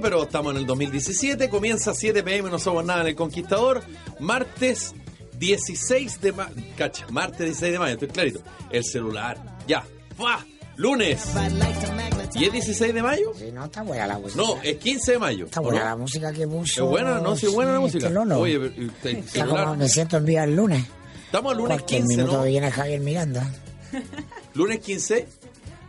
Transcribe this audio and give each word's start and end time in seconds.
pero 0.00 0.22
estamos 0.24 0.52
en 0.52 0.58
el 0.58 0.66
2017. 0.66 1.48
Comienza 1.48 1.94
7 1.94 2.22
pm, 2.22 2.50
no 2.50 2.58
somos 2.58 2.84
nada 2.84 3.02
en 3.02 3.08
el 3.08 3.14
Conquistador. 3.14 3.82
Martes 4.20 4.94
16 5.38 6.20
de 6.20 6.32
mayo. 6.32 6.54
Cacha, 6.76 7.06
martes 7.10 7.38
16 7.40 7.72
de 7.72 7.78
mayo, 7.78 7.92
estoy 7.94 8.08
clarito. 8.08 8.40
El 8.70 8.84
celular, 8.84 9.58
ya. 9.66 9.84
¡Fua! 10.16 10.44
Lunes. 10.76 11.22
¿Y 12.34 12.44
es 12.44 12.52
16 12.52 12.92
de 12.92 13.02
mayo? 13.02 13.32
Sí, 13.34 13.50
no, 13.50 13.64
está 13.64 13.82
buena 13.82 14.06
la 14.06 14.18
música. 14.18 14.42
No, 14.42 14.60
es 14.62 14.76
15 14.76 15.12
de 15.12 15.18
mayo. 15.18 15.44
Está 15.46 15.60
¿o 15.60 15.64
buena 15.64 15.80
no? 15.80 15.84
la 15.86 15.96
música 15.96 16.32
que 16.32 16.46
puso. 16.46 16.84
¿Es 16.84 16.90
buena? 16.90 17.18
No, 17.20 17.34
sí, 17.34 17.46
es 17.46 17.52
buena 17.52 17.72
la 17.72 17.80
música. 17.80 18.08
este. 18.08 18.18
Oye, 18.18 18.58
pero, 18.58 19.18
Está 19.18 19.40
como 19.46 19.56
celular. 19.56 19.76
me 19.78 19.88
siento 19.88 20.16
en 20.18 20.24
vía 20.26 20.44
el 20.44 20.54
lunes. 20.54 20.84
Estamos 21.24 21.52
al 21.52 21.58
lunes 21.58 21.78
Cualquier 21.78 22.02
15, 22.02 22.16
minuto 22.16 22.36
¿no? 22.38 22.44
viene 22.44 22.70
Javier 22.70 23.00
Miranda. 23.00 23.50
Lunes 24.54 24.80
15. 24.80 25.28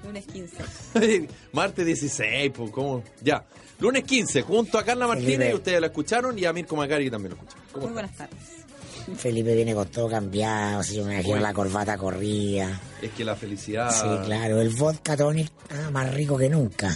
Lunes 0.05 0.25
15. 0.25 1.27
Martes 1.51 1.85
16, 1.85 2.51
pues, 2.55 2.71
¿cómo? 2.71 3.03
Ya. 3.21 3.45
Lunes 3.79 4.03
15, 4.03 4.41
junto 4.41 4.77
a 4.79 4.83
Carla 4.83 5.05
Martínez, 5.07 5.37
Felipe. 5.37 5.51
y 5.51 5.55
ustedes 5.55 5.81
la 5.81 5.87
escucharon, 5.87 6.37
y 6.39 6.45
a 6.45 6.53
Mirko 6.53 6.75
Macari 6.75 7.05
que 7.05 7.11
también 7.11 7.31
lo 7.31 7.37
escucharon. 7.37 7.63
¿Cómo 7.71 7.87
Muy 7.87 8.01
está? 8.01 8.01
buenas 8.01 8.17
tardes. 8.17 9.19
Felipe 9.21 9.55
viene 9.55 9.73
con 9.73 9.87
todo 9.87 10.09
cambiado, 10.09 10.81
yo 10.83 11.05
me 11.05 11.13
imagino 11.13 11.37
la 11.37 11.53
corbata 11.53 11.97
corrida. 11.97 12.79
Es 13.01 13.11
que 13.11 13.23
la 13.23 13.35
felicidad. 13.35 13.89
Sí, 13.91 14.25
claro, 14.25 14.59
el 14.59 14.69
vodka 14.69 15.15
tonic 15.15 15.49
ah, 15.69 15.89
más 15.91 16.13
rico 16.13 16.37
que 16.37 16.49
nunca. 16.49 16.93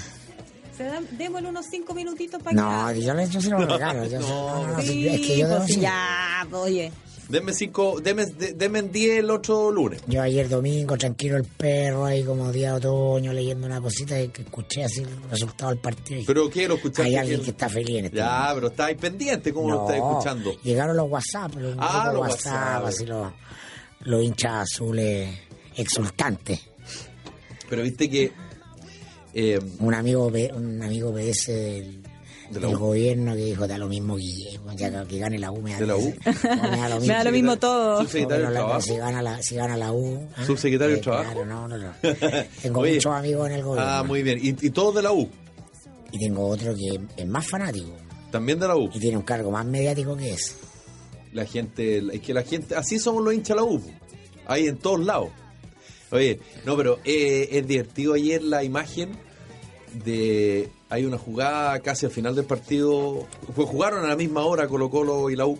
Se 0.76 0.84
dan, 0.84 1.06
démosle 1.12 1.50
unos 1.50 1.66
cinco 1.68 1.94
minutitos 1.94 2.42
para 2.42 2.56
No, 2.56 2.92
yo, 2.94 3.14
le- 3.14 3.30
yo 3.30 3.40
se 3.40 3.50
lo 3.50 3.60
regalo. 3.60 4.06
Yo, 4.08 4.20
No. 4.22 4.28
no, 4.28 4.68
no, 4.68 4.74
no, 4.78 4.82
Sí, 4.82 5.08
es 5.08 5.22
que 5.22 5.38
yo, 5.38 5.48
pues 5.48 5.60
no 5.60 5.68
sí, 5.68 5.80
ya, 5.80 6.46
pues, 6.50 6.62
oye. 6.64 6.92
Denme 7.32 7.54
cinco, 7.54 8.00
denme, 8.02 8.26
de- 8.26 8.54
denme 8.54 8.80
en 8.80 8.92
10 8.92 9.20
el 9.20 9.32
otro 9.32 9.72
lunes. 9.72 10.02
Yo 10.08 10.22
ayer 10.22 10.50
domingo, 10.50 10.98
tranquilo 10.98 11.38
el 11.38 11.46
perro, 11.46 12.06
ahí 12.06 12.24
como 12.24 12.52
día 12.52 12.72
de 12.72 12.78
otoño, 12.78 13.32
leyendo 13.34 13.66
una 13.68 13.80
cosita 13.82 14.20
y 14.22 14.28
que 14.28 14.42
escuché 14.42 14.84
así 14.84 15.00
el 15.02 15.30
resultado 15.30 15.72
del 15.72 15.80
partido. 15.80 16.24
Pero 16.28 16.50
¿qué 16.50 16.68
lo 16.68 16.76
escuchaste? 16.76 17.04
Hay 17.04 17.16
alguien 17.16 17.42
que 17.42 17.52
está 17.52 17.70
feliz 17.70 17.98
en 18.00 18.06
este 18.06 18.18
Ya, 18.18 18.52
pero 18.54 18.68
estáis 18.68 18.98
pendiente, 18.98 19.54
¿cómo 19.54 19.70
lo 19.70 19.76
No, 19.78 19.82
estáis 19.90 20.04
escuchando? 20.04 20.52
Llegaron 20.62 20.98
los 20.98 21.10
WhatsApp, 21.10 21.56
los, 21.56 21.76
Ah, 21.80 22.10
los 22.14 22.22
WhatsApp, 22.22 22.84
WhatsApp. 22.84 22.86
así 22.86 23.06
los, 23.06 23.32
los 24.02 24.24
hinchas 24.24 24.52
azules 24.74 25.30
exultantes. 25.78 26.60
Pero 27.70 27.84
viste 27.84 28.10
que. 28.10 28.32
eh, 29.34 29.60
Un 29.80 29.94
amigo 29.94 30.28
un 30.28 30.82
amigo 30.84 31.14
PS 31.14 31.48
del, 31.54 32.04
De 32.60 32.68
U. 32.68 32.78
gobierno 32.78 33.34
que 33.34 33.46
dijo, 33.46 33.68
da 33.68 33.78
lo 33.78 33.88
mismo 33.88 34.16
Guillermo, 34.18 34.74
ya 34.74 35.06
que, 35.06 35.18
gane 35.20 35.40
la 35.40 35.52
U 35.52 35.62
me 35.62 35.72
da, 35.72 35.80
¿De 35.80 35.88
la 35.88 35.96
U? 35.96 36.14
Me 36.26 36.78
da 36.78 36.90
lo 36.90 36.96
Me 36.96 37.00
mismo. 37.02 37.14
da 37.14 37.24
lo 37.24 37.32
mismo 37.32 37.58
todo. 37.58 38.02
Subsecretario 38.02 38.46
del 38.46 38.54
Trabajo. 38.54 38.82
si, 38.82 38.96
gana 38.98 39.22
la, 39.22 39.42
si 39.42 39.56
gana 39.56 39.78
la 39.78 39.92
U. 39.94 40.28
¿ah? 40.36 40.46
Subsecretario 40.46 40.96
del 40.96 41.00
Eh, 41.00 41.04
Trabajo. 41.04 41.24
Claro, 41.32 41.46
no, 41.46 41.68
no, 41.68 41.78
no. 41.78 41.94
Tengo 42.62 42.80
Oye. 42.82 42.96
muchos 42.96 43.14
amigos 43.14 43.48
en 43.50 43.54
el 43.56 43.64
gobierno. 43.64 43.90
Ah, 43.92 44.04
muy 44.04 44.22
bien. 44.24 44.40
¿Y, 44.42 44.50
y 44.50 44.70
todos 44.72 44.96
de 44.96 45.02
la 45.02 45.12
U? 45.14 45.30
Y 46.12 46.20
tengo 46.20 46.46
otro 46.48 46.76
que 46.76 47.00
es 47.16 47.26
más 47.28 47.48
fanático 47.48 47.96
También 48.32 48.60
de 48.60 48.68
la 48.68 48.76
U. 48.76 48.90
y 48.94 49.00
tiene 49.00 49.16
un 49.16 49.24
cargo 49.24 49.50
más 49.50 49.66
mediático 49.66 50.18
que 50.18 50.34
ese. 50.34 50.56
La 51.32 51.46
gente, 51.46 52.04
es 52.12 52.20
que 52.22 52.34
la 52.34 52.44
gente, 52.44 52.76
así 52.76 53.00
somos 53.00 53.24
los 53.24 53.34
hinchas 53.34 53.56
de 53.56 53.56
la 53.56 53.64
U. 53.64 53.82
Ahí 54.46 54.68
en 54.68 54.78
todos 54.78 55.00
lados. 55.00 55.30
Oye, 56.12 56.42
no, 56.66 56.76
pero 56.76 57.00
eh, 57.06 57.48
es 57.52 57.66
divertido 57.66 58.14
ayer 58.16 58.44
la 58.44 58.66
imagen 58.66 59.12
de. 60.04 60.70
Hay 60.92 61.06
una 61.06 61.18
jugada 61.18 61.80
casi 61.80 62.06
al 62.06 62.12
final 62.12 62.36
del 62.36 62.44
partido. 62.44 63.26
Pues 63.56 63.68
jugaron 63.70 64.04
a 64.04 64.10
la 64.10 64.18
misma 64.18 64.44
hora 64.44 64.68
Colo 64.68 64.90
Colo 64.90 65.30
y 65.30 65.38
la 65.38 65.46
U. 65.46 65.58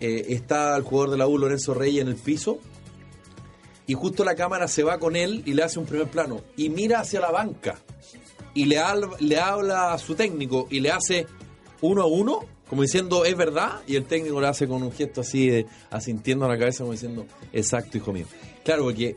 Eh, 0.00 0.26
está 0.30 0.76
el 0.76 0.82
jugador 0.82 1.12
de 1.12 1.16
la 1.16 1.28
U, 1.28 1.38
Lorenzo 1.38 1.74
Reyes, 1.74 2.02
en 2.02 2.08
el 2.08 2.16
piso. 2.16 2.58
Y 3.86 3.94
justo 3.94 4.24
la 4.24 4.34
cámara 4.34 4.66
se 4.66 4.82
va 4.82 4.98
con 4.98 5.14
él 5.14 5.44
y 5.46 5.54
le 5.54 5.62
hace 5.62 5.78
un 5.78 5.86
primer 5.86 6.08
plano. 6.08 6.42
Y 6.56 6.70
mira 6.70 6.98
hacia 6.98 7.20
la 7.20 7.30
banca. 7.30 7.78
Y 8.52 8.64
le, 8.64 8.80
le 9.20 9.38
habla 9.38 9.92
a 9.92 9.98
su 9.98 10.16
técnico 10.16 10.66
y 10.70 10.80
le 10.80 10.90
hace 10.90 11.28
uno 11.80 12.02
a 12.02 12.06
uno, 12.06 12.40
como 12.68 12.82
diciendo, 12.82 13.24
es 13.24 13.36
verdad. 13.36 13.80
Y 13.86 13.94
el 13.94 14.06
técnico 14.06 14.40
le 14.40 14.48
hace 14.48 14.66
con 14.66 14.82
un 14.82 14.90
gesto 14.90 15.20
así, 15.20 15.48
de, 15.48 15.66
asintiendo 15.88 16.46
a 16.46 16.48
la 16.48 16.58
cabeza, 16.58 16.80
como 16.80 16.92
diciendo, 16.92 17.26
exacto, 17.52 17.96
hijo 17.96 18.12
mío. 18.12 18.26
Claro, 18.64 18.82
porque 18.82 19.14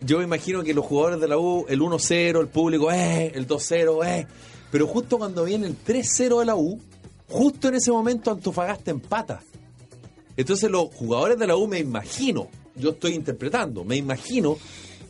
yo 0.00 0.18
me 0.18 0.24
imagino 0.24 0.62
que 0.62 0.72
los 0.74 0.84
jugadores 0.84 1.20
de 1.20 1.28
la 1.28 1.38
U, 1.38 1.66
el 1.68 1.80
1-0, 1.80 2.40
el 2.40 2.48
público, 2.48 2.90
eh, 2.92 3.32
el 3.34 3.46
2-0, 3.46 4.06
eh. 4.06 4.26
Pero 4.70 4.86
justo 4.86 5.18
cuando 5.18 5.44
viene 5.44 5.66
el 5.66 5.76
3-0 5.84 6.40
de 6.40 6.44
la 6.46 6.56
U, 6.56 6.80
justo 7.28 7.68
en 7.68 7.74
ese 7.76 7.90
momento 7.90 8.30
Antofagasta 8.30 8.90
empata. 8.90 9.42
Entonces 10.36 10.70
los 10.70 10.94
jugadores 10.94 11.38
de 11.38 11.46
la 11.46 11.56
U 11.56 11.66
me 11.66 11.78
imagino, 11.78 12.48
yo 12.74 12.90
estoy 12.90 13.14
interpretando, 13.14 13.84
me 13.84 13.96
imagino 13.96 14.58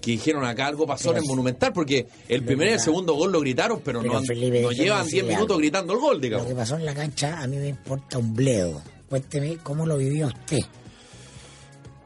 que 0.00 0.12
dijeron 0.12 0.44
acá 0.44 0.66
algo 0.66 0.86
pasó 0.86 1.10
en 1.10 1.16
el 1.18 1.24
Monumental, 1.24 1.72
porque 1.72 2.06
el 2.28 2.42
Lo 2.42 2.46
primer 2.46 2.68
y 2.68 2.72
el 2.74 2.80
segundo 2.80 3.14
gol 3.14 3.32
lo 3.32 3.40
gritaron, 3.40 3.80
pero, 3.84 4.00
Pero, 4.02 4.12
no, 4.14 4.22
Felipe, 4.22 4.62
no 4.62 4.70
llevan 4.70 5.02
10 5.02 5.04
decirle 5.06 5.30
minutos 5.30 5.50
algo. 5.54 5.58
gritando 5.58 5.92
el 5.94 5.98
gol, 5.98 6.14
Lo 6.16 6.20
digamos. 6.20 6.46
que 6.46 6.54
pasó 6.54 6.76
en 6.76 6.84
la 6.84 6.94
cancha 6.94 7.40
a 7.40 7.46
mí 7.48 7.56
me 7.56 7.68
importa 7.68 8.18
un 8.18 8.32
bledo. 8.32 8.82
Cuénteme 9.08 9.56
cómo 9.64 9.84
lo 9.84 9.96
vivió 9.98 10.28
usted. 10.28 10.60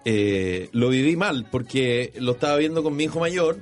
Eh, 0.04 0.68
lo 0.72 0.88
viví 0.88 1.16
mal, 1.16 1.46
porque 1.50 2.12
lo 2.16 2.32
estaba 2.32 2.56
viendo 2.56 2.82
con 2.82 2.96
mi 2.96 3.04
hijo 3.04 3.20
mayor, 3.20 3.58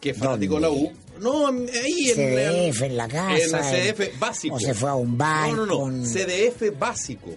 que 0.00 0.10
es 0.10 0.18
fanático 0.18 0.56
de 0.56 0.60
la 0.60 0.70
U. 0.70 0.92
No, 1.20 1.48
en- 1.48 1.68
ahí 1.68 2.10
en, 2.10 2.70
CDF 2.72 2.82
en 2.82 2.96
la 2.96 3.08
casa. 3.08 3.36
En 3.38 3.52
la 3.52 3.62
CDF 3.62 4.18
básico. 4.18 4.54
O 4.56 4.60
se 4.60 4.74
fue 4.74 4.90
a 4.90 4.94
un 4.94 5.16
bar. 5.18 5.50
No, 5.50 5.56
no, 5.56 5.66
no. 5.66 5.78
con 5.78 6.02
CDF 6.04 6.76
básico. 6.78 7.30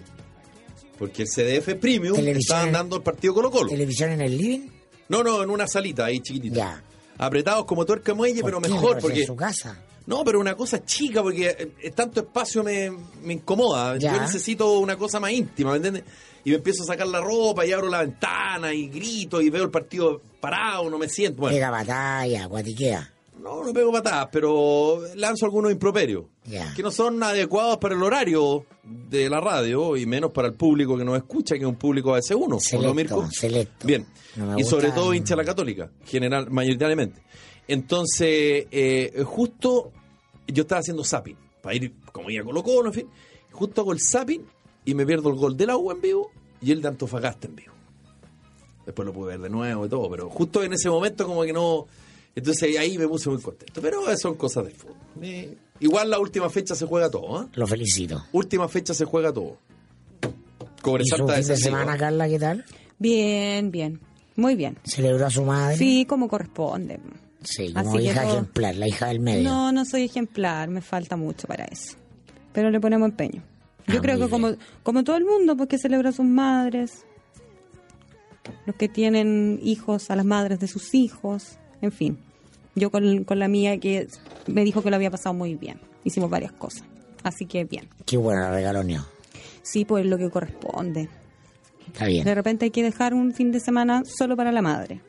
Porque 0.98 1.22
el 1.22 1.28
CDF 1.28 1.74
Premium 1.74 2.16
estaban 2.26 2.72
dando 2.72 2.96
el 2.96 3.02
partido 3.02 3.34
Colo 3.34 3.50
Colo. 3.50 3.68
televisión 3.68 4.10
en 4.12 4.20
el 4.22 4.36
living. 4.36 4.68
No, 5.08 5.22
no, 5.22 5.42
en 5.42 5.50
una 5.50 5.66
salita 5.68 6.06
ahí 6.06 6.20
chiquitita. 6.20 6.56
Ya. 6.56 6.82
Apretados 7.18 7.64
como 7.66 7.84
tuerca 7.84 8.14
muelle, 8.14 8.42
pero 8.42 8.60
mejor, 8.60 8.98
porque... 9.00 9.20
En 9.20 9.26
su 9.26 9.36
casa. 9.36 9.78
No, 10.06 10.24
pero 10.24 10.38
una 10.40 10.54
cosa 10.56 10.84
chica, 10.84 11.22
porque 11.22 11.74
eh, 11.82 11.90
tanto 11.90 12.20
espacio 12.20 12.62
me, 12.62 12.90
me 13.22 13.34
incomoda. 13.34 13.96
Ya. 13.98 14.14
Yo 14.14 14.20
necesito 14.22 14.78
una 14.78 14.96
cosa 14.96 15.20
más 15.20 15.32
íntima, 15.32 15.70
¿me 15.72 15.76
entiendes? 15.76 16.04
Y 16.46 16.50
me 16.50 16.56
empiezo 16.58 16.84
a 16.84 16.86
sacar 16.86 17.08
la 17.08 17.20
ropa 17.20 17.66
y 17.66 17.72
abro 17.72 17.88
la 17.88 18.02
ventana 18.02 18.72
y 18.72 18.86
grito 18.86 19.42
y 19.42 19.50
veo 19.50 19.64
el 19.64 19.70
partido 19.72 20.22
parado, 20.40 20.88
no 20.88 20.96
me 20.96 21.08
siento. 21.08 21.40
Bueno, 21.40 21.56
Pega 21.56 21.70
batalla, 21.72 22.46
guatiquea. 22.46 23.12
no, 23.42 23.64
no 23.64 23.72
pego 23.72 23.90
patadas, 23.90 24.28
pero 24.30 25.00
lanzo 25.16 25.44
algunos 25.44 25.72
improperios. 25.72 26.26
Ya. 26.44 26.72
Que 26.72 26.84
no 26.84 26.92
son 26.92 27.20
adecuados 27.20 27.78
para 27.78 27.96
el 27.96 28.02
horario 28.04 28.64
de 28.84 29.28
la 29.28 29.40
radio 29.40 29.96
y 29.96 30.06
menos 30.06 30.30
para 30.30 30.46
el 30.46 30.54
público 30.54 30.96
que 30.96 31.04
nos 31.04 31.16
escucha, 31.16 31.56
que 31.56 31.62
es 31.62 31.66
un 31.66 31.74
público 31.74 32.12
a 32.12 32.18
veces 32.18 32.36
uno. 32.40 32.58
¿o 32.58 32.80
no, 32.80 32.94
Mirko? 32.94 33.28
Selecto, 33.28 33.40
selecto. 33.40 33.86
Bien. 33.88 34.06
No 34.36 34.56
y 34.56 34.62
sobre 34.62 34.92
todo 34.92 35.12
hincha 35.14 35.34
la 35.34 35.44
católica, 35.44 35.90
general, 36.04 36.48
mayoritariamente. 36.48 37.22
Entonces, 37.66 38.66
eh, 38.70 39.24
justo 39.24 39.90
yo 40.46 40.62
estaba 40.62 40.78
haciendo 40.78 41.02
zapping, 41.02 41.36
para 41.60 41.74
ir 41.74 41.92
como 42.12 42.30
ir 42.30 42.40
a 42.40 42.44
Colo 42.44 42.62
Colo, 42.62 42.90
en 42.90 42.94
fin. 42.94 43.08
Justo 43.50 43.80
hago 43.80 43.92
el 43.92 44.00
zapping 44.00 44.44
y 44.86 44.94
me 44.94 45.04
pierdo 45.04 45.28
el 45.28 45.34
gol 45.36 45.54
de 45.56 45.66
la 45.66 45.76
U 45.76 45.90
en 45.90 46.00
vivo 46.00 46.30
y 46.62 46.72
el 46.72 46.80
de 46.80 46.88
Antofagasta 46.88 47.46
en 47.48 47.56
vivo. 47.56 47.72
Después 48.86 49.04
lo 49.04 49.12
pude 49.12 49.32
ver 49.32 49.40
de 49.40 49.50
nuevo 49.50 49.84
y 49.84 49.88
todo, 49.90 50.08
pero 50.08 50.30
justo 50.30 50.62
en 50.62 50.72
ese 50.72 50.88
momento 50.88 51.26
como 51.26 51.42
que 51.42 51.52
no... 51.52 51.86
Entonces 52.34 52.78
ahí 52.78 52.96
me 52.98 53.08
puse 53.08 53.28
muy 53.30 53.40
contento. 53.42 53.80
Pero 53.82 54.16
son 54.16 54.34
cosas 54.36 54.64
del 54.64 54.74
fútbol. 54.74 54.96
Eh, 55.22 55.56
igual 55.80 56.08
la 56.10 56.18
última 56.18 56.48
fecha 56.50 56.74
se 56.74 56.86
juega 56.86 57.10
todo, 57.10 57.42
¿eh? 57.42 57.46
Lo 57.54 57.66
felicito. 57.66 58.24
Última 58.32 58.68
fecha 58.68 58.94
se 58.94 59.04
juega 59.06 59.32
todo. 59.32 59.56
Cobre 60.82 61.02
¿Y 61.04 61.08
su 61.08 61.16
Salta 61.16 61.34
fin 61.34 61.46
de 61.48 61.56
semana, 61.56 61.96
Carla, 61.96 62.28
qué 62.28 62.38
tal? 62.38 62.64
Bien, 62.98 63.70
bien. 63.70 64.00
Muy 64.36 64.54
bien. 64.54 64.76
¿Celebró 64.84 65.26
a 65.26 65.30
su 65.30 65.42
madre? 65.44 65.76
Sí, 65.78 66.04
como 66.06 66.28
corresponde. 66.28 67.00
Sí, 67.42 67.72
como 67.72 67.94
Así 67.94 68.04
hija 68.06 68.22
todo- 68.22 68.32
ejemplar, 68.34 68.74
la 68.76 68.86
hija 68.88 69.06
del 69.06 69.20
medio. 69.20 69.48
No, 69.48 69.72
no 69.72 69.84
soy 69.84 70.04
ejemplar, 70.04 70.68
me 70.68 70.82
falta 70.82 71.16
mucho 71.16 71.48
para 71.48 71.64
eso. 71.64 71.96
Pero 72.52 72.70
le 72.70 72.78
ponemos 72.80 73.08
empeño. 73.08 73.42
Yo 73.88 73.98
Ah, 73.98 74.02
creo 74.02 74.18
que 74.18 74.28
como, 74.28 74.54
como 74.82 75.04
todo 75.04 75.16
el 75.16 75.24
mundo, 75.24 75.56
pues 75.56 75.68
que 75.68 75.78
celebra 75.78 76.10
a 76.10 76.12
sus 76.12 76.26
madres, 76.26 77.04
los 78.66 78.76
que 78.76 78.88
tienen 78.88 79.60
hijos, 79.62 80.10
a 80.10 80.16
las 80.16 80.24
madres 80.24 80.58
de 80.60 80.66
sus 80.68 80.94
hijos, 80.94 81.56
en 81.82 81.92
fin. 81.92 82.18
Yo 82.74 82.90
con, 82.90 83.24
con 83.24 83.38
la 83.38 83.48
mía 83.48 83.78
que 83.78 84.08
me 84.46 84.64
dijo 84.64 84.82
que 84.82 84.90
lo 84.90 84.96
había 84.96 85.10
pasado 85.10 85.34
muy 85.34 85.54
bien. 85.54 85.80
Hicimos 86.04 86.28
varias 86.30 86.52
cosas. 86.52 86.82
Así 87.22 87.46
que 87.46 87.64
bien. 87.64 87.88
Qué 88.04 88.16
buena 88.16 88.50
regalonio. 88.50 89.06
Sí, 89.62 89.84
pues 89.84 90.04
lo 90.06 90.18
que 90.18 90.30
corresponde. 90.30 91.08
Está 91.86 92.06
bien. 92.06 92.24
De 92.24 92.34
repente 92.34 92.66
hay 92.66 92.70
que 92.70 92.82
dejar 92.82 93.14
un 93.14 93.32
fin 93.32 93.50
de 93.52 93.60
semana 93.60 94.02
solo 94.04 94.36
para 94.36 94.52
la 94.52 94.62
madre. 94.62 95.00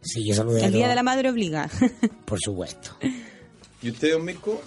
Sí, 0.00 0.24
yo 0.26 0.34
saludé 0.34 0.62
a 0.62 0.66
El 0.66 0.72
día 0.72 0.88
de 0.88 0.94
la 0.94 1.02
madre 1.02 1.30
obliga. 1.30 1.68
Por 2.24 2.38
supuesto. 2.40 2.96
¿Y 3.82 3.90
usted, 3.90 4.12
don 4.12 4.24
Mirko? 4.24 4.60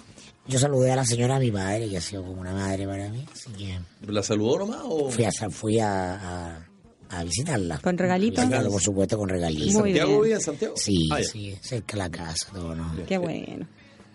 Yo 0.48 0.58
saludé 0.58 0.92
a 0.92 0.96
la 0.96 1.04
señora, 1.04 1.36
a 1.36 1.40
mi 1.40 1.50
madre, 1.50 1.88
que 1.88 1.96
ha 1.96 2.00
sido 2.00 2.22
como 2.24 2.40
una 2.40 2.52
madre 2.52 2.86
para 2.86 3.08
mí. 3.10 3.24
Así 3.32 3.50
que 3.52 3.78
¿La 4.12 4.22
saludó 4.22 4.58
nomás 4.60 4.80
o...? 4.84 5.10
fui 5.10 5.24
a, 5.24 5.30
fui 5.50 5.78
a, 5.80 6.14
a, 6.54 6.66
a 7.10 7.24
visitarla. 7.24 7.78
Con 7.78 7.98
regalitos. 7.98 8.44
Visitarla, 8.44 8.70
por 8.70 8.80
supuesto, 8.82 9.18
con 9.18 9.28
regalitos. 9.28 9.74
Muy 9.74 9.90
¿Santiago 9.90 10.10
bien. 10.10 10.22
vive 10.22 10.34
en 10.34 10.40
Santiago? 10.40 10.74
Sí, 10.76 11.08
Ah, 11.12 11.22
sí, 11.22 11.56
cerca 11.60 11.94
de 11.94 11.98
la 11.98 12.10
casa, 12.10 12.48
todo, 12.52 12.74
¿no? 12.76 12.92
Qué 13.06 13.18
bueno. 13.18 13.66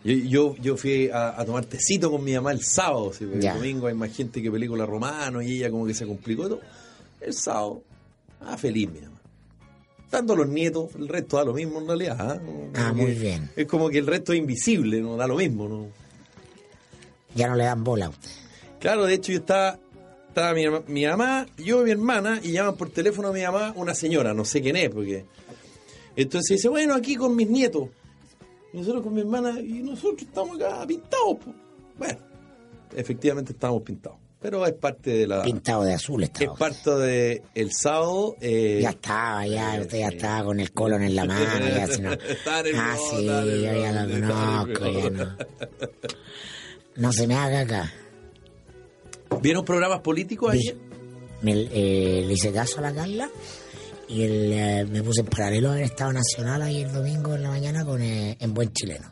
Yo, 0.04 0.13
yo, 0.16 0.56
yo 0.62 0.78
fui 0.78 1.10
a, 1.10 1.39
a 1.39 1.45
tomar 1.45 1.66
tecito 1.66 2.10
con 2.10 2.24
mi 2.24 2.34
mamá 2.34 2.54
el 2.54 2.63
sábado, 2.63 3.12
sí, 3.13 3.25
porque 3.25 3.42
Ya. 3.42 3.51
el 3.51 3.57
domingo 3.60 3.88
hay 3.88 3.94
más 3.94 4.12
gente 4.16 4.42
que 4.42 4.50
película 4.50 4.86
romano 4.86 5.42
y 5.42 5.57
ella 5.57 5.69
como 5.69 5.86
que 5.86 5.94
se 5.94 6.06
complicó 6.07 6.44
todo. 6.48 6.62
El 7.19 7.34
sábado, 7.34 7.84
ah, 8.39 8.57
feliz 8.57 8.89
mi 8.89 9.01
mamá. 9.01 9.19
Dando 10.10 10.34
a 10.34 10.38
los 10.38 10.48
nietos, 10.48 10.89
el 10.98 11.07
resto 11.07 11.38
da 11.38 11.45
lo 11.45 11.54
mismo 11.54 11.80
en 11.80 11.88
realidad. 11.88 12.18
¿ah? 12.19 12.39
Ah, 12.75 12.94
muy 12.94 13.12
bien. 13.12 13.50
Es 13.56 13.66
como 13.68 13.89
que 13.89 13.98
el 14.00 14.07
resto 14.07 14.34
es 14.34 14.39
invisible, 14.39 15.01
no 15.01 15.16
da 15.18 15.27
lo 15.27 15.36
mismo, 15.36 15.68
¿no? 15.69 15.88
Ya 17.36 17.48
no 17.48 17.56
le 17.56 17.63
dan 17.66 17.83
bola 17.83 18.06
a 18.07 18.10
usted. 18.10 18.30
Claro, 18.80 19.06
de 19.06 19.13
hecho 19.13 19.31
yo 19.31 19.39
estaba, 19.39 19.80
estaba 20.28 20.54
mi, 20.54 21.06
mamá, 21.06 21.45
yo 21.57 21.81
y 21.81 21.86
mi 21.86 21.92
hermana, 21.92 22.39
y 22.44 22.51
llaman 22.51 22.75
por 22.75 22.89
teléfono 22.89 23.30
a 23.30 23.31
mi 23.33 23.42
mamá 23.42 23.74
una 23.75 23.94
señora, 23.94 24.33
no 24.33 24.44
sé 24.45 24.62
quién 24.62 24.75
es, 24.75 24.89
porque... 24.89 25.25
Entonces 26.16 26.57
dice, 26.57 26.68
bueno, 26.68 26.94
aquí 26.94 27.16
con 27.16 27.36
mis 27.36 27.50
nietos. 27.50 27.88
Y 28.74 28.78
nosotros 28.78 29.04
con 29.04 29.13
mi 29.13 29.22
hermana, 29.22 29.60
y 29.60 29.81
nosotros 29.83 30.22
estamos 30.22 30.57
acá 30.60 30.86
pintados. 30.88 31.38
po. 31.44 31.54
Bueno, 31.98 32.19
efectivamente 32.95 33.54
estábamos 33.54 33.84
pintados. 33.84 34.18
Pero 34.42 34.66
es 34.66 34.74
parte 34.74 35.12
de 35.12 35.27
la... 35.27 35.44
Pintado 35.44 35.84
de 35.84 35.94
azul 35.94 36.24
Es 36.24 36.30
estaba. 36.31 36.56
parte 36.57 36.89
de 36.95 37.44
el 37.54 37.72
sábado. 37.72 38.36
eh, 38.42 38.80
Ya 38.81 38.89
estaba, 38.89 39.45
ya, 39.45 39.77
usted 39.80 40.00
ya 40.00 40.07
estaba 40.07 40.44
con 40.45 40.60
el 40.60 40.72
colon 40.72 41.04
en 41.04 41.16
la 41.16 41.25
mano, 41.27 41.68
ya 41.69 41.88
si 41.88 42.01
no. 42.01 42.12
Está 42.13 42.63
nervioso, 42.63 42.81
Ah, 42.84 42.98
sí, 43.12 43.25
yo 43.25 43.74
ya 43.81 43.92
lo 43.92 44.10
conozco, 44.12 44.92
ya 44.92 45.10
no. 45.12 45.38
No 46.96 47.12
se 47.12 47.28
me 47.28 47.36
haga 47.36 47.62
acá. 47.62 47.92
¿Vieron 49.42 49.64
programas 49.66 50.02
políticos 50.02 50.52
ayer? 50.54 50.78
Me, 51.42 51.54
eh, 51.54 52.24
le 52.26 52.34
hice 52.34 52.52
caso 52.52 52.80
a 52.80 52.82
la 52.82 52.94
Carla 52.94 53.30
y 54.08 54.24
el, 54.24 54.52
eh, 54.54 54.86
me 54.90 55.02
puse 55.02 55.22
en 55.22 55.28
paralelo 55.28 55.72
haber 55.72 55.84
estado 55.84 56.14
nacional 56.14 56.62
ahí 56.62 56.82
el 56.82 56.92
domingo 56.92 57.34
en 57.34 57.44
la 57.44 57.50
mañana 57.50 57.84
con 57.86 58.02
eh, 58.02 58.38
en 58.40 58.54
Buen 58.54 58.72
Chileno. 58.74 59.08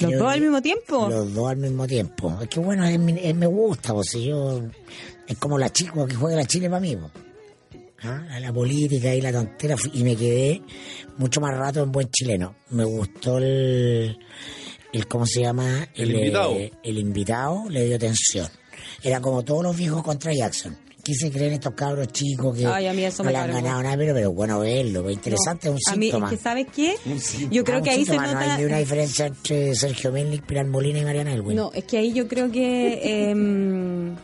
¿Los 0.00 0.12
dos 0.18 0.28
al 0.32 0.40
mismo 0.40 0.62
tiempo? 0.62 1.08
Los 1.08 1.34
dos 1.34 1.50
al 1.50 1.56
mismo 1.56 1.86
tiempo. 1.86 2.38
Es 2.42 2.48
que 2.48 2.60
bueno, 2.60 2.84
es 2.84 2.98
mi- 3.00 3.18
es- 3.20 3.34
me 3.34 3.46
gusta, 3.46 3.94
pues 3.94 4.10
si 4.10 4.26
yo. 4.26 4.62
Es 5.26 5.36
como 5.38 5.58
la 5.58 5.70
chica 5.70 5.92
que 6.06 6.14
juega 6.14 6.36
la 6.36 6.44
Chile 6.46 6.68
para 6.68 6.80
mí, 6.80 6.96
pues. 6.96 7.10
¿Ah? 8.02 8.38
La, 8.40 8.52
política 8.52 9.12
y 9.12 9.20
la 9.20 9.32
tontera. 9.32 9.74
Y 9.92 10.04
me 10.04 10.14
quedé 10.14 10.62
mucho 11.16 11.40
más 11.40 11.56
rato 11.56 11.82
en 11.82 11.90
buen 11.90 12.08
chileno. 12.10 12.54
Me 12.70 12.84
gustó 12.84 13.38
el. 13.38 14.16
El 14.92 15.06
¿Cómo 15.06 15.26
se 15.26 15.40
llama? 15.42 15.88
El 15.94 16.10
invitado. 16.14 16.56
el 16.82 16.98
invitado 16.98 17.64
le 17.68 17.84
dio 17.86 17.98
tensión. 17.98 18.48
Era 19.02 19.20
como 19.20 19.44
todos 19.44 19.62
los 19.62 19.76
viejos 19.76 20.02
contra 20.02 20.32
Jackson. 20.34 20.76
¿Qué 21.04 21.14
se 21.14 21.30
creen 21.30 21.54
estos 21.54 21.72
cabros 21.74 22.08
chicos 22.08 22.54
que 22.56 22.66
Ay, 22.66 22.86
a 22.86 22.92
mí 22.92 23.02
eso 23.02 23.22
no 23.22 23.28
me 23.28 23.32
le 23.32 23.38
han 23.38 23.46
cargó. 23.50 23.62
ganado 23.62 23.82
nada? 23.82 23.96
Pero, 23.96 24.14
pero 24.14 24.32
bueno 24.32 24.60
verlo, 24.60 25.02
pues, 25.04 25.14
interesante, 25.14 25.68
No, 25.70 25.76
es 25.76 25.80
un 25.86 25.92
a 25.92 25.96
mí, 25.96 26.06
síntoma. 26.06 26.26
es 26.26 26.36
que, 26.36 26.42
¿sabes 26.42 26.66
qué? 26.74 26.94
Un 27.06 27.18
síntoma. 27.20 27.52
Yo 27.54 27.64
creo 27.64 27.78
Ah, 27.78 27.82
que 27.82 27.90
ahí 27.90 28.04
se 28.04 28.12
síntoma, 28.12 28.26
No 28.26 28.32
nota... 28.40 28.52
hay 28.54 28.58
ni 28.60 28.64
una 28.66 28.78
diferencia 28.78 29.26
entre 29.26 29.74
Sergio 29.74 30.12
Melnik, 30.12 30.44
Pilar 30.44 30.66
Molina 30.66 30.98
y 30.98 31.04
Mariana 31.04 31.32
Elwin. 31.32 31.56
No, 31.56 31.70
es 31.72 31.84
que 31.84 31.96
ahí 31.96 32.12
yo 32.12 32.28
creo 32.28 32.50
que 32.52 33.30
em, 33.30 34.16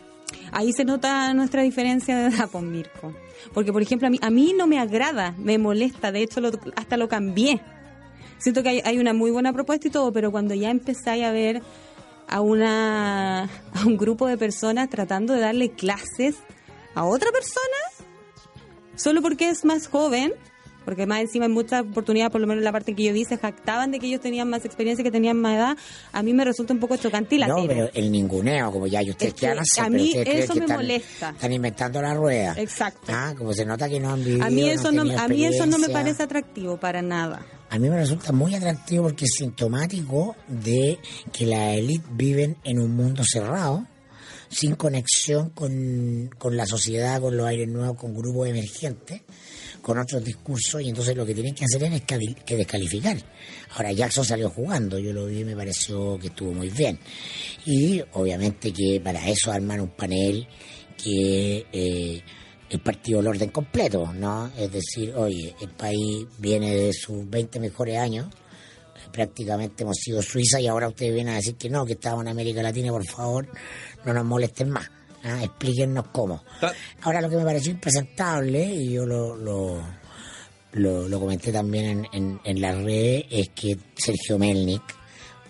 ahí 0.51 0.73
se 0.73 0.85
nota 0.85 1.33
nuestra 1.33 1.63
diferencia 1.63 2.17
de 2.17 2.35
edad 2.35 2.49
con 2.51 2.71
Mirko. 2.71 3.15
Porque, 3.53 3.71
por 3.73 3.81
ejemplo, 3.81 4.07
a 4.07 4.11
mí, 4.11 4.19
a 4.21 4.29
mí 4.29 4.53
no 4.55 4.67
me 4.67 4.77
agrada, 4.79 5.33
me 5.39 5.57
molesta, 5.57 6.11
de 6.11 6.21
hecho 6.21 6.39
lo- 6.39 6.51
hasta 6.75 6.97
lo 6.97 7.07
cambié. 7.09 7.61
Siento 8.37 8.63
que 8.63 8.69
hay, 8.69 8.81
hay 8.83 8.97
una 8.97 9.13
muy 9.13 9.31
buena 9.31 9.53
propuesta 9.53 9.87
y 9.87 9.91
todo, 9.91 10.11
pero 10.11 10.31
cuando 10.31 10.53
ya 10.53 10.69
empezáis 10.69 11.23
a 11.23 11.31
ver 11.31 11.61
a 12.27 12.41
una 12.41 13.43
a 13.43 13.85
un 13.85 13.97
grupo 13.97 14.27
de 14.27 14.37
personas 14.37 14.89
tratando 14.89 15.33
de 15.33 15.41
darle 15.41 15.71
clases 15.71 16.35
a 16.93 17.05
otra 17.05 17.31
persona, 17.31 18.09
solo 18.95 19.21
porque 19.21 19.49
es 19.49 19.65
más 19.65 19.87
joven, 19.87 20.33
porque 20.85 21.07
más 21.07 21.19
encima 21.21 21.45
en 21.45 21.51
muchas 21.51 21.81
oportunidades, 21.81 22.31
por 22.31 22.39
lo 22.39 22.47
menos 22.47 22.61
en 22.61 22.65
la 22.65 22.71
parte 22.71 22.95
que 22.95 23.03
yo 23.03 23.11
vi, 23.11 23.25
se 23.25 23.37
jactaban 23.37 23.91
de 23.91 23.99
que 23.99 24.05
ellos 24.07 24.21
tenían 24.21 24.49
más 24.49 24.63
experiencia, 24.63 25.03
que 25.03 25.11
tenían 25.11 25.37
más 25.37 25.55
edad, 25.57 25.77
a 26.13 26.23
mí 26.23 26.33
me 26.33 26.45
resulta 26.45 26.73
un 26.73 26.79
poco 26.79 26.95
chocante 26.95 27.35
y 27.35 27.39
la 27.39 27.47
No, 27.47 27.65
pero 27.67 27.89
el 27.93 28.11
ninguneo, 28.11 28.71
como 28.71 28.87
ya 28.87 29.01
y 29.01 29.09
ustedes 29.09 29.33
Es 29.33 29.39
que 29.39 29.47
hacer, 29.47 29.83
a 29.83 29.89
mí 29.89 30.13
eso 30.15 30.53
me 30.53 30.61
están, 30.61 30.77
molesta. 30.77 31.29
Están 31.31 31.53
inventando 31.53 32.01
la 32.01 32.13
rueda. 32.13 32.53
Exacto. 32.57 33.11
Ah, 33.13 33.33
como 33.37 33.53
se 33.53 33.65
nota 33.65 33.89
que 33.89 33.99
no 33.99 34.11
han 34.11 34.23
vivido. 34.23 34.45
A 34.45 34.49
mí 34.49 34.69
eso 34.69 34.91
no, 34.91 35.01
a 35.01 35.27
mí 35.27 35.45
eso 35.45 35.65
no 35.65 35.79
me 35.79 35.89
parece 35.89 36.23
atractivo 36.23 36.77
para 36.77 37.01
nada. 37.01 37.45
A 37.69 37.79
mí 37.79 37.89
me 37.89 37.97
resulta 37.97 38.31
muy 38.31 38.55
atractivo 38.55 39.03
porque 39.03 39.25
es 39.25 39.35
sintomático 39.37 40.35
de 40.47 40.99
que 41.33 41.45
la 41.45 41.73
élite 41.73 42.05
viven 42.11 42.57
en 42.63 42.79
un 42.79 42.95
mundo 42.95 43.23
cerrado, 43.25 43.85
sin 44.49 44.75
conexión 44.75 45.49
con, 45.49 46.29
con 46.37 46.55
la 46.55 46.65
sociedad, 46.65 47.19
con 47.19 47.35
los 47.35 47.45
aires 47.47 47.67
nuevos, 47.67 47.97
con 47.97 48.13
grupos 48.13 48.47
emergentes, 48.47 49.21
con 49.81 49.97
otros 49.97 50.23
discursos, 50.23 50.81
y 50.81 50.89
entonces 50.89 51.15
lo 51.15 51.25
que 51.25 51.33
tienen 51.33 51.53
que 51.53 51.65
hacer 51.65 51.83
es 51.83 52.01
que 52.01 52.55
descalificar. 52.55 53.17
Ahora 53.75 53.91
Jackson 53.91 54.25
salió 54.25 54.49
jugando, 54.49 54.97
yo 54.97 55.11
lo 55.11 55.25
vi 55.25 55.41
y 55.41 55.45
me 55.45 55.55
pareció 55.55 56.17
que 56.17 56.27
estuvo 56.27 56.53
muy 56.53 56.69
bien. 56.69 56.97
Y 57.65 58.01
obviamente 58.13 58.71
que 58.71 59.01
para 59.03 59.27
eso 59.27 59.51
arman 59.51 59.81
un 59.81 59.89
panel 59.89 60.47
que 60.97 61.65
eh, 61.71 62.23
el 62.69 62.79
partido 62.79 63.19
del 63.19 63.27
orden 63.27 63.49
completo, 63.49 64.11
¿no? 64.13 64.51
Es 64.57 64.71
decir, 64.71 65.13
oye, 65.15 65.55
el 65.61 65.69
país 65.69 66.25
viene 66.37 66.75
de 66.75 66.93
sus 66.93 67.29
20 67.29 67.59
mejores 67.59 67.97
años, 67.97 68.27
eh, 68.27 69.09
prácticamente 69.11 69.83
hemos 69.83 69.97
sido 69.97 70.21
Suiza 70.21 70.59
y 70.59 70.67
ahora 70.67 70.87
ustedes 70.87 71.13
vienen 71.13 71.33
a 71.33 71.37
decir 71.37 71.55
que 71.55 71.69
no, 71.69 71.85
que 71.85 71.93
estamos 71.93 72.21
en 72.23 72.29
América 72.29 72.63
Latina, 72.63 72.91
por 72.91 73.05
favor, 73.05 73.47
no 74.03 74.13
nos 74.13 74.25
molesten 74.25 74.69
más, 74.69 74.89
¿ah? 75.23 75.43
explíquennos 75.43 76.07
cómo. 76.11 76.43
Ahora 77.01 77.21
lo 77.21 77.29
que 77.29 77.37
me 77.37 77.45
pareció 77.45 77.71
impresentable, 77.71 78.65
y 78.65 78.93
yo 78.93 79.05
lo, 79.05 79.35
lo, 79.35 79.83
lo, 80.73 81.07
lo 81.07 81.19
comenté 81.19 81.51
también 81.51 81.85
en, 81.85 82.07
en, 82.13 82.39
en 82.43 82.61
las 82.61 82.75
redes, 82.83 83.25
es 83.29 83.49
que 83.49 83.77
Sergio 83.95 84.39
Melnik, 84.39 84.83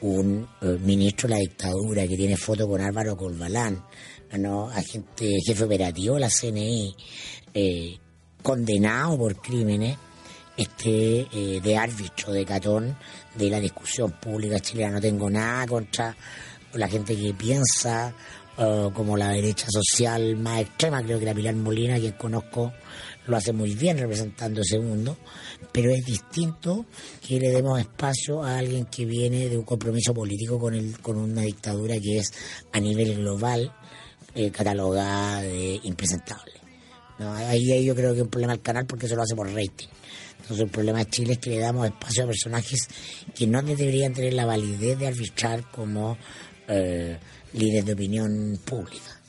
un 0.02 0.48
eh, 0.62 0.78
ministro 0.82 1.28
de 1.28 1.36
la 1.36 1.40
dictadura 1.40 2.08
que 2.08 2.18
tiene 2.18 2.38
foto 2.38 2.68
con 2.68 2.82
Álvaro 2.82 3.16
Corbalán, 3.16 3.84
¿no? 4.34 4.70
agente 4.70 5.40
jefe 5.46 5.64
operativo 5.64 6.16
de 6.16 6.22
la 6.22 6.30
CNI, 6.30 6.96
eh, 7.54 7.98
condenado 8.42 9.18
por 9.18 9.36
crímenes, 9.42 9.98
este 10.58 11.28
eh, 11.34 11.62
de 11.62 11.78
árbitro, 11.78 12.32
de 12.32 12.46
catón 12.46 12.98
de 13.36 13.50
la 13.50 13.60
discusión 13.60 14.12
pública 14.12 14.60
chilena. 14.60 14.92
No 14.92 15.02
tengo 15.02 15.30
nada 15.30 15.68
contra 15.68 16.16
la 16.74 16.88
gente 16.88 17.16
que 17.16 17.34
piensa 17.34 18.14
eh, 18.58 18.90
como 18.94 19.18
la 19.18 19.30
derecha 19.30 19.68
social 19.70 20.38
más 20.38 20.62
extrema, 20.62 21.04
creo 21.04 21.20
que 21.20 21.26
la 21.26 21.34
Pilar 21.34 21.56
Molina, 21.56 22.00
quien 22.00 22.14
conozco, 22.14 22.72
lo 23.28 23.36
hace 23.36 23.52
muy 23.52 23.74
bien 23.76 23.98
representando 23.98 24.62
ese 24.62 24.80
mundo, 24.80 25.18
pero 25.72 25.90
es 25.92 26.06
distinto 26.06 26.86
que 27.26 27.40
le 27.40 27.50
demos 27.50 27.80
espacio 27.80 28.44
a 28.44 28.58
alguien 28.58 28.86
que 28.86 29.06
viene 29.06 29.50
de 29.50 29.58
un 29.58 29.66
compromiso 29.66 30.14
político 30.14 30.60
con, 30.60 30.74
el, 30.74 31.00
con 31.02 31.18
una 31.18 31.42
dictadura 31.42 32.00
que 32.00 32.20
es 32.20 32.32
a 32.72 32.80
nivel 32.80 33.16
global 33.16 33.74
eh, 34.36 34.52
catalogada 34.52 35.42
de 35.42 35.80
impresentable. 35.84 36.54
¿no? 37.20 37.34
Ahí, 37.34 37.72
ahí 37.72 37.86
yo 37.86 37.96
creo 37.96 38.12
que 38.12 38.18
es 38.20 38.24
un 38.24 38.30
problema 38.30 38.54
del 38.54 38.62
canal 38.62 38.86
porque 38.86 39.06
eso 39.08 39.16
lo 39.16 39.22
hace 39.24 39.36
por 39.36 39.48
rating. 39.48 39.88
Entonces 40.42 40.66
el 40.66 40.70
problema 40.70 41.00
de 41.00 41.06
Chile 41.10 41.34
es 41.34 41.40
que 41.40 41.50
le 41.52 41.60
damos 41.60 41.88
espacio 41.88 42.24
a 42.24 42.28
personajes 42.28 42.88
que 43.34 43.48
no 43.48 43.62
deberían 43.64 44.14
tener 44.14 44.34
la 44.34 44.46
validez 44.46 45.00
de 45.00 45.08
arbitrar 45.08 45.72
como 45.72 46.18
eh, 46.68 47.18
líderes 47.54 47.86
de 47.86 47.94
opinión 47.94 48.60
pública. 48.64 49.20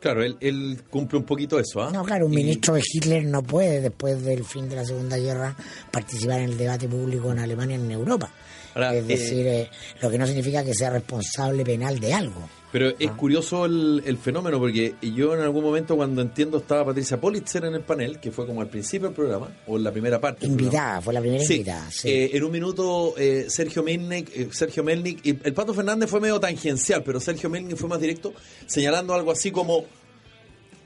Claro, 0.00 0.22
él, 0.22 0.36
él 0.40 0.82
cumple 0.90 1.18
un 1.18 1.24
poquito 1.24 1.58
eso, 1.58 1.82
¿ah? 1.82 1.90
No, 1.90 2.04
claro, 2.04 2.26
un 2.26 2.32
Y- 2.34 2.36
ministro 2.36 2.74
de 2.74 2.82
Hitler 2.92 3.24
no 3.24 3.42
puede, 3.42 3.80
después 3.80 4.22
del 4.22 4.44
fin 4.44 4.68
de 4.68 4.76
la 4.76 4.84
Segunda 4.84 5.16
Guerra, 5.16 5.56
participar 5.90 6.40
en 6.40 6.50
el 6.50 6.58
debate 6.58 6.86
público 6.86 7.32
en 7.32 7.38
Alemania 7.38 7.76
en 7.76 7.90
Europa. 7.90 8.30
Ahora, 8.76 8.94
es 8.94 9.02
eh, 9.04 9.06
decir, 9.08 9.46
eh, 9.46 9.70
lo 10.02 10.10
que 10.10 10.18
no 10.18 10.26
significa 10.26 10.62
que 10.64 10.74
sea 10.74 10.90
responsable 10.90 11.64
penal 11.64 11.98
de 11.98 12.14
algo. 12.14 12.48
Pero 12.70 12.90
es 12.98 13.08
Ah. 13.08 13.16
curioso 13.16 13.64
el, 13.64 14.02
el 14.04 14.18
fenómeno 14.18 14.58
porque 14.58 14.94
yo 15.00 15.34
en 15.34 15.40
algún 15.40 15.64
momento 15.64 15.96
cuando 15.96 16.20
entiendo 16.20 16.58
estaba 16.58 16.84
Patricia 16.84 17.18
Politzer 17.18 17.64
en 17.64 17.74
el 17.74 17.80
panel, 17.80 18.20
que 18.20 18.30
fue 18.30 18.46
como 18.46 18.60
al 18.60 18.68
principio 18.68 19.08
del 19.08 19.14
programa, 19.16 19.48
o 19.66 19.78
en 19.78 19.84
la 19.84 19.90
primera 19.92 20.20
parte. 20.20 20.44
Invitada, 20.46 21.00
fue 21.00 21.14
la 21.14 21.20
primera 21.20 21.42
Sí, 21.42 21.54
invitada. 21.54 21.90
Sí. 21.90 22.08
eh, 22.10 22.30
en 22.34 22.44
un 22.44 22.50
minuto 22.52 23.14
eh, 23.16 23.46
Sergio 23.48 23.82
Melnik, 23.82 24.30
eh, 24.36 24.48
Sergio 24.52 24.84
Melnik 24.84 25.24
y 25.24 25.30
el 25.42 25.54
Pato 25.54 25.72
Fernández 25.72 26.10
fue 26.10 26.20
medio 26.20 26.38
tangencial, 26.38 27.02
pero 27.02 27.18
Sergio 27.18 27.48
Melnik 27.48 27.76
fue 27.78 27.88
más 27.88 28.00
directo, 28.00 28.34
señalando 28.66 29.14
algo 29.14 29.30
así 29.32 29.50
como 29.50 29.86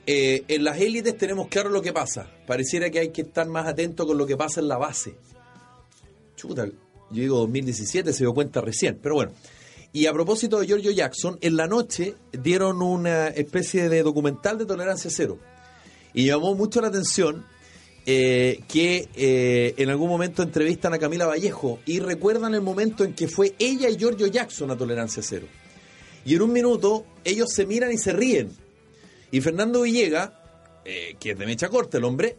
eh, 0.07 0.43
en 0.47 0.63
las 0.63 0.79
élites 0.79 1.17
tenemos 1.17 1.47
claro 1.49 1.69
lo 1.69 1.81
que 1.81 1.91
pasa. 1.93 2.27
Pareciera 2.47 2.89
que 2.89 2.99
hay 2.99 3.09
que 3.09 3.21
estar 3.23 3.47
más 3.47 3.67
atento 3.67 4.07
con 4.07 4.17
lo 4.17 4.25
que 4.25 4.37
pasa 4.37 4.61
en 4.61 4.67
la 4.69 4.77
base. 4.77 5.15
Chuta, 6.35 6.67
yo 7.11 7.21
digo 7.21 7.37
2017, 7.39 8.13
se 8.13 8.23
dio 8.23 8.33
cuenta 8.33 8.61
recién, 8.61 8.99
pero 9.01 9.15
bueno. 9.15 9.31
Y 9.93 10.05
a 10.05 10.13
propósito 10.13 10.59
de 10.59 10.67
Giorgio 10.67 10.91
Jackson, 10.91 11.37
en 11.41 11.57
la 11.57 11.67
noche 11.67 12.15
dieron 12.31 12.81
una 12.81 13.27
especie 13.27 13.89
de 13.89 14.03
documental 14.03 14.57
de 14.57 14.65
tolerancia 14.65 15.11
cero. 15.11 15.37
Y 16.13 16.25
llamó 16.25 16.55
mucho 16.55 16.81
la 16.81 16.87
atención 16.87 17.45
eh, 18.05 18.61
que 18.69 19.09
eh, 19.15 19.73
en 19.77 19.89
algún 19.89 20.09
momento 20.09 20.43
entrevistan 20.43 20.93
a 20.93 20.99
Camila 20.99 21.27
Vallejo 21.27 21.79
y 21.85 21.99
recuerdan 21.99 22.53
el 22.55 22.61
momento 22.61 23.03
en 23.03 23.13
que 23.13 23.27
fue 23.27 23.53
ella 23.59 23.89
y 23.89 23.97
Giorgio 23.97 24.27
Jackson 24.27 24.71
a 24.71 24.77
tolerancia 24.77 25.21
cero. 25.21 25.47
Y 26.25 26.35
en 26.35 26.41
un 26.41 26.53
minuto 26.53 27.05
ellos 27.25 27.49
se 27.53 27.65
miran 27.65 27.91
y 27.91 27.97
se 27.97 28.13
ríen. 28.13 28.49
Y 29.29 29.41
Fernando 29.41 29.81
Villega, 29.81 30.41
eh, 30.85 31.15
que 31.19 31.31
es 31.31 31.37
de 31.37 31.45
mecha 31.45 31.67
corta 31.67 31.97
el 31.97 32.05
hombre, 32.05 32.37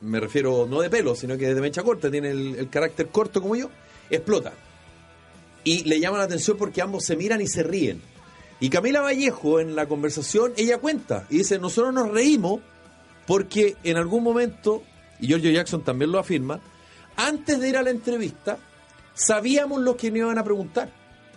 me 0.00 0.18
refiero 0.18 0.66
no 0.68 0.80
de 0.80 0.90
pelo, 0.90 1.14
sino 1.14 1.38
que 1.38 1.48
es 1.48 1.54
de 1.54 1.60
mecha 1.60 1.82
corta, 1.82 2.10
tiene 2.10 2.30
el, 2.30 2.56
el 2.56 2.68
carácter 2.68 3.06
corto 3.08 3.40
como 3.40 3.54
yo, 3.54 3.70
explota. 4.16 4.52
Y 5.64 5.84
le 5.84 6.00
llama 6.00 6.18
la 6.18 6.24
atención 6.24 6.56
porque 6.56 6.82
ambos 6.82 7.04
se 7.04 7.16
miran 7.16 7.40
y 7.40 7.46
se 7.46 7.62
ríen. 7.62 8.00
Y 8.60 8.70
Camila 8.70 9.00
Vallejo 9.00 9.58
en 9.58 9.74
la 9.74 9.86
conversación, 9.86 10.52
ella 10.56 10.78
cuenta 10.78 11.26
y 11.30 11.38
dice, 11.38 11.58
nosotros 11.58 11.92
nos 11.92 12.10
reímos 12.10 12.60
porque 13.26 13.76
en 13.82 13.96
algún 13.96 14.22
momento, 14.22 14.82
y 15.20 15.26
Giorgio 15.26 15.50
Jackson 15.50 15.82
también 15.82 16.12
lo 16.12 16.18
afirma, 16.18 16.60
antes 17.16 17.58
de 17.60 17.68
ir 17.68 17.76
a 17.76 17.82
la 17.82 17.90
entrevista, 17.90 18.58
sabíamos 19.14 19.80
lo 19.82 19.96
que 19.96 20.10
nos 20.10 20.18
iban 20.18 20.38
a 20.38 20.44
preguntar. 20.44 20.90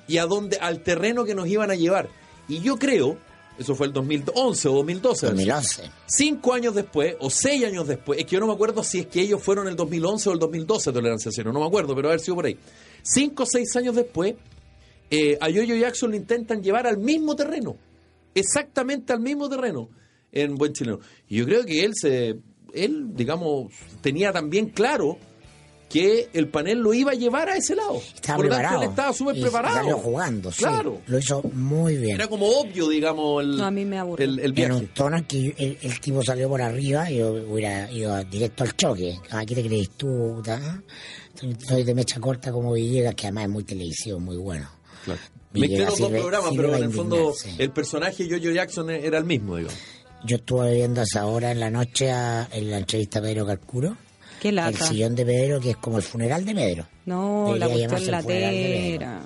y 0.07 0.19
a 0.19 0.25
dónde, 0.25 0.57
al 0.57 0.81
terreno 0.81 1.25
que 1.25 1.33
nos 1.33 1.47
iban 1.47 1.71
a 1.71 1.75
llevar. 1.75 2.09
Y 2.47 2.59
yo 2.59 2.77
creo, 2.77 3.17
eso 3.57 3.75
fue 3.75 3.87
el 3.87 3.93
2011 3.93 4.67
o 4.67 4.73
2012. 4.73 5.27
2011. 5.27 5.91
Cinco 6.05 6.53
años 6.53 6.75
después, 6.75 7.15
o 7.19 7.29
seis 7.29 7.63
años 7.65 7.87
después, 7.87 8.19
es 8.19 8.25
que 8.25 8.31
yo 8.31 8.39
no 8.39 8.47
me 8.47 8.53
acuerdo 8.53 8.83
si 8.83 8.99
es 8.99 9.07
que 9.07 9.21
ellos 9.21 9.41
fueron 9.41 9.67
el 9.67 9.75
2011 9.75 10.29
o 10.29 10.33
el 10.33 10.39
2012 10.39 10.91
Tolerancia 10.91 11.31
Cero, 11.33 11.53
no 11.53 11.59
me 11.59 11.67
acuerdo, 11.67 11.95
pero 11.95 12.09
haber 12.09 12.19
sido 12.19 12.35
por 12.35 12.45
ahí. 12.45 12.57
Cinco 13.01 13.43
o 13.43 13.45
seis 13.45 13.75
años 13.75 13.95
después, 13.95 14.35
eh, 15.09 15.37
a 15.39 15.49
Yoyo 15.49 15.75
Jackson 15.75 16.11
lo 16.11 16.17
intentan 16.17 16.61
llevar 16.61 16.87
al 16.87 16.97
mismo 16.97 17.35
terreno, 17.35 17.77
exactamente 18.33 19.13
al 19.13 19.19
mismo 19.19 19.49
terreno 19.49 19.89
en 20.31 20.55
Buen 20.55 20.73
Chileno. 20.73 20.99
Y 21.29 21.37
yo 21.37 21.45
creo 21.45 21.65
que 21.65 21.83
él 21.83 21.93
se, 21.95 22.39
él, 22.73 23.15
digamos, 23.15 23.71
tenía 24.01 24.31
también 24.31 24.69
claro 24.69 25.17
que 25.89 26.29
el 26.33 26.47
panel 26.49 26.79
lo 26.79 26.93
iba 26.93 27.11
a 27.11 27.15
llevar 27.15 27.47
a 27.49 27.55
ese 27.57 27.75
lado. 27.75 28.01
Estaba 28.13 28.37
Por 28.37 28.45
lo 28.47 28.51
tanto, 28.51 28.61
preparado. 28.63 28.83
él 28.83 28.89
estaba 28.89 29.13
súper 29.13 29.37
Y 29.37 29.41
preparado. 29.41 29.75
Salió 29.75 29.97
jugando, 29.97 30.51
sí. 30.51 30.57
Claro. 30.59 31.01
Lo 31.07 31.19
hizo 31.19 31.41
muy 31.53 31.95
bien. 31.97 32.15
Era 32.15 32.27
como 32.27 32.47
obvio, 32.47 32.89
digamos, 32.89 33.43
el, 33.43 33.57
No, 33.57 33.65
a 33.65 33.71
mí 33.71 33.85
me 33.85 33.97
el, 34.17 34.39
el 34.39 34.53
viaje. 34.53 34.73
un 34.73 34.87
tono 34.87 35.17
en 35.17 35.23
que 35.25 35.55
el, 35.57 35.77
el 35.81 35.99
tipo 35.99 36.23
salió 36.23 36.49
por 36.49 36.61
arriba 36.61 37.09
y 37.09 37.17
yo 37.17 37.31
hubiera 37.33 37.89
ido 37.91 38.21
directo 38.25 38.63
al 38.63 38.75
choque. 38.75 39.17
¿A 39.31 39.45
qué 39.45 39.55
te 39.55 39.63
crees 39.63 39.91
tú? 39.91 40.41
ta? 40.43 40.81
Soy- 41.67 41.83
de 41.83 41.93
mecha 41.93 42.19
corta 42.19 42.51
como 42.51 42.73
Villegas, 42.73 43.13
que 43.15 43.27
además 43.27 43.43
es 43.45 43.49
muy 43.51 43.63
televisivo, 43.63 44.19
muy 44.19 44.37
bueno. 44.37 44.69
Claro. 45.03 45.19
Villegas 45.51 45.99
los 45.99 46.11
dos 46.11 46.11
programas, 46.21 46.51
pero 46.55 46.75
en 46.75 46.83
el 46.83 46.91
fondo 46.91 47.33
el 47.57 47.71
personaje 47.71 48.27
Jojo 48.29 48.51
Jackson 48.51 48.89
era 48.89 49.17
el 49.17 49.25
mismo, 49.25 49.55
digamos. 49.57 49.77
Yo 50.25 50.37
estuve 50.37 50.73
viendo 50.73 51.01
a 51.01 51.03
esa 51.03 51.25
hora 51.27 51.51
en 51.51 51.59
la 51.59 51.69
noche 51.69 52.11
a- 52.11 52.47
en 52.51 52.71
la 52.71 52.77
entrevista 52.79 53.19
a 53.19 53.21
Pedro 53.21 53.45
Calcuro. 53.45 53.95
Qué 54.41 54.49
El 54.49 54.75
sillón 54.77 55.15
de 55.15 55.25
Pedro, 55.25 55.59
que 55.59 55.71
es 55.71 55.77
como 55.77 55.97
el 55.97 56.03
funeral 56.03 56.45
de 56.45 56.53
Pedro. 56.53 56.85
No, 57.05 57.55
la 57.55 57.67
Debería 57.67 57.89
cuestión 57.89 58.21
funeral 58.21 58.25
de 58.25 58.97
latera. 58.97 59.21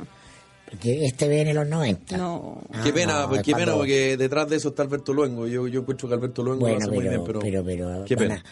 Porque 0.69 1.05
este 1.05 1.27
ve 1.27 1.41
en 1.41 1.55
los 1.55 1.67
90. 1.67 2.17
No. 2.17 2.61
Ah, 2.71 2.81
qué 2.83 2.93
pena, 2.93 3.21
no, 3.21 3.29
pues, 3.29 3.39
es 3.39 3.45
qué 3.45 3.55
pena, 3.55 3.73
porque 3.73 4.17
detrás 4.17 4.47
de 4.49 4.57
eso 4.57 4.69
está 4.69 4.83
Alberto 4.83 5.13
Luengo. 5.13 5.47
Yo, 5.47 5.67
yo 5.67 5.81
encuentro 5.81 6.07
que 6.07 6.13
Alberto 6.13 6.43
Luengo 6.43 6.61
Bueno, 6.61 6.77
hace 6.77 6.89
pero, 6.89 7.01
muy 7.01 7.09
bien, 7.09 7.23
pero, 7.25 7.39
pero, 7.39 7.63
pero, 7.65 8.05
qué 8.05 8.15
pena. 8.15 8.43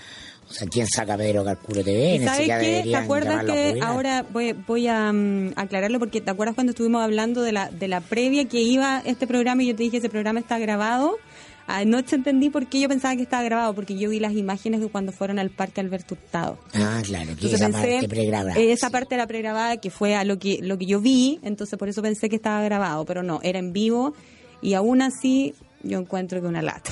o 0.49 0.51
sea, 0.51 0.67
¿quién 0.67 0.87
saca 0.87 1.13
a 1.13 1.17
Pedro 1.17 1.43
Calcuro 1.45 1.83
TV? 1.83 2.15
¿Y 2.15 2.25
¿Sabes 2.25 2.47
qué? 2.47 2.83
¿Te 2.85 2.95
acuerdas 2.95 3.45
que 3.45 3.79
ahora 3.83 4.25
voy, 4.33 4.53
voy 4.53 4.87
a 4.87 5.13
mm, 5.13 5.53
aclararlo? 5.57 5.99
Porque 5.99 6.19
¿te 6.19 6.31
acuerdas 6.31 6.55
cuando 6.55 6.71
estuvimos 6.71 7.03
hablando 7.03 7.43
de 7.43 7.51
la, 7.51 7.69
de 7.69 7.87
la 7.87 8.01
previa 8.01 8.45
que 8.45 8.61
iba 8.61 8.99
este 9.05 9.27
programa 9.27 9.61
y 9.61 9.67
yo 9.67 9.75
te 9.75 9.83
dije 9.83 9.97
ese 9.97 10.09
programa 10.09 10.39
está 10.39 10.57
grabado? 10.57 11.17
Anoche 11.67 12.15
entendí 12.15 12.49
por 12.49 12.67
qué 12.67 12.79
yo 12.79 12.87
pensaba 12.87 13.15
que 13.17 13.23
estaba 13.23 13.43
grabado, 13.43 13.73
porque 13.75 13.97
yo 13.97 14.09
vi 14.09 14.19
las 14.21 14.31
imágenes 14.33 14.79
de 14.79 14.87
cuando 14.87 15.11
fueron 15.11 15.37
al 15.37 15.49
Parque 15.49 15.81
Alberto 15.81 16.15
Hurtado. 16.15 16.57
Ah, 16.73 17.01
claro, 17.03 17.35
que 17.35 17.53
esa 17.53 17.65
pensé, 17.69 17.91
parte 17.97 18.07
pregrabada. 18.07 18.57
eh, 18.59 18.71
esa 18.71 18.89
parte 18.89 19.15
era 19.15 19.27
pregrabada 19.27 19.75
que 19.77 19.89
fue 19.89 20.15
a 20.15 20.23
lo 20.23 20.39
que 20.39 20.59
lo 20.61 20.77
que 20.77 20.85
yo 20.85 21.01
vi, 21.01 21.39
entonces 21.43 21.77
por 21.77 21.89
eso 21.89 22.01
pensé 22.01 22.29
que 22.29 22.37
estaba 22.37 22.61
grabado, 22.63 23.03
pero 23.05 23.21
no, 23.21 23.41
era 23.43 23.59
en 23.59 23.73
vivo 23.73 24.13
y 24.61 24.75
aún 24.75 25.01
así 25.01 25.53
yo 25.83 25.99
encuentro 25.99 26.39
que 26.41 26.47
una 26.47 26.61
lata. 26.61 26.89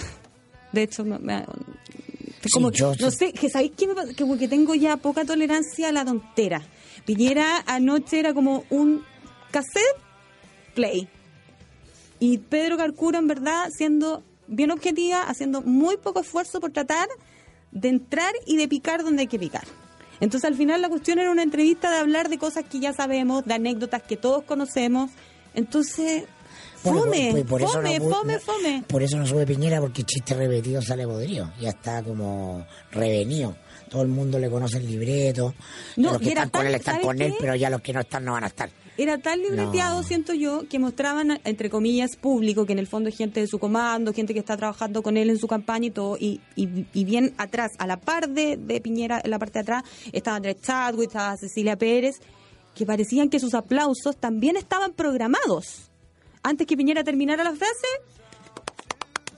De 0.74 0.84
hecho, 0.84 1.06
me- 1.06 1.20
me- 1.20 1.46
Sí, 2.44 2.50
como, 2.52 2.70
yo- 2.72 2.94
no 3.00 3.10
sé, 3.12 3.32
que 3.32 3.50
¿sabéis 3.50 3.72
qué 3.78 3.88
me 3.88 3.96
pasa? 3.96 4.10
Que 4.10 4.24
como 4.24 4.38
que 4.38 4.48
tengo 4.48 4.76
ya 4.76 4.98
poca 4.98 5.24
tolerancia 5.26 5.88
a 5.90 5.92
la 5.94 6.04
tontera. 6.06 6.62
Piñera 7.06 7.64
anoche 7.66 8.20
era 8.20 8.34
como 8.34 8.66
un 8.70 9.04
cassette 9.52 9.96
play. 10.76 11.08
Y 12.20 12.38
Pedro 12.40 12.78
Carcuro, 12.78 13.18
en 13.18 13.28
verdad, 13.28 13.68
siendo 13.76 14.22
bien 14.48 14.72
objetiva, 14.72 15.24
haciendo 15.24 15.62
muy 15.62 15.98
poco 15.98 16.20
esfuerzo 16.22 16.60
por 16.60 16.72
tratar 16.72 17.08
de 17.72 17.90
entrar 17.90 18.34
y 18.46 18.58
de 18.58 18.68
picar 18.68 19.04
donde 19.04 19.22
hay 19.22 19.28
que 19.28 19.40
picar. 19.40 19.64
Entonces, 20.22 20.48
al 20.50 20.56
final, 20.56 20.82
la 20.82 20.90
cuestión 20.90 21.20
era 21.20 21.30
una 21.32 21.44
entrevista 21.44 21.92
de 21.92 21.98
hablar 21.98 22.30
de 22.30 22.38
cosas 22.38 22.64
que 22.70 22.80
ya 22.80 22.94
sabemos, 22.94 23.44
de 23.46 23.54
anécdotas 23.54 24.02
que 24.04 24.16
todos 24.16 24.44
conocemos. 24.44 25.12
Entonces, 25.54 26.24
fome, 26.82 27.32
por- 27.32 27.46
por 27.46 27.62
eso 27.62 27.72
fome, 27.74 28.00
no 28.00 28.10
fome, 28.10 28.40
fome. 28.40 28.84
Por 28.88 29.04
eso 29.04 29.18
no 29.18 29.26
sube 29.28 29.46
Piñera, 29.46 29.82
porque 29.82 30.04
chiste 30.04 30.34
repetido 30.36 30.82
sale 30.82 31.06
podrido. 31.06 31.52
Ya 31.60 31.70
está 31.70 32.02
como 32.04 32.66
revenido. 32.92 33.56
Todo 33.90 34.02
el 34.04 34.08
mundo 34.08 34.40
le 34.40 34.50
conoce 34.50 34.78
el 34.78 34.88
libreto. 34.88 35.54
No, 35.98 36.14
los 36.14 36.22
que 36.22 36.30
están 36.30 36.50
con 36.50 36.66
él 36.66 36.76
están 36.76 36.96
¿sabes 36.96 37.08
con 37.08 37.22
él, 37.22 37.36
pero 37.40 37.56
ya 37.56 37.70
los 37.70 37.82
que 37.82 37.94
no 37.94 38.00
están 38.02 38.24
no 38.26 38.34
van 38.34 38.44
a 38.46 38.48
estar. 38.48 38.70
Era 38.98 39.18
tan 39.18 39.42
libreteado, 39.42 40.02
No. 40.02 40.08
siento 40.08 40.34
yo, 40.34 40.68
que 40.70 40.80
mostraban, 40.80 41.40
entre 41.44 41.70
comillas, 41.70 42.16
público, 42.16 42.66
que 42.66 42.72
en 42.74 42.80
el 42.80 42.88
fondo 42.88 43.10
es 43.10 43.18
gente 43.18 43.42
de 43.42 43.48
su 43.48 43.60
comando, 43.60 44.14
gente 44.14 44.34
que 44.34 44.40
está 44.40 44.56
trabajando 44.56 45.04
con 45.04 45.18
él 45.18 45.30
en 45.30 45.38
su 45.38 45.48
campaña 45.48 45.88
y 45.88 45.92
todo, 45.92 46.16
y, 46.18 46.40
y, 46.56 46.86
y 46.94 47.04
bien 47.04 47.34
atrás, 47.38 47.72
a 47.78 47.88
la 47.88 47.98
par 47.98 48.30
de, 48.30 48.56
de 48.56 48.80
Piñera, 48.80 49.20
en 49.24 49.32
la 49.32 49.40
parte 49.40 49.60
de 49.60 49.64
atrás, 49.64 49.84
estaba 50.14 50.38
Andrés 50.38 50.62
Chadwick, 50.62 51.08
estaba 51.10 51.36
Cecilia 51.36 51.76
Pérez, 51.76 52.16
que 52.74 52.86
parecían 52.86 53.30
que 53.30 53.40
sus 53.40 53.54
aplausos 53.54 54.16
también 54.18 54.56
estaban 54.56 54.94
programados. 54.94 55.90
Antes 56.44 56.66
que 56.66 56.78
Piñera 56.78 57.04
terminara 57.04 57.44
la 57.44 57.54
frase, 57.54 57.88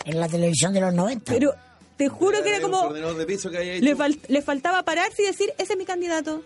En 0.05 0.19
la 0.19 0.27
televisión 0.27 0.73
de 0.73 0.81
los 0.81 0.93
90. 0.93 1.31
pero 1.33 1.53
te 1.97 2.09
juro 2.09 2.43
que 2.43 2.49
era 2.49 2.61
como... 2.61 2.79
coordinador 2.81 3.17
de 3.17 3.25
piso 3.25 3.49
que 3.49 3.57
haya 3.57 3.73
Le, 3.81 3.95
fal- 3.97 4.19
le 4.27 4.41
faltaba 4.43 4.83
pararse 4.83 5.23
y 5.23 5.25
decir, 5.25 5.49
ese 5.57 5.73
es 5.73 5.77
mi 5.79 5.85
candidato. 5.85 6.43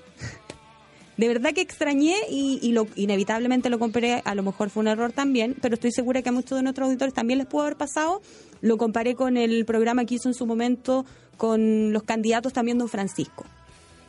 De 1.22 1.28
verdad 1.28 1.54
que 1.54 1.62
extrañé 1.62 2.16
y, 2.32 2.58
y 2.64 2.72
lo, 2.72 2.88
inevitablemente 2.96 3.70
lo 3.70 3.78
comparé, 3.78 4.24
a 4.26 4.34
lo 4.34 4.42
mejor 4.42 4.72
fue 4.72 4.82
un 4.82 4.88
error 4.88 5.12
también, 5.12 5.56
pero 5.62 5.76
estoy 5.76 5.92
segura 5.92 6.24
que 6.24 6.30
a 6.30 6.32
muchos 6.32 6.58
de 6.58 6.64
nuestros 6.64 6.88
auditores 6.88 7.14
también 7.14 7.38
les 7.38 7.46
pudo 7.46 7.62
haber 7.62 7.76
pasado. 7.78 8.24
Lo 8.62 8.80
comparé 8.80 9.14
con 9.14 9.38
el 9.38 9.64
programa 9.66 10.04
que 10.06 10.16
hizo 10.16 10.30
en 10.30 10.34
su 10.34 10.48
momento 10.48 11.06
con 11.38 11.94
los 11.94 12.02
candidatos 12.02 12.54
también 12.54 12.80
Don 12.80 12.90
Francisco, 12.90 13.46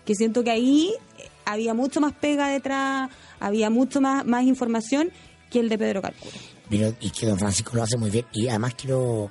que 0.07 0.15
siento 0.15 0.43
que 0.43 0.53
ahí 0.53 0.91
había 1.45 1.75
mucho 1.75 2.01
más 2.01 2.15
pega 2.15 2.49
detrás, 2.49 3.11
había 3.41 3.69
mucho 3.69 4.01
más, 4.01 4.25
más 4.25 4.45
información 4.45 5.11
que 5.53 5.61
el 5.61 5.69
de 5.69 5.79
Pedro 5.79 6.03
Calcuro. 6.03 6.33
Pero, 6.69 6.95
y 7.01 7.11
que 7.11 7.27
don 7.27 7.39
Francisco 7.39 7.77
lo 7.77 7.83
hace 7.83 7.99
muy 7.99 8.11
bien. 8.11 8.25
Y 8.33 8.49
además 8.49 8.75
quiero 8.75 9.31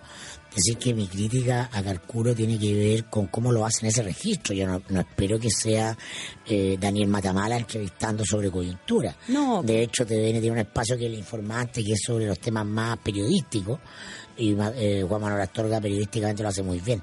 decir 0.55 0.77
que 0.77 0.93
mi 0.93 1.07
crítica 1.07 1.69
a 1.71 1.81
Carcuro 1.81 2.35
tiene 2.35 2.59
que 2.59 2.73
ver 2.73 3.05
con 3.05 3.27
cómo 3.27 3.51
lo 3.51 3.65
hace 3.65 3.85
en 3.85 3.89
ese 3.89 4.03
registro. 4.03 4.53
Yo 4.53 4.67
no, 4.67 4.81
no 4.89 4.99
espero 4.99 5.39
que 5.39 5.49
sea 5.49 5.97
eh, 6.45 6.77
Daniel 6.79 7.07
Matamala 7.07 7.57
entrevistando 7.57 8.23
sobre 8.23 8.51
coyuntura. 8.51 9.15
No. 9.29 9.63
De 9.63 9.81
hecho, 9.81 10.05
TVN 10.05 10.39
tiene 10.39 10.51
un 10.51 10.57
espacio 10.59 10.95
que 10.97 11.05
es 11.05 11.11
el 11.11 11.17
informante, 11.17 11.83
que 11.83 11.93
es 11.93 12.01
sobre 12.05 12.27
los 12.27 12.39
temas 12.39 12.65
más 12.65 12.97
periodísticos. 12.99 13.79
Y 14.37 14.55
eh, 14.75 15.03
Juan 15.07 15.21
Manuel 15.21 15.41
Astorga 15.41 15.81
periodísticamente 15.81 16.43
lo 16.43 16.49
hace 16.49 16.63
muy 16.63 16.79
bien. 16.79 17.01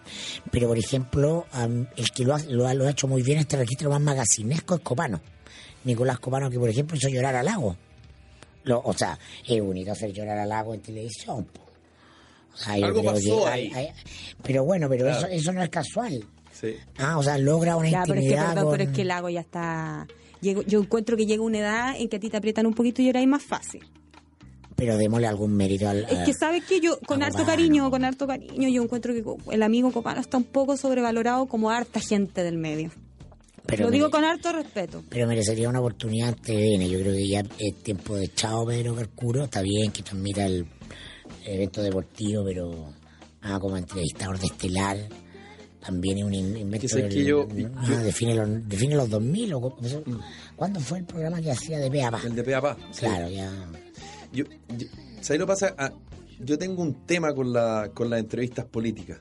Pero, 0.51 0.69
por 0.69 0.79
ejemplo, 0.79 1.47
am, 1.53 1.87
el 1.97 2.11
que 2.11 2.25
lo 2.25 2.35
ha, 2.35 2.39
lo, 2.49 2.67
ha, 2.69 2.75
lo 2.75 2.87
ha 2.87 2.91
hecho 2.91 3.09
muy 3.09 3.23
bien 3.23 3.39
este 3.39 3.57
registro 3.57 3.91
más 3.91 4.01
magacinesco 4.01 4.77
es 4.77 4.81
Copano. 4.81 5.21
Nicolás 5.85 6.19
Copano, 6.21 6.51
que 6.51 6.59
por 6.59 6.69
ejemplo 6.69 6.97
hizo 6.97 7.09
llorar 7.09 7.35
al 7.35 7.47
lago. 7.47 7.77
Lo- 8.69 8.83
o 8.85 8.93
sea, 8.93 9.19
es 9.47 9.63
bonito 9.63 9.93
hacer 9.93 10.13
llorar 10.13 10.39
al 10.39 10.49
lago 10.49 10.75
en 10.75 10.81
televisión. 10.81 11.45
po. 11.45 11.63
O 12.55 12.57
sea, 12.57 12.77
yo 12.79 12.87
Algo 12.87 13.01
creo 13.01 13.13
pasó 13.13 13.45
que 13.45 13.51
ahí. 13.51 13.73
hay- 13.75 13.87
hay- 13.87 13.93
pero 14.43 14.65
bueno, 14.65 14.89
pero 14.89 15.05
Claro. 15.07 15.19
eso, 15.19 15.27
eso 15.29 15.53
no 15.53 15.63
es 15.63 15.69
casual. 15.71 16.25
Sí. 16.53 16.75
Ah, 16.99 17.17
o 17.19 17.23
sea, 17.23 17.39
logra 17.39 17.77
una 17.77 17.89
Ya, 17.89 18.03
pero 18.03 18.15
es 18.15 18.21
que, 18.21 18.25
intimidad 18.27 18.49
perdón, 18.49 18.65
con- 18.65 18.73
pero 18.79 18.91
es 18.91 18.97
que 18.97 19.03
el 19.03 19.09
lago 19.09 19.29
ya 19.29 19.41
está... 19.41 20.07
Llego- 20.41 20.63
yo 20.67 20.81
encuentro 20.81 21.17
que 21.17 21.27
llega 21.27 21.43
una 21.43 21.59
edad 21.59 21.95
en 21.99 22.09
que 22.09 22.17
a 22.17 22.21
ti 22.21 22.31
te 22.31 22.37
aprietan 22.37 22.67
un 22.67 22.75
poquito 22.75 23.01
y 23.03 23.07
lloráis 23.07 23.27
más 23.29 23.43
fácil. 23.43 23.85
Pero 24.77 24.97
démosle 24.97 25.27
algún 25.27 25.53
mérito 25.57 25.89
al... 25.89 26.05
Es 26.05 26.19
que 26.25 26.33
sabes 26.35 26.65
que 26.65 26.81
yo, 26.81 26.99
con 27.01 27.23
harto 27.23 27.39
Copano. 27.39 27.57
cariño, 27.57 27.91
con 27.91 28.05
harto 28.05 28.27
cariño, 28.29 28.69
yo 28.69 28.83
encuentro 28.83 29.13
que 29.13 29.25
el 29.53 29.63
amigo 29.65 29.91
Copano 29.93 30.21
está 30.21 30.37
un 30.37 30.45
poco 30.45 30.77
sobrevalorado 30.77 31.47
como 31.47 31.71
harta 31.71 31.99
gente 32.01 32.45
del 32.45 32.59
medio. 32.59 32.91
Pero 33.69 33.85
Lo 33.85 33.91
digo 33.91 34.07
mere- 34.07 34.11
con 34.13 34.25
harto 34.25 34.53
respeto. 34.53 35.05
Pero 35.11 35.27
merecería 35.29 35.69
una 35.69 35.79
oportunidad 35.81 36.31
en 36.31 36.35
TVN. 36.37 36.89
Yo 36.89 36.99
creo 37.01 37.13
que 37.13 37.29
ya 37.29 37.41
es 37.59 37.75
tiempo 37.83 38.17
de 38.17 38.29
chao 38.35 38.67
Pedro 38.67 38.95
Carcuro. 38.97 39.45
Está 39.45 39.61
bien 39.63 39.93
que 39.93 40.03
transmita 40.03 40.47
el 40.47 40.67
evento 41.45 41.83
deportivo, 41.83 42.43
pero 42.45 42.93
ah, 43.43 43.59
como 43.61 43.77
entrevistador 43.77 44.39
de 44.39 44.47
Estelar 44.47 44.97
también 45.81 46.19
es 46.19 46.25
un 46.25 46.35
in- 46.35 46.57
invento 46.57 46.87
Que 46.89 47.03
del- 47.03 47.09
que 47.13 47.25
yo- 47.25 47.47
ah, 47.77 47.87
yo- 47.89 47.99
define, 47.99 48.35
los, 48.35 48.69
define 48.69 48.97
los 48.97 49.09
2000 49.11 49.55
o 49.55 49.77
eso- 49.83 50.03
¿cuándo 50.57 50.81
fue 50.81 50.99
el 50.99 51.05
programa 51.05 51.41
que 51.41 51.51
hacía 51.53 51.79
de 51.79 51.91
Peapa? 51.91 52.21
El 52.25 52.35
de 52.35 52.43
Peapá. 52.43 52.77
sí. 52.91 53.01
Claro, 53.01 53.29
ya 53.29 53.53
Yo, 54.33 54.45
yo- 54.77 54.87
¿Sabes 55.21 55.41
lo 55.41 55.47
que 55.47 55.53
pasa? 55.53 55.75
Ah, 55.79 55.93
yo 56.41 56.57
tengo 56.59 56.83
un 56.83 57.07
tema 57.07 57.35
con, 57.35 57.53
la, 57.53 57.91
con 57.95 58.09
las 58.11 58.21
entrevistas 58.21 58.65
políticas. 58.67 59.19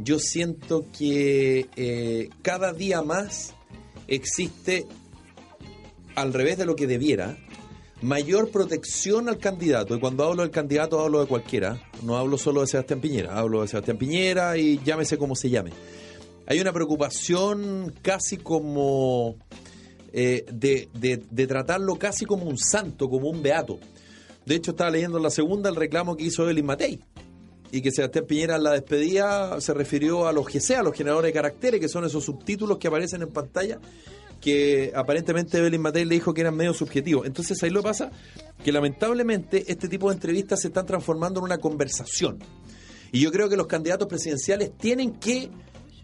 Yo 0.00 0.18
siento 0.18 0.86
que 0.96 1.68
eh, 1.76 2.28
cada 2.42 2.72
día 2.72 3.02
más 3.02 3.54
existe, 4.08 4.86
al 6.14 6.32
revés 6.32 6.58
de 6.58 6.66
lo 6.66 6.74
que 6.76 6.86
debiera, 6.86 7.36
mayor 8.02 8.50
protección 8.50 9.28
al 9.28 9.38
candidato. 9.38 9.94
Y 9.94 10.00
cuando 10.00 10.24
hablo 10.24 10.42
del 10.42 10.50
candidato 10.50 11.00
hablo 11.00 11.20
de 11.20 11.26
cualquiera. 11.26 11.80
No 12.02 12.16
hablo 12.16 12.38
solo 12.38 12.60
de 12.62 12.66
Sebastián 12.68 13.00
Piñera. 13.00 13.36
Hablo 13.38 13.62
de 13.62 13.68
Sebastián 13.68 13.98
Piñera 13.98 14.56
y 14.56 14.80
llámese 14.84 15.18
como 15.18 15.34
se 15.36 15.50
llame. 15.50 15.70
Hay 16.46 16.60
una 16.60 16.72
preocupación 16.72 17.92
casi 18.02 18.36
como 18.38 19.36
eh, 20.12 20.44
de, 20.52 20.88
de- 20.94 21.22
de 21.30 21.46
tratarlo 21.46 21.96
casi 21.98 22.24
como 22.24 22.44
un 22.44 22.56
santo, 22.56 23.08
como 23.10 23.28
un 23.28 23.42
beato. 23.42 23.78
De 24.46 24.54
hecho, 24.54 24.70
estaba 24.70 24.90
leyendo 24.90 25.18
en 25.18 25.24
la 25.24 25.30
segunda 25.30 25.68
el 25.68 25.76
reclamo 25.76 26.16
que 26.16 26.24
hizo 26.24 26.44
Evelyn 26.44 26.64
Matei. 26.64 27.00
Y 27.70 27.82
que 27.82 27.90
Sebastián 27.90 28.24
Piñera 28.26 28.56
en 28.56 28.62
la 28.62 28.72
despedida 28.72 29.60
se 29.60 29.74
refirió 29.74 30.26
a 30.26 30.32
los 30.32 30.46
GC, 30.46 30.76
a 30.76 30.82
los 30.82 30.96
generadores 30.96 31.28
de 31.28 31.32
caracteres, 31.34 31.80
que 31.80 31.88
son 31.88 32.04
esos 32.04 32.24
subtítulos 32.24 32.78
que 32.78 32.88
aparecen 32.88 33.22
en 33.22 33.28
pantalla 33.28 33.78
que 34.40 34.92
aparentemente 34.94 35.58
Evelyn 35.58 35.80
Matei 35.80 36.04
le 36.04 36.14
dijo 36.14 36.32
que 36.32 36.42
eran 36.42 36.54
medio 36.54 36.72
subjetivos. 36.72 37.26
Entonces 37.26 37.60
ahí 37.62 37.70
lo 37.70 37.82
pasa 37.82 38.10
que 38.64 38.72
lamentablemente 38.72 39.64
este 39.66 39.88
tipo 39.88 40.08
de 40.08 40.14
entrevistas 40.14 40.60
se 40.60 40.68
están 40.68 40.86
transformando 40.86 41.40
en 41.40 41.44
una 41.44 41.58
conversación. 41.58 42.38
Y 43.10 43.20
yo 43.20 43.32
creo 43.32 43.48
que 43.48 43.56
los 43.56 43.66
candidatos 43.66 44.06
presidenciales 44.06 44.76
tienen 44.76 45.12
que, 45.14 45.50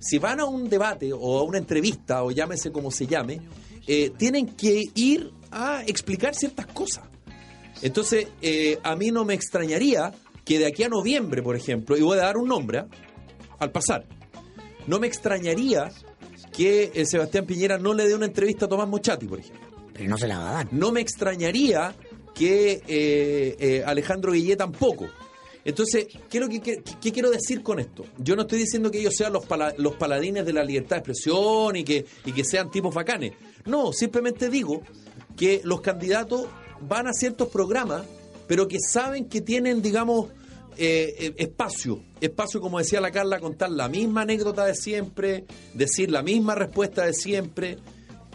si 0.00 0.18
van 0.18 0.40
a 0.40 0.46
un 0.46 0.68
debate 0.68 1.12
o 1.12 1.38
a 1.38 1.42
una 1.42 1.58
entrevista, 1.58 2.24
o 2.24 2.30
llámese 2.30 2.72
como 2.72 2.90
se 2.90 3.06
llame, 3.06 3.40
eh, 3.86 4.10
tienen 4.16 4.46
que 4.46 4.82
ir 4.94 5.30
a 5.50 5.82
explicar 5.86 6.34
ciertas 6.34 6.66
cosas. 6.66 7.04
Entonces, 7.82 8.28
eh, 8.40 8.78
a 8.82 8.96
mí 8.96 9.10
no 9.10 9.24
me 9.24 9.34
extrañaría 9.34 10.12
que 10.44 10.58
de 10.58 10.66
aquí 10.66 10.82
a 10.82 10.88
noviembre, 10.88 11.42
por 11.42 11.56
ejemplo, 11.56 11.96
y 11.96 12.02
voy 12.02 12.18
a 12.18 12.22
dar 12.22 12.36
un 12.36 12.48
nombre 12.48 12.78
¿ah? 12.80 12.86
al 13.58 13.70
pasar, 13.72 14.04
no 14.86 14.98
me 15.00 15.06
extrañaría 15.06 15.90
que 16.52 16.92
eh, 16.94 17.06
Sebastián 17.06 17.46
Piñera 17.46 17.78
no 17.78 17.94
le 17.94 18.06
dé 18.06 18.14
una 18.14 18.26
entrevista 18.26 18.66
a 18.66 18.68
Tomás 18.68 18.88
Mochati, 18.88 19.26
por 19.26 19.40
ejemplo. 19.40 19.66
Pero 19.92 20.08
no 20.10 20.18
se 20.18 20.26
la 20.28 20.38
va 20.38 20.50
a 20.50 20.52
dar. 20.54 20.72
No 20.72 20.92
me 20.92 21.00
extrañaría 21.00 21.94
que 22.34 22.82
eh, 22.86 23.56
eh, 23.58 23.82
Alejandro 23.86 24.32
Guillé 24.32 24.56
tampoco. 24.56 25.06
Entonces, 25.64 26.06
¿qué, 26.28 26.40
que, 26.60 26.82
qué 27.00 27.12
quiero 27.12 27.30
decir 27.30 27.62
con 27.62 27.78
esto? 27.80 28.04
Yo 28.18 28.36
no 28.36 28.42
estoy 28.42 28.58
diciendo 28.58 28.90
que 28.90 28.98
ellos 29.00 29.14
sean 29.16 29.32
los, 29.32 29.46
pala- 29.46 29.72
los 29.78 29.94
paladines 29.96 30.44
de 30.44 30.52
la 30.52 30.62
libertad 30.62 30.96
de 30.96 31.00
expresión 31.00 31.74
y 31.76 31.84
que, 31.84 32.04
y 32.26 32.32
que 32.32 32.44
sean 32.44 32.70
tipos 32.70 32.94
bacanes. 32.94 33.32
No, 33.64 33.92
simplemente 33.92 34.50
digo 34.50 34.82
que 35.36 35.60
los 35.64 35.80
candidatos 35.80 36.46
van 36.82 37.06
a 37.06 37.12
ciertos 37.14 37.48
programas, 37.48 38.02
pero 38.46 38.68
que 38.68 38.78
saben 38.80 39.26
que 39.28 39.40
tienen, 39.40 39.80
digamos, 39.82 40.30
eh, 40.76 41.14
eh, 41.18 41.34
espacio. 41.38 42.02
Espacio, 42.20 42.60
como 42.60 42.78
decía 42.78 43.00
la 43.00 43.10
Carla, 43.12 43.38
contar 43.40 43.70
la 43.70 43.88
misma 43.88 44.22
anécdota 44.22 44.64
de 44.64 44.74
siempre, 44.74 45.44
decir 45.74 46.10
la 46.10 46.22
misma 46.22 46.54
respuesta 46.54 47.04
de 47.06 47.12
siempre. 47.14 47.78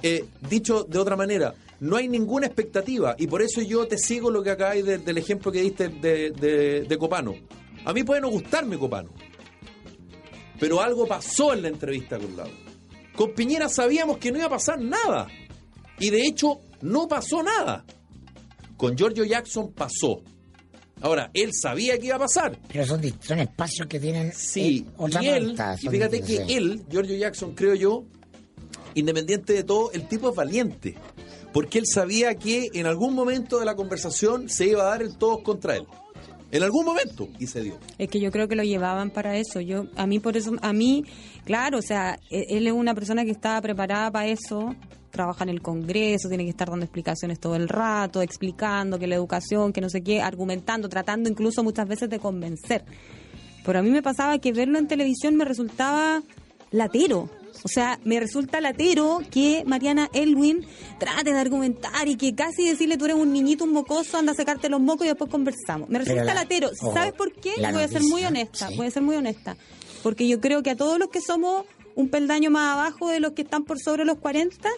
Eh, 0.02 0.26
dicho 0.50 0.84
de 0.86 0.98
otra 0.98 1.18
manera, 1.18 1.54
no 1.82 1.98
hay 1.98 2.08
ninguna 2.08 2.46
expectativa 2.48 3.16
y 3.20 3.28
por 3.28 3.42
eso 3.42 3.62
yo 3.62 3.86
te 3.88 3.98
sigo 3.98 4.32
lo 4.32 4.42
que 4.42 4.52
acabáis 4.52 4.86
de- 4.86 4.98
del 5.00 5.18
ejemplo 5.18 5.52
que 5.52 5.62
diste 5.62 5.90
de, 5.90 6.32
de- 6.32 6.82
de 6.84 6.98
Copano. 6.98 7.36
A 7.84 7.92
mí 7.94 8.04
puede 8.04 8.22
no 8.22 8.30
gustarme 8.30 8.78
Copano, 8.78 9.10
pero 10.60 10.82
algo 10.82 11.06
pasó 11.08 11.54
en 11.54 11.62
la 11.64 11.68
entrevista 11.70 12.18
con 12.18 12.36
Lago. 12.36 12.52
Con 13.16 13.34
Piñera 13.34 13.68
sabíamos 13.70 14.18
que 14.18 14.32
no 14.32 14.38
iba 14.38 14.48
a 14.48 14.52
pasar 14.52 14.80
nada 14.80 15.28
y 16.00 16.10
de 16.10 16.22
hecho 16.26 16.60
no 16.82 17.08
pasó 17.08 17.44
nada. 17.44 17.86
Con 18.80 18.96
Giorgio 18.96 19.26
Jackson 19.26 19.74
pasó. 19.74 20.22
Ahora, 21.02 21.30
él 21.34 21.50
sabía 21.54 21.98
que 21.98 22.06
iba 22.08 22.16
a 22.16 22.20
pasar. 22.20 22.58
Pero 22.72 22.86
son, 22.86 23.02
son 23.20 23.40
espacios 23.40 23.88
que 23.90 24.00
tienen 24.00 24.32
Sí, 24.34 24.86
eh, 24.88 24.92
otra 24.96 25.22
y 25.22 25.28
él, 25.28 25.44
vuelta, 25.44 25.76
y 25.82 25.88
fíjate 25.90 26.22
que 26.22 26.38
sí. 26.46 26.54
él, 26.54 26.84
Giorgio 26.90 27.18
Jackson, 27.18 27.54
creo 27.56 27.76
yo, 27.76 28.06
independiente 28.96 29.52
de 29.52 29.64
todo, 29.66 29.92
el 29.92 30.08
tipo 30.08 30.30
es 30.30 30.36
valiente. 30.36 30.96
Porque 31.52 31.78
él 31.80 31.86
sabía 31.88 32.36
que 32.36 32.70
en 32.74 32.86
algún 32.86 33.14
momento 33.16 33.60
de 33.60 33.66
la 33.66 33.76
conversación 33.76 34.48
se 34.50 34.68
iba 34.68 34.84
a 34.84 34.92
dar 34.92 35.02
el 35.02 35.18
todos 35.18 35.42
contra 35.42 35.76
él. 35.76 35.84
En 36.50 36.64
algún 36.64 36.86
momento, 36.86 37.28
y 37.38 37.48
se 37.48 37.62
dio. 37.62 37.78
Es 37.98 38.08
que 38.08 38.22
yo 38.22 38.32
creo 38.32 38.48
que 38.48 38.56
lo 38.56 38.64
llevaban 38.64 39.12
para 39.12 39.38
eso. 39.38 39.60
Yo, 39.60 39.88
a 39.98 40.08
mí 40.08 40.20
por 40.20 40.38
eso, 40.38 40.54
a 40.62 40.72
mí, 40.74 41.04
claro, 41.44 41.80
o 41.80 41.82
sea, 41.82 42.18
e- 42.32 42.46
él 42.58 42.66
es 42.66 42.74
una 42.74 42.96
persona 42.96 43.26
que 43.26 43.32
estaba 43.32 43.62
preparada 43.62 44.10
para 44.10 44.28
eso. 44.30 44.74
Trabaja 45.12 45.44
en 45.44 45.50
el 45.50 45.62
Congreso, 45.62 46.28
tiene 46.30 46.44
que 46.44 46.52
estar 46.52 46.70
dando 46.70 46.86
explicaciones 46.86 47.40
todo 47.40 47.56
el 47.56 47.68
rato, 47.68 48.22
explicando 48.22 49.00
que 49.00 49.08
la 49.08 49.16
educación, 49.16 49.74
que 49.74 49.82
no 49.82 49.90
sé 49.90 50.02
qué, 50.02 50.22
argumentando, 50.22 50.88
tratando 50.90 51.30
incluso 51.30 51.64
muchas 51.64 51.88
veces 51.88 52.10
de 52.10 52.20
convencer. 52.20 52.84
Pero 53.66 53.80
a 53.80 53.82
mí 53.82 53.90
me 53.90 54.02
pasaba 54.02 54.38
que 54.40 54.52
verlo 54.54 54.78
en 54.80 54.88
televisión 54.88 55.36
me 55.36 55.46
resultaba 55.46 56.22
latero. 56.72 57.30
O 57.64 57.68
sea, 57.68 58.00
me 58.06 58.20
resulta 58.22 58.62
latero 58.62 59.20
que 59.32 59.64
Mariana 59.66 60.10
Elwin 60.14 60.66
trate 60.98 61.34
de 61.34 61.40
argumentar 61.40 62.08
y 62.08 62.16
que 62.16 62.34
casi 62.34 62.66
decirle 62.66 62.96
tú 62.98 63.04
eres 63.06 63.18
un 63.18 63.34
niñito, 63.34 63.66
un 63.66 63.74
mocoso, 63.74 64.18
anda 64.18 64.32
a 64.32 64.36
secarte 64.36 64.70
los 64.70 64.80
mocos 64.80 65.06
y 65.06 65.10
después 65.10 65.30
conversamos. 65.30 65.90
Me 65.90 66.00
resulta 66.00 66.24
la- 66.24 66.36
latero. 66.36 66.70
¿Sabes 66.74 67.12
por 67.14 67.34
qué? 67.34 67.52
Voy 67.58 67.82
a 67.84 67.88
ser 67.90 68.04
muy 68.04 68.24
honesta, 68.24 68.70
sí. 68.70 68.78
voy 68.78 68.88
a 68.88 68.92
ser 68.92 69.04
muy 69.04 69.18
honesta. 69.18 69.58
Porque 70.04 70.26
yo 70.30 70.40
creo 70.40 70.64
que 70.64 70.70
a 70.70 70.78
todos 70.78 70.98
los 71.00 71.10
que 71.10 71.20
somos 71.20 71.66
un 71.96 72.10
peldaño 72.10 72.52
más 72.52 72.74
abajo 72.78 73.10
de 73.10 73.20
los 73.20 73.34
que 73.34 73.44
están 73.44 73.64
por 73.64 73.80
sobre 73.80 74.06
los 74.06 74.18
40, 74.18 74.70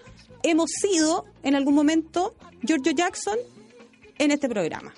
hemos 0.43 0.71
sido 0.71 1.26
en 1.43 1.56
algún 1.56 1.76
momento 1.76 2.36
Giorgio 2.63 2.91
Jackson 2.91 3.38
en 4.17 4.32
este 4.32 4.50
programa. 4.50 4.93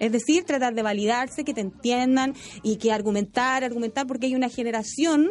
Es 0.00 0.12
decir, 0.12 0.44
tratar 0.44 0.74
de 0.74 0.82
validarse, 0.82 1.44
que 1.44 1.54
te 1.54 1.60
entiendan 1.60 2.34
y 2.62 2.76
que 2.76 2.92
argumentar, 2.92 3.64
argumentar, 3.64 4.06
porque 4.06 4.26
hay 4.26 4.34
una 4.34 4.48
generación 4.48 5.30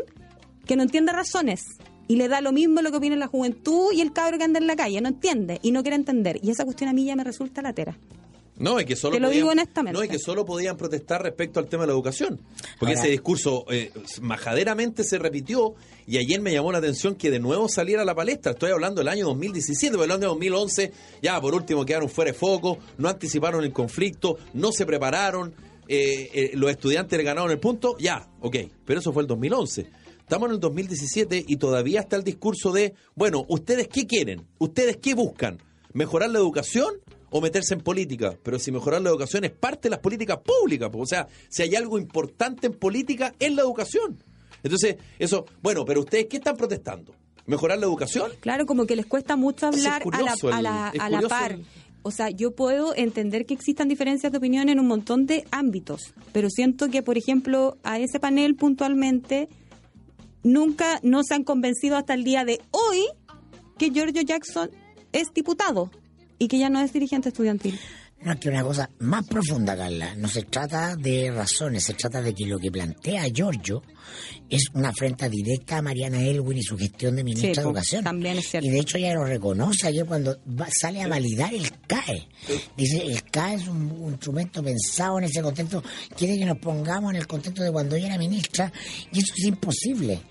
que 0.66 0.76
no 0.76 0.84
entiende 0.84 1.12
razones 1.12 1.64
y 2.08 2.16
le 2.16 2.28
da 2.28 2.42
lo 2.42 2.52
mismo 2.52 2.82
lo 2.82 2.92
que 2.92 2.98
opina 2.98 3.16
la 3.16 3.28
juventud 3.28 3.92
y 3.94 4.02
el 4.02 4.14
cabro 4.14 4.38
que 4.38 4.44
anda 4.44 4.60
en 4.60 4.68
la 4.68 4.76
calle, 4.76 5.02
no 5.02 5.10
entiende 5.10 5.60
y 5.62 5.72
no 5.72 5.82
quiere 5.84 5.96
entender. 5.96 6.40
Y 6.42 6.52
esa 6.52 6.66
cuestión 6.66 6.90
a 6.90 6.94
mí 6.94 7.06
ya 7.06 7.16
me 7.16 7.24
resulta 7.24 7.62
latera. 7.62 7.98
No, 8.58 8.80
y 8.80 8.86
que 8.86 8.96
solo 8.96 9.16
Te 9.16 9.20
lo 9.20 9.30
digo 9.30 9.50
honestamente. 9.50 9.98
No, 9.98 10.04
y 10.06 10.08
que 10.08 10.20
solo 10.20 10.46
podían 10.46 10.78
protestar 10.78 11.24
respecto 11.24 11.60
al 11.60 11.68
tema 11.68 11.84
de 11.84 11.88
la 11.88 11.94
educación. 11.94 12.40
Porque 12.80 12.94
Ahora- 12.94 13.02
ese 13.02 13.10
discurso 13.12 13.66
eh, 13.72 13.92
majaderamente 14.22 15.04
se 15.04 15.18
repitió 15.18 15.74
y 16.06 16.18
ayer 16.18 16.40
me 16.42 16.52
llamó 16.54 16.72
la 16.72 16.78
atención 16.78 17.16
que 17.16 17.32
de 17.32 17.40
nuevo 17.40 17.68
saliera 17.68 18.04
a 18.04 18.06
la 18.06 18.14
palestra. 18.16 18.52
Estoy 18.52 18.72
hablando 18.72 19.00
del 19.02 19.08
año 19.08 19.26
2017, 19.26 19.94
pero 19.94 20.04
el 20.04 20.12
año 20.12 20.28
2011 20.30 20.92
ya 21.22 21.40
por 21.42 21.56
último 21.56 21.86
quedaron 21.86 22.10
fuera 22.10 22.32
de 22.32 22.38
foco, 22.38 22.78
no 22.98 23.10
anticiparon 23.10 23.64
el 23.64 23.74
conflicto, 23.74 24.38
no 24.54 24.72
se 24.72 24.86
prepararon, 24.86 25.54
eh, 25.88 26.30
eh, 26.34 26.52
los 26.54 26.70
estudiantes 26.72 27.18
le 27.18 27.24
ganaron 27.24 27.52
el 27.52 27.60
punto, 27.60 27.96
ya, 28.00 28.28
ok, 28.42 28.56
pero 28.86 29.00
eso 29.00 29.12
fue 29.14 29.24
el 29.24 29.28
2011. 29.28 29.88
Estamos 30.20 30.48
en 30.50 30.54
el 30.56 30.60
2017 30.60 31.44
y 31.48 31.58
todavía 31.58 32.00
está 32.02 32.16
el 32.16 32.24
discurso 32.24 32.72
de, 32.72 32.94
bueno, 33.16 33.46
¿ustedes 33.50 33.88
qué 33.88 34.08
quieren? 34.08 34.46
¿Ustedes 34.58 34.98
qué 34.98 35.16
buscan? 35.16 35.62
¿Mejorar 35.92 36.30
la 36.30 36.40
educación 36.40 36.94
o 37.36 37.42
meterse 37.42 37.74
en 37.74 37.82
política? 37.82 38.38
Pero 38.44 38.60
si 38.60 38.72
mejorar 38.72 39.02
la 39.02 39.10
educación 39.10 39.44
es 39.44 39.52
parte 39.52 39.84
de 39.84 39.90
las 39.92 40.00
políticas 40.00 40.38
públicas, 40.38 40.90
o 40.94 41.06
sea, 41.06 41.28
si 41.50 41.64
hay 41.64 41.76
algo 41.76 41.98
importante 41.98 42.68
en 42.68 42.74
política 42.74 43.34
es 43.40 43.52
la 43.54 43.64
educación. 43.64 44.24
Entonces, 44.62 44.98
eso, 45.20 45.46
bueno, 45.62 45.84
pero 45.84 46.02
ustedes 46.02 46.28
qué 46.30 46.38
están 46.38 46.56
protestando? 46.56 47.14
¿Mejorar 47.46 47.80
la 47.80 47.86
educación? 47.88 48.32
Claro, 48.40 48.66
como 48.66 48.86
que 48.86 48.96
les 48.96 49.06
cuesta 49.06 49.36
mucho 49.36 49.66
hablar 49.68 50.04
a 50.52 50.62
la, 50.62 50.88
a 50.98 51.06
a 51.18 51.22
par. 51.28 51.52
el- 51.54 51.66
O 52.04 52.12
sea, 52.12 52.30
yo 52.30 52.52
puedo 52.52 52.94
entender 52.96 53.46
que 53.46 53.54
existan 53.54 53.88
diferencias 53.90 54.32
de 54.32 54.38
opinión 54.38 54.70
en 54.70 54.80
un 54.80 54.88
montón 54.88 55.26
de 55.26 55.44
ámbitos, 55.52 56.14
pero 56.32 56.50
siento 56.50 56.90
que, 56.90 57.02
por 57.02 57.18
ejemplo, 57.18 57.78
a 57.84 57.98
ese 58.00 58.20
panel 58.20 58.56
puntualmente 58.56 59.50
nunca 60.44 61.00
no 61.04 61.24
se 61.24 61.34
han 61.34 61.44
convencido 61.44 61.98
hasta 61.98 62.14
el 62.14 62.24
día 62.24 62.46
de 62.46 62.62
hoy 62.72 63.06
que 63.78 63.90
Giorgio 63.90 64.22
Jackson 64.22 64.70
es 65.12 65.34
diputado 65.34 65.90
y 66.40 66.48
que 66.48 66.60
ya 66.60 66.70
no 66.70 66.80
es 66.82 66.94
dirigente 66.94 67.30
estudiantil. 67.30 67.80
No, 68.22 68.32
es 68.32 68.40
que 68.40 68.48
una 68.48 68.64
cosa 68.64 68.90
más 69.00 69.26
profunda, 69.28 69.76
Carla. 69.76 70.16
No 70.16 70.30
se 70.30 70.44
trata 70.44 70.96
de 70.96 71.30
razones, 71.30 71.84
se 71.84 71.94
trata 71.94 72.22
de 72.22 72.34
que 72.34 72.46
lo 72.46 72.58
que 72.58 72.72
plantea 72.72 73.28
Giorgio 73.28 73.84
es 74.50 74.64
una 74.74 74.90
afrenta 74.90 75.28
directa 75.28 75.78
a 75.78 75.82
Mariana 75.82 76.22
Elwin 76.24 76.58
y 76.60 76.64
su 76.64 76.78
gestión 76.78 77.18
de 77.18 77.24
ministra 77.26 77.50
Sí, 77.50 77.56
de 77.58 77.62
po, 77.64 77.70
Educación. 77.72 78.04
también 78.06 78.38
es 78.38 78.48
cierto. 78.48 78.66
Y 78.66 78.72
de 78.72 78.80
hecho 78.80 78.98
ella 78.98 79.16
lo 79.16 79.26
reconoce 79.26 79.88
ayer 79.88 80.06
cuando 80.06 80.38
va- 80.58 80.70
sale 80.72 81.02
a 81.02 81.10
validar 81.10 81.54
el 81.54 81.70
CAE. 81.86 82.30
Dice, 82.78 83.02
el 83.06 83.24
CAE 83.24 83.56
es 83.56 83.68
un, 83.68 83.92
un 83.92 84.12
instrumento 84.12 84.64
pensado 84.64 85.18
en 85.18 85.26
ese 85.26 85.42
contexto. 85.42 85.84
Quiere 86.16 86.38
que 86.38 86.46
nos 86.46 86.60
pongamos 86.60 87.12
en 87.12 87.18
el 87.18 87.28
contexto 87.28 87.62
de 87.62 87.74
cuando 87.74 87.98
ella 87.98 88.08
era 88.08 88.18
ministra 88.18 88.72
y 89.12 89.20
eso 89.20 89.34
es 89.38 89.44
imposible. 89.48 90.22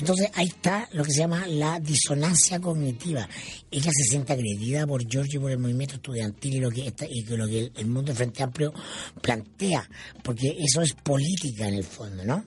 Entonces 0.00 0.30
ahí 0.32 0.46
está 0.46 0.88
lo 0.92 1.04
que 1.04 1.12
se 1.12 1.18
llama 1.18 1.46
la 1.46 1.78
disonancia 1.78 2.58
cognitiva. 2.58 3.28
Ella 3.70 3.90
se 3.94 4.04
siente 4.04 4.32
agredida 4.32 4.86
por 4.86 5.06
Giorgio, 5.06 5.42
por 5.42 5.50
el 5.50 5.58
movimiento 5.58 5.96
estudiantil 5.96 6.54
y 6.54 6.60
lo 6.60 6.70
que, 6.70 6.86
está, 6.86 7.04
y 7.06 7.22
lo 7.24 7.46
que 7.46 7.70
el, 7.76 7.86
mundo 7.86 8.10
de 8.10 8.16
Frente 8.16 8.42
Amplio 8.42 8.72
plantea, 9.20 9.86
porque 10.22 10.56
eso 10.58 10.80
es 10.80 10.94
política 10.94 11.68
en 11.68 11.74
el 11.74 11.84
fondo, 11.84 12.24
¿no? 12.24 12.46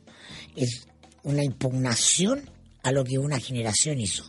Es 0.56 0.88
una 1.22 1.44
impugnación 1.44 2.50
a 2.82 2.92
lo 2.92 3.04
que 3.04 3.20
una 3.20 3.40
generación 3.40 4.00
hizo. 4.00 4.24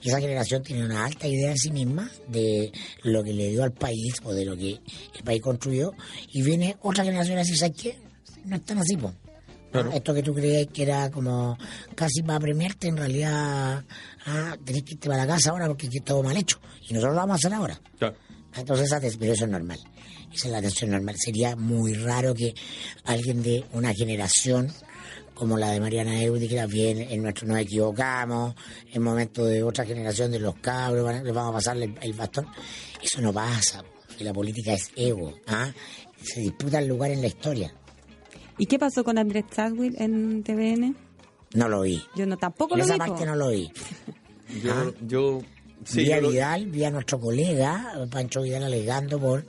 Y 0.00 0.08
esa 0.08 0.20
generación 0.20 0.62
tiene 0.62 0.86
una 0.86 1.04
alta 1.04 1.28
idea 1.28 1.50
de 1.50 1.58
sí 1.58 1.70
misma, 1.70 2.10
de 2.28 2.72
lo 3.02 3.22
que 3.22 3.34
le 3.34 3.50
dio 3.50 3.62
al 3.62 3.72
país 3.72 4.14
o 4.22 4.32
de 4.32 4.46
lo 4.46 4.56
que 4.56 4.80
el 5.14 5.22
país 5.22 5.42
construyó, 5.42 5.92
y 6.32 6.40
viene 6.40 6.76
otra 6.80 7.04
generación 7.04 7.36
a 7.36 7.40
decir, 7.40 7.58
¿sabes 7.58 7.76
qué? 7.76 7.98
No 8.46 8.56
están 8.56 8.78
así, 8.78 8.96
po. 8.96 9.12
Claro. 9.74 9.90
Esto 9.90 10.14
que 10.14 10.22
tú 10.22 10.32
creías 10.32 10.68
que 10.72 10.84
era 10.84 11.10
como 11.10 11.58
casi 11.96 12.22
para 12.22 12.38
premiarte, 12.38 12.86
en 12.86 12.96
realidad 12.96 13.82
ah, 14.24 14.56
tenés 14.64 14.84
que 14.84 14.94
irte 14.94 15.08
para 15.08 15.26
la 15.26 15.34
casa 15.34 15.50
ahora 15.50 15.66
porque 15.66 15.88
aquí 15.88 15.98
todo 15.98 16.22
mal 16.22 16.36
hecho. 16.36 16.60
Y 16.88 16.94
nosotros 16.94 17.14
lo 17.14 17.20
vamos 17.22 17.32
a 17.32 17.34
hacer 17.34 17.54
ahora. 17.54 17.80
Claro. 17.98 18.14
Entonces, 18.54 18.86
esa 18.86 19.04
eso 19.04 19.44
es 19.44 19.48
normal. 19.48 19.80
Esa 20.32 20.46
es 20.46 20.52
la 20.52 20.58
atención 20.58 20.92
normal. 20.92 21.16
Sería 21.18 21.56
muy 21.56 21.92
raro 21.94 22.34
que 22.34 22.54
alguien 23.04 23.42
de 23.42 23.64
una 23.72 23.92
generación 23.92 24.72
como 25.34 25.58
la 25.58 25.70
de 25.70 25.80
Mariana 25.80 26.22
Eud 26.22 26.38
dijera, 26.38 26.66
bien, 26.66 27.00
en 27.00 27.20
nuestro 27.20 27.48
nos 27.48 27.58
equivocamos, 27.58 28.54
en 28.92 29.02
momento 29.02 29.44
de 29.44 29.64
otra 29.64 29.84
generación 29.84 30.30
de 30.30 30.38
los 30.38 30.54
cabros, 30.60 31.12
les 31.24 31.34
vamos 31.34 31.50
a 31.50 31.54
pasarle 31.54 31.86
el, 31.86 31.98
el 32.00 32.12
bastón. 32.12 32.46
Eso 33.02 33.20
no 33.20 33.32
pasa, 33.32 33.82
porque 34.06 34.22
la 34.22 34.32
política 34.32 34.74
es 34.74 34.92
ego. 34.94 35.34
¿ah? 35.48 35.72
Se 36.22 36.38
disputa 36.38 36.78
el 36.78 36.86
lugar 36.86 37.10
en 37.10 37.22
la 37.22 37.26
historia. 37.26 37.74
¿Y 38.58 38.66
qué 38.66 38.78
pasó 38.78 39.04
con 39.04 39.18
Andrés 39.18 39.44
Chadwick 39.54 39.94
en 40.00 40.42
TVN? 40.42 40.94
No 41.54 41.68
lo 41.68 41.82
vi. 41.82 42.02
Yo 42.16 42.26
no 42.26 42.36
tampoco 42.36 42.74
En 42.74 42.78
lo 42.80 42.84
esa 42.84 42.94
vi. 42.94 42.98
parte 42.98 43.14
po. 43.20 43.26
no 43.26 43.36
lo 43.36 43.50
vi. 43.50 43.70
Yo, 44.62 44.72
Ah. 44.72 44.90
yo 45.06 45.40
Sí, 45.84 46.00
vi 46.04 46.12
a 46.12 46.16
yo 46.16 46.22
lo- 46.22 46.30
Vidal, 46.30 46.66
vi 46.66 46.84
a 46.84 46.90
nuestro 46.90 47.20
colega 47.20 47.92
Pancho 48.10 48.42
Vidal 48.42 48.64
alegando 48.64 49.18
por 49.20 49.44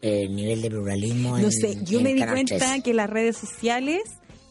eh, 0.00 0.24
el 0.24 0.34
nivel 0.34 0.60
de 0.62 0.68
pluralismo 0.70 1.36
en 1.36 1.44
No 1.44 1.50
sé, 1.50 1.78
yo 1.84 1.98
en 1.98 2.04
me 2.04 2.14
di 2.14 2.20
cuenta 2.24 2.56
13. 2.58 2.82
que 2.82 2.92
las 2.94 3.08
redes 3.08 3.36
sociales, 3.36 4.00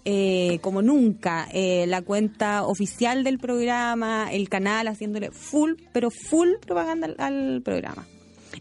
eh, 0.06 0.60
como 0.62 0.82
nunca, 0.82 1.48
eh, 1.52 1.86
la 1.88 2.02
cuenta 2.02 2.64
oficial 2.66 3.24
del 3.26 3.38
programa, 3.38 4.32
el 4.32 4.48
canal 4.50 4.88
haciéndole 4.88 5.30
full, 5.32 5.74
pero 5.94 6.10
full 6.10 6.50
propaganda 6.66 7.08
al, 7.08 7.16
al 7.20 7.62
programa. 7.64 8.08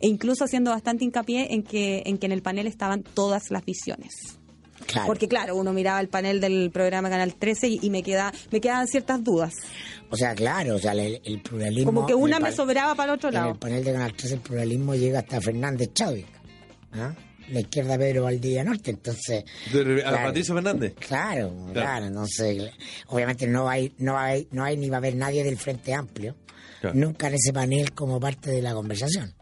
E 0.00 0.08
incluso 0.08 0.44
haciendo 0.44 0.70
bastante 0.70 1.04
hincapié 1.04 1.52
en 1.54 1.62
que, 1.62 2.02
en 2.06 2.18
que 2.18 2.26
en 2.26 2.32
el 2.32 2.42
panel 2.42 2.66
estaban 2.66 3.02
todas 3.02 3.50
las 3.50 3.64
visiones. 3.64 4.38
Claro. 4.90 5.06
Porque 5.06 5.28
claro, 5.28 5.56
uno 5.56 5.72
miraba 5.72 6.00
el 6.00 6.08
panel 6.08 6.40
del 6.40 6.70
programa 6.72 7.08
Canal 7.10 7.34
13 7.34 7.68
y, 7.68 7.78
y 7.82 7.90
me 7.90 8.02
queda, 8.02 8.32
me 8.50 8.60
quedaban 8.60 8.86
ciertas 8.88 9.22
dudas. 9.22 9.54
O 10.10 10.16
sea, 10.16 10.34
claro, 10.34 10.74
o 10.74 10.78
sea, 10.78 10.92
el, 10.92 11.20
el 11.24 11.40
pluralismo... 11.42 11.92
Como 11.92 12.06
que 12.06 12.14
una 12.14 12.36
en 12.38 12.42
me 12.42 12.48
pan- 12.48 12.56
sobraba 12.56 12.94
para 12.96 13.12
el 13.12 13.16
otro 13.18 13.28
En 13.28 13.34
lado. 13.36 13.50
el 13.52 13.58
panel 13.58 13.84
de 13.84 13.92
Canal 13.92 14.12
13 14.14 14.34
el 14.34 14.40
pluralismo 14.40 14.94
llega 14.94 15.20
hasta 15.20 15.40
Fernández 15.40 15.90
Chávez. 15.94 16.24
¿ah? 16.92 17.14
La 17.50 17.60
izquierda 17.60 17.96
Pedro 17.98 18.24
Valdivia 18.24 18.64
Norte, 18.64 18.90
entonces... 18.90 19.44
De- 19.72 19.80
a 20.04 20.08
claro. 20.08 20.26
Patricio 20.28 20.54
Fernández. 20.54 20.94
Claro, 20.98 21.66
claro, 21.72 22.06
entonces 22.06 22.70
obviamente 23.08 23.46
no 23.46 23.68
hay, 23.68 23.92
no 23.98 24.18
hay, 24.18 24.48
no 24.50 24.64
hay 24.64 24.76
ni 24.76 24.88
va 24.88 24.96
a 24.96 24.98
haber 24.98 25.14
nadie 25.16 25.44
del 25.44 25.56
Frente 25.56 25.94
Amplio, 25.94 26.34
Claro. 26.80 26.96
nunca 26.96 27.28
en 27.28 27.34
ese 27.34 27.52
panel 27.52 27.92
como 27.92 28.18
parte 28.18 28.50
de 28.50 28.62
la 28.62 28.72
conversación. 28.72 29.34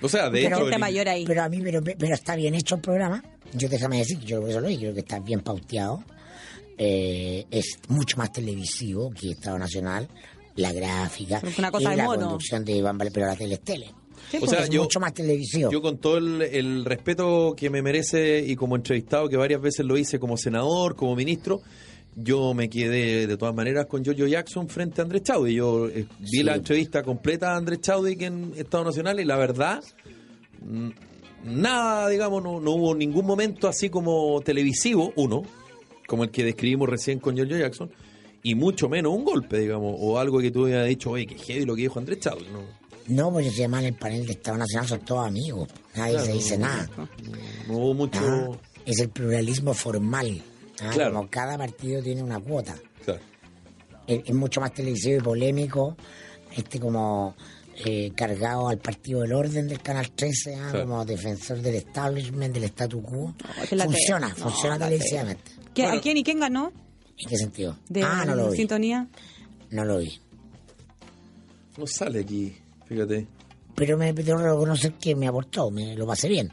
O 0.00 0.08
sea, 0.08 0.28
de 0.30 0.42
Pero 0.44 0.56
hecho. 0.58 0.68
el- 0.68 0.78
mayor 0.78 1.08
ahí. 1.08 1.24
Pero 1.26 1.42
a 1.42 1.48
mí, 1.48 1.60
pero, 1.62 1.82
pero 1.82 2.14
está 2.14 2.36
bien 2.36 2.54
hecho 2.54 2.74
el 2.76 2.80
programa. 2.82 3.22
Yo 3.52 3.68
déjame 3.68 3.98
decir 3.98 4.18
que 4.18 4.26
yo 4.26 4.40
por 4.40 4.50
eso 4.50 4.60
lo 4.60 4.66
creo 4.68 4.94
que 4.94 5.00
está 5.00 5.20
bien 5.20 5.40
pauteado. 5.40 6.02
Eh, 6.76 7.46
es 7.50 7.78
mucho 7.88 8.16
más 8.16 8.32
televisivo 8.32 9.10
que 9.10 9.30
Estado 9.30 9.58
Nacional, 9.58 10.08
la 10.56 10.72
gráfica 10.72 11.38
Es 11.42 11.56
una 11.58 11.70
cosa 11.70 11.88
y 11.88 11.90
de 11.92 11.96
la 11.98 12.04
mono. 12.04 12.20
conducción 12.22 12.64
de 12.64 12.72
Iván 12.72 12.98
Vale, 12.98 13.10
pero 13.12 13.26
la 13.26 13.36
tele 13.36 13.54
es 13.54 13.60
tele. 13.60 13.86
Sí, 14.30 14.38
O 14.42 14.46
sea, 14.46 14.60
es 14.64 14.70
yo- 14.70 14.82
mucho 14.82 14.98
más 14.98 15.12
televisivo. 15.14 15.70
Yo 15.70 15.80
con 15.80 15.98
todo 15.98 16.18
el, 16.18 16.42
el 16.42 16.84
respeto 16.84 17.54
que 17.56 17.70
me 17.70 17.80
merece 17.82 18.40
y 18.44 18.56
como 18.56 18.74
entrevistado, 18.74 19.28
que 19.28 19.36
varias 19.36 19.60
veces 19.60 19.86
lo 19.86 19.96
hice 19.96 20.18
como 20.18 20.36
senador, 20.36 20.96
como 20.96 21.14
ministro, 21.14 21.60
yo 22.16 22.54
me 22.54 22.68
quedé 22.68 23.26
de 23.28 23.36
todas 23.36 23.54
maneras 23.54 23.86
con 23.86 24.04
Jojo 24.04 24.26
Jackson 24.26 24.68
frente 24.68 25.00
a 25.00 25.04
Andrés 25.04 25.22
Chaudy. 25.22 25.54
Yo 25.54 25.86
eh, 25.88 26.06
vi 26.18 26.26
Sí. 26.38 26.42
la 26.42 26.54
entrevista 26.56 27.02
completa 27.04 27.52
a 27.52 27.56
Andrés 27.56 27.80
Chaudy 27.82 28.16
que 28.16 28.26
en 28.26 28.52
Estado 28.56 28.84
Nacional 28.84 29.20
y 29.20 29.24
la 29.24 29.36
verdad, 29.36 29.82
mm, 30.62 30.88
nada, 31.44 32.08
digamos, 32.08 32.42
no, 32.42 32.60
no 32.60 32.70
hubo 32.72 32.94
ningún 32.94 33.26
momento 33.26 33.68
así 33.68 33.90
como 33.90 34.40
televisivo, 34.42 35.12
uno, 35.16 35.42
como 36.06 36.24
el 36.24 36.30
que 36.30 36.44
describimos 36.44 36.88
recién 36.88 37.18
con 37.18 37.36
Jojo 37.36 37.56
Jackson, 37.56 37.90
y 38.42 38.54
mucho 38.54 38.88
menos 38.88 39.12
un 39.14 39.24
golpe, 39.24 39.58
digamos, 39.58 39.96
o 39.98 40.18
algo 40.18 40.38
que 40.40 40.50
tú 40.50 40.64
hubieras 40.64 40.86
dicho, 40.86 41.10
oye, 41.10 41.26
que 41.26 41.36
heavy 41.36 41.64
lo 41.64 41.74
que 41.74 41.82
dijo 41.82 41.98
Andrés 41.98 42.20
Chaudy. 42.20 42.46
No, 42.52 42.62
No, 43.08 43.32
porque 43.32 43.50
se 43.50 43.58
llama 43.62 43.80
en 43.80 43.86
el 43.86 43.94
panel 43.94 44.26
de 44.26 44.32
Estado 44.32 44.58
Nacional, 44.58 44.88
son 44.88 45.00
todos 45.00 45.26
amigos. 45.26 45.68
Nadie 45.94 46.12
Claro. 46.12 46.26
se 46.26 46.32
dice 46.32 46.58
nada. 46.58 46.88
no 47.68 47.74
hubo 47.78 47.94
mucho... 47.94 48.20
Ah, 48.22 48.58
Es 48.86 48.98
el 49.00 49.08
pluralismo 49.08 49.72
formal. 49.72 50.42
Ah, 50.82 50.90
Claro. 50.92 51.14
Como 51.14 51.30
cada 51.30 51.56
partido 51.56 52.02
tiene 52.02 52.22
una 52.22 52.38
cuota. 52.40 52.74
Claro. 53.04 53.20
Es, 54.06 54.20
es 54.26 54.34
mucho 54.34 54.60
más 54.60 54.74
televisivo 54.74 55.18
y 55.18 55.22
polémico. 55.22 55.96
Este 56.54 56.78
como 56.78 57.34
eh, 57.84 58.12
cargado 58.14 58.68
al 58.68 58.78
partido 58.78 59.20
del 59.22 59.32
orden 59.32 59.66
del 59.68 59.80
Canal 59.80 60.10
13, 60.10 60.54
ah, 60.56 60.72
como 60.72 61.04
defensor 61.04 61.60
del 61.60 61.74
establishment, 61.76 62.54
del 62.54 62.64
statu 62.64 63.02
quo. 63.02 63.34
la 63.72 63.84
funciona, 63.84 64.28
no, 64.28 64.34
funciona 64.36 64.78
televisivamente. 64.78 65.52
¿Qué- 65.74 65.82
Bueno. 65.82 65.98
¿A 65.98 66.00
quién 66.00 66.16
y 66.16 66.22
quién 66.24 66.40
ganó? 66.40 66.72
¿En 67.18 67.28
qué 67.28 67.36
sentido? 67.36 67.76
De 67.88 68.02
ah, 68.02 68.24
no 68.26 68.34
lo 68.34 68.50
vi. 68.50 68.56
sintonía. 68.56 69.08
No 69.70 69.84
lo 69.84 69.98
vi. 69.98 70.20
No 71.76 71.86
sale 71.86 72.20
aquí, 72.20 72.56
fíjate. 72.86 73.26
Pero 73.74 73.98
me 73.98 74.12
tengo 74.12 74.38
que 74.38 74.44
reconocer 74.44 74.92
que 74.94 75.16
me 75.16 75.26
aportó, 75.26 75.70
me 75.70 75.96
lo 75.96 76.06
pasé 76.06 76.28
bien. 76.28 76.52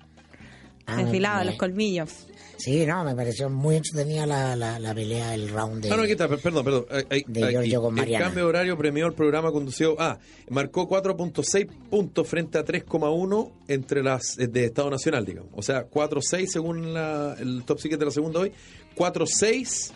Ah, 0.91 1.39
me- 1.39 1.45
los 1.45 1.55
colmillos. 1.55 2.27
Sí, 2.57 2.85
no, 2.85 3.03
me 3.03 3.15
pareció 3.15 3.49
muy 3.49 3.77
entretenida 3.77 4.27
la, 4.27 4.55
la, 4.55 4.77
la 4.77 4.93
pelea, 4.93 5.33
el 5.33 5.49
round 5.49 5.81
de... 5.83 5.89
Ah, 5.91 5.97
no, 5.97 6.03
aquí 6.03 6.11
está, 6.11 6.27
per- 6.27 6.37
perdón, 6.39 6.63
perdón. 6.63 6.85
De 7.27 7.43
aquí. 7.43 7.51
Giorgio 7.53 7.81
con 7.81 7.95
El 7.95 8.01
Mariana. 8.01 8.25
cambio 8.25 8.43
de 8.43 8.49
horario 8.49 8.77
premió 8.77 9.07
el 9.07 9.13
programa 9.13 9.51
conducido. 9.51 9.95
Ah, 9.97 10.19
marcó 10.49 10.87
4.6 10.87 11.67
puntos 11.89 12.27
frente 12.27 12.59
a 12.59 12.63
3,1 12.65 13.51
entre 13.67 14.03
las 14.03 14.35
de 14.37 14.65
Estado 14.65 14.91
Nacional, 14.91 15.25
digamos. 15.25 15.49
O 15.55 15.63
sea, 15.63 15.89
4.6 15.89 16.45
según 16.51 16.93
la- 16.93 17.35
el 17.39 17.63
top 17.65 17.79
secret 17.79 17.99
de 17.99 18.05
la 18.05 18.11
segunda 18.11 18.41
hoy. 18.41 18.51
4.6 18.95 19.91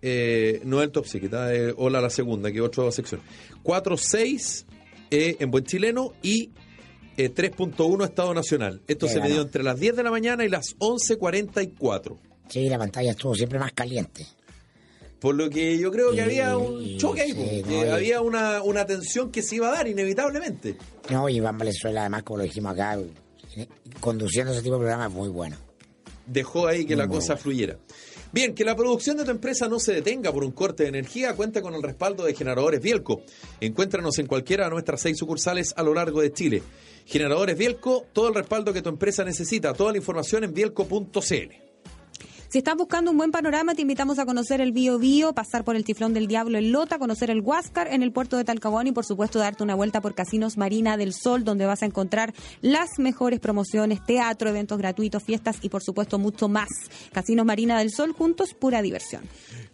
eh, 0.00 0.60
no 0.64 0.78
es 0.80 0.86
el 0.86 0.92
top 0.92 1.04
secret, 1.06 1.34
ah, 1.34 1.52
eh, 1.54 1.74
hola 1.76 2.00
la 2.00 2.08
segunda, 2.08 2.50
que 2.50 2.60
otra 2.62 2.90
sección. 2.90 3.20
4.6 3.64 4.64
eh, 5.10 5.36
en 5.40 5.50
buen 5.50 5.64
chileno 5.64 6.12
y 6.22 6.50
eh, 7.18 7.30
3.1 7.34 8.04
Estado 8.04 8.32
Nacional. 8.32 8.80
Esto 8.88 9.06
Qué 9.06 9.12
se 9.12 9.20
midió 9.20 9.34
ganó. 9.36 9.42
entre 9.46 9.62
las 9.62 9.78
10 9.78 9.96
de 9.96 10.02
la 10.02 10.10
mañana 10.10 10.44
y 10.44 10.48
las 10.48 10.74
11.44. 10.78 12.16
Sí, 12.48 12.68
la 12.68 12.78
pantalla 12.78 13.10
estuvo 13.10 13.34
siempre 13.34 13.58
más 13.58 13.72
caliente. 13.72 14.26
Por 15.20 15.34
lo 15.34 15.50
que 15.50 15.76
yo 15.78 15.90
creo 15.90 16.12
que 16.12 16.22
había 16.22 16.56
un 16.56 16.96
choque 16.96 17.22
ahí, 17.22 17.32
sí, 17.32 17.62
no, 17.66 17.84
y- 17.84 17.88
había 17.88 18.20
una, 18.20 18.62
una 18.62 18.86
tensión 18.86 19.30
que 19.32 19.42
se 19.42 19.56
iba 19.56 19.68
a 19.68 19.72
dar 19.72 19.88
inevitablemente. 19.88 20.76
No, 21.10 21.28
y 21.28 21.36
Iván 21.36 21.58
Valenzuela, 21.58 22.02
además, 22.02 22.22
como 22.22 22.38
lo 22.38 22.42
dijimos 22.44 22.72
acá, 22.72 22.96
eh, 23.56 23.66
conduciendo 23.98 24.52
ese 24.52 24.62
tipo 24.62 24.74
de 24.76 24.80
programa 24.80 25.06
es 25.06 25.12
muy 25.12 25.28
bueno. 25.28 25.56
Dejó 26.24 26.68
ahí 26.68 26.84
que 26.84 26.94
Muy, 26.94 27.02
la 27.02 27.06
muy 27.08 27.16
cosa 27.16 27.32
bueno. 27.34 27.42
fluyera. 27.42 27.78
Bien, 28.30 28.54
que 28.54 28.64
la 28.64 28.76
producción 28.76 29.16
de 29.16 29.24
tu 29.24 29.30
empresa 29.30 29.68
no 29.68 29.78
se 29.78 29.94
detenga 29.94 30.32
por 30.32 30.44
un 30.44 30.52
corte 30.52 30.82
de 30.82 30.90
energía, 30.90 31.34
cuenta 31.34 31.62
con 31.62 31.74
el 31.74 31.82
respaldo 31.82 32.24
de 32.24 32.34
Generadores 32.34 32.82
Bielco. 32.82 33.22
Encuéntranos 33.60 34.18
en 34.18 34.26
cualquiera 34.26 34.64
de 34.64 34.70
nuestras 34.70 35.00
seis 35.00 35.16
sucursales 35.16 35.72
a 35.76 35.82
lo 35.82 35.94
largo 35.94 36.20
de 36.20 36.32
Chile. 36.32 36.62
Generadores 37.06 37.56
Bielco, 37.56 38.04
todo 38.12 38.28
el 38.28 38.34
respaldo 38.34 38.74
que 38.74 38.82
tu 38.82 38.90
empresa 38.90 39.24
necesita. 39.24 39.72
Toda 39.72 39.92
la 39.92 39.98
información 39.98 40.44
en 40.44 40.52
bielco.cl. 40.52 41.67
Si 42.50 42.56
estás 42.56 42.76
buscando 42.78 43.10
un 43.10 43.18
buen 43.18 43.30
panorama, 43.30 43.74
te 43.74 43.82
invitamos 43.82 44.18
a 44.18 44.24
conocer 44.24 44.62
el 44.62 44.72
Bio 44.72 44.98
Bio, 44.98 45.34
pasar 45.34 45.64
por 45.64 45.76
el 45.76 45.84
Tiflón 45.84 46.14
del 46.14 46.26
Diablo 46.26 46.56
en 46.56 46.72
Lota, 46.72 46.98
conocer 46.98 47.28
el 47.28 47.42
Huáscar 47.42 47.92
en 47.92 48.02
el 48.02 48.10
puerto 48.10 48.38
de 48.38 48.44
Talcahuano 48.44 48.88
y, 48.88 48.92
por 48.92 49.04
supuesto, 49.04 49.38
darte 49.38 49.62
una 49.62 49.74
vuelta 49.74 50.00
por 50.00 50.14
Casinos 50.14 50.56
Marina 50.56 50.96
del 50.96 51.12
Sol, 51.12 51.44
donde 51.44 51.66
vas 51.66 51.82
a 51.82 51.86
encontrar 51.86 52.32
las 52.62 52.98
mejores 52.98 53.38
promociones, 53.38 54.02
teatro, 54.02 54.48
eventos 54.48 54.78
gratuitos, 54.78 55.22
fiestas 55.22 55.58
y, 55.60 55.68
por 55.68 55.82
supuesto, 55.82 56.18
mucho 56.18 56.48
más. 56.48 56.70
Casinos 57.12 57.44
Marina 57.44 57.78
del 57.78 57.90
Sol, 57.90 58.12
juntos, 58.12 58.54
pura 58.54 58.80
diversión. 58.80 59.24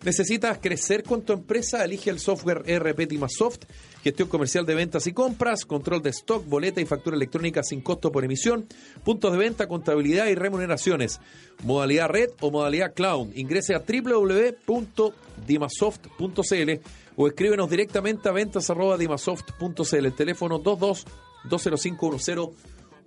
¿Necesitas 0.04 0.58
crecer 0.58 1.02
con 1.02 1.22
tu 1.22 1.32
empresa? 1.32 1.82
Elige 1.82 2.10
el 2.10 2.18
software 2.18 2.62
ERP 2.66 3.08
Timasoft, 3.08 3.64
gestión 4.02 4.28
comercial 4.28 4.66
de 4.66 4.74
ventas 4.74 5.06
y 5.06 5.14
compras, 5.14 5.64
control 5.64 6.02
de 6.02 6.10
stock, 6.10 6.46
boleta 6.46 6.82
y 6.82 6.84
factura 6.84 7.16
electrónica 7.16 7.62
sin 7.62 7.80
costo 7.80 8.12
por 8.12 8.22
emisión, 8.22 8.66
puntos 9.02 9.32
de 9.32 9.38
venta, 9.38 9.66
contabilidad 9.66 10.26
y 10.26 10.34
remuneraciones, 10.34 11.22
modalidad 11.62 12.10
red 12.10 12.28
o 12.40 12.50
modalidad 12.50 12.92
cloud. 12.92 13.28
Ingrese 13.34 13.74
a 13.74 13.78
www.dimasoft.cl 13.78 16.70
o 17.16 17.26
escríbenos 17.26 17.70
directamente 17.70 18.28
a 18.28 18.32
ventas.dimasoft.cl, 18.32 20.04
el 20.04 20.14
teléfono 20.14 20.58
22 20.58 21.06
205 21.48 22.10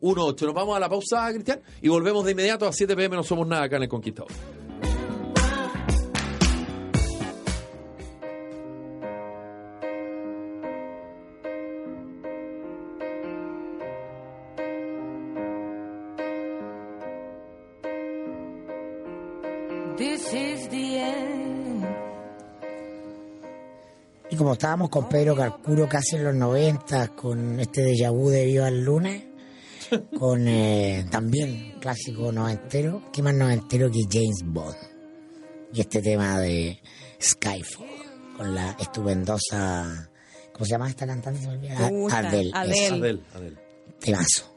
1018. 0.02 0.46
Nos 0.48 0.56
vamos 0.56 0.76
a 0.76 0.80
la 0.80 0.90
pausa, 0.90 1.32
Cristian, 1.32 1.62
y 1.80 1.90
volvemos 1.90 2.26
de 2.26 2.32
inmediato 2.32 2.68
a 2.68 2.74
7 2.74 2.96
pm. 2.96 3.18
No 3.18 3.24
somos 3.24 3.48
nada 3.48 3.66
acá 3.66 3.78
en 3.78 3.84
El 3.84 3.90
Conquistador. 3.90 4.32
Estábamos 24.58 24.90
con 24.90 25.08
Pedro 25.08 25.36
Carcuro 25.36 25.88
casi 25.88 26.16
en 26.16 26.24
los 26.24 26.34
90, 26.34 27.10
con 27.10 27.60
este 27.60 27.86
déjà 27.86 28.10
vu 28.10 28.32
de 28.32 28.44
Viva 28.44 28.68
el 28.68 28.84
lunes, 28.84 29.24
con 30.18 30.48
eh, 30.48 31.06
también 31.12 31.76
clásico 31.80 32.32
noventero, 32.32 33.04
¿qué 33.14 33.22
más 33.22 33.36
noventero 33.36 33.92
que 33.92 34.02
James 34.10 34.42
Bond? 34.44 34.76
Y 35.74 35.82
este 35.82 36.02
tema 36.02 36.40
de 36.40 36.82
Skyfall, 37.22 37.86
con 38.36 38.56
la 38.56 38.76
estupendosa, 38.80 40.10
¿cómo 40.52 40.66
se 40.66 40.72
llama 40.72 40.90
esta 40.90 41.06
cantante? 41.06 41.40
Se 41.40 41.48
me 41.50 41.54
olvida. 41.54 42.18
Adele. 42.18 42.52
Adele. 42.56 42.86
eso, 42.86 42.96
Adel, 42.96 43.24
Adel. 43.36 43.60
temazo. 44.00 44.57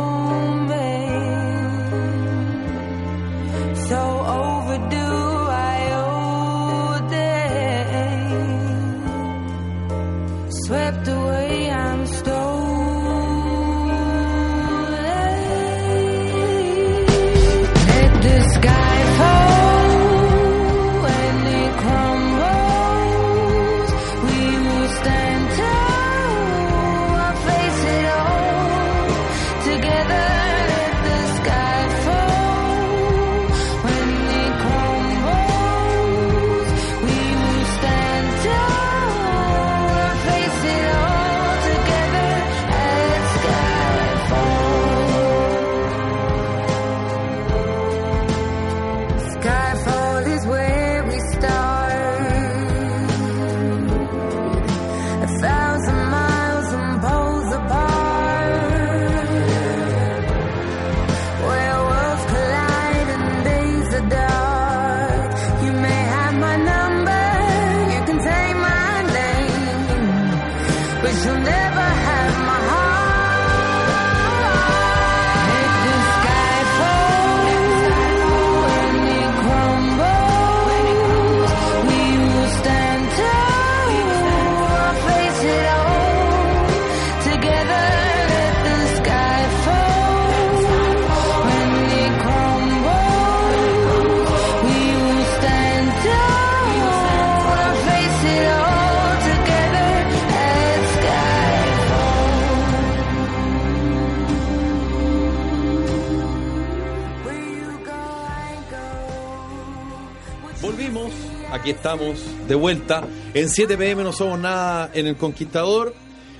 Estamos, 111.81 112.23
de 112.47 112.53
vuelta. 112.53 113.03
En 113.33 113.49
7 113.49 113.75
pm 113.75 114.03
no 114.03 114.13
somos 114.13 114.37
nada 114.37 114.91
en 114.93 115.07
el 115.07 115.17
Conquistador. 115.17 115.95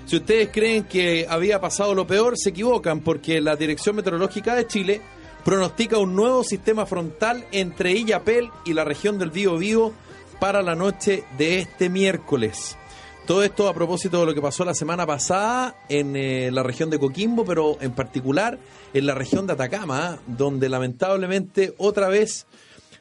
Si 0.06 0.18
ustedes 0.18 0.50
creen 0.54 0.84
que 0.84 1.26
había 1.28 1.60
pasado 1.60 1.96
lo 1.96 2.06
peor, 2.06 2.38
se 2.38 2.52
equivocan 2.52 3.00
porque 3.00 3.42
la 3.42 3.56
Dirección 3.56 3.96
Meteorológica 3.96 4.54
de 4.54 4.68
Chile 4.68 5.02
pronostica 5.44 5.98
un 5.98 6.16
nuevo 6.16 6.44
sistema 6.44 6.86
frontal 6.86 7.44
entre 7.52 7.94
Illapel 7.94 8.52
y 8.66 8.74
la 8.74 8.84
región 8.84 9.18
del 9.18 9.32
Bío 9.32 9.58
Bío 9.58 9.94
para 10.40 10.62
la 10.62 10.76
noche 10.76 11.24
de 11.40 11.58
este 11.58 11.90
miércoles. 11.90 12.78
Todo 13.26 13.44
esto 13.44 13.68
a 13.68 13.74
propósito 13.74 14.20
de 14.20 14.28
lo 14.28 14.36
que 14.36 14.42
pasó 14.42 14.64
la 14.64 14.76
semana 14.76 15.08
pasada 15.08 15.76
en 15.90 16.16
eh, 16.16 16.52
la 16.52 16.62
región 16.62 16.92
de 16.92 17.00
Coquimbo, 17.00 17.46
pero 17.46 17.78
en 17.82 17.94
particular 17.94 18.60
en 18.94 19.06
la 19.08 19.16
región 19.16 19.48
de 19.48 19.54
Atacama, 19.54 20.20
donde 20.28 20.70
lamentablemente 20.70 21.74
otra 21.80 22.10
vez 22.10 22.46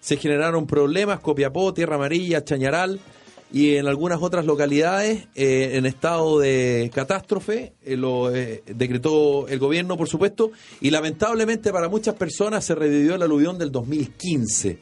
se 0.00 0.16
generaron 0.16 0.66
problemas, 0.66 1.20
Copiapó, 1.20 1.72
Tierra 1.74 1.96
Amarilla, 1.96 2.44
Chañaral 2.44 3.00
y 3.52 3.76
en 3.76 3.86
algunas 3.86 4.22
otras 4.22 4.46
localidades 4.46 5.26
eh, 5.34 5.72
en 5.74 5.86
estado 5.86 6.38
de 6.38 6.90
catástrofe, 6.94 7.72
eh, 7.84 7.96
lo 7.96 8.34
eh, 8.34 8.62
decretó 8.66 9.48
el 9.48 9.58
gobierno, 9.58 9.96
por 9.96 10.08
supuesto, 10.08 10.52
y 10.80 10.90
lamentablemente 10.90 11.72
para 11.72 11.88
muchas 11.88 12.14
personas 12.14 12.64
se 12.64 12.74
revivió 12.74 13.16
el 13.16 13.22
aluvión 13.22 13.58
del 13.58 13.72
2015, 13.72 14.78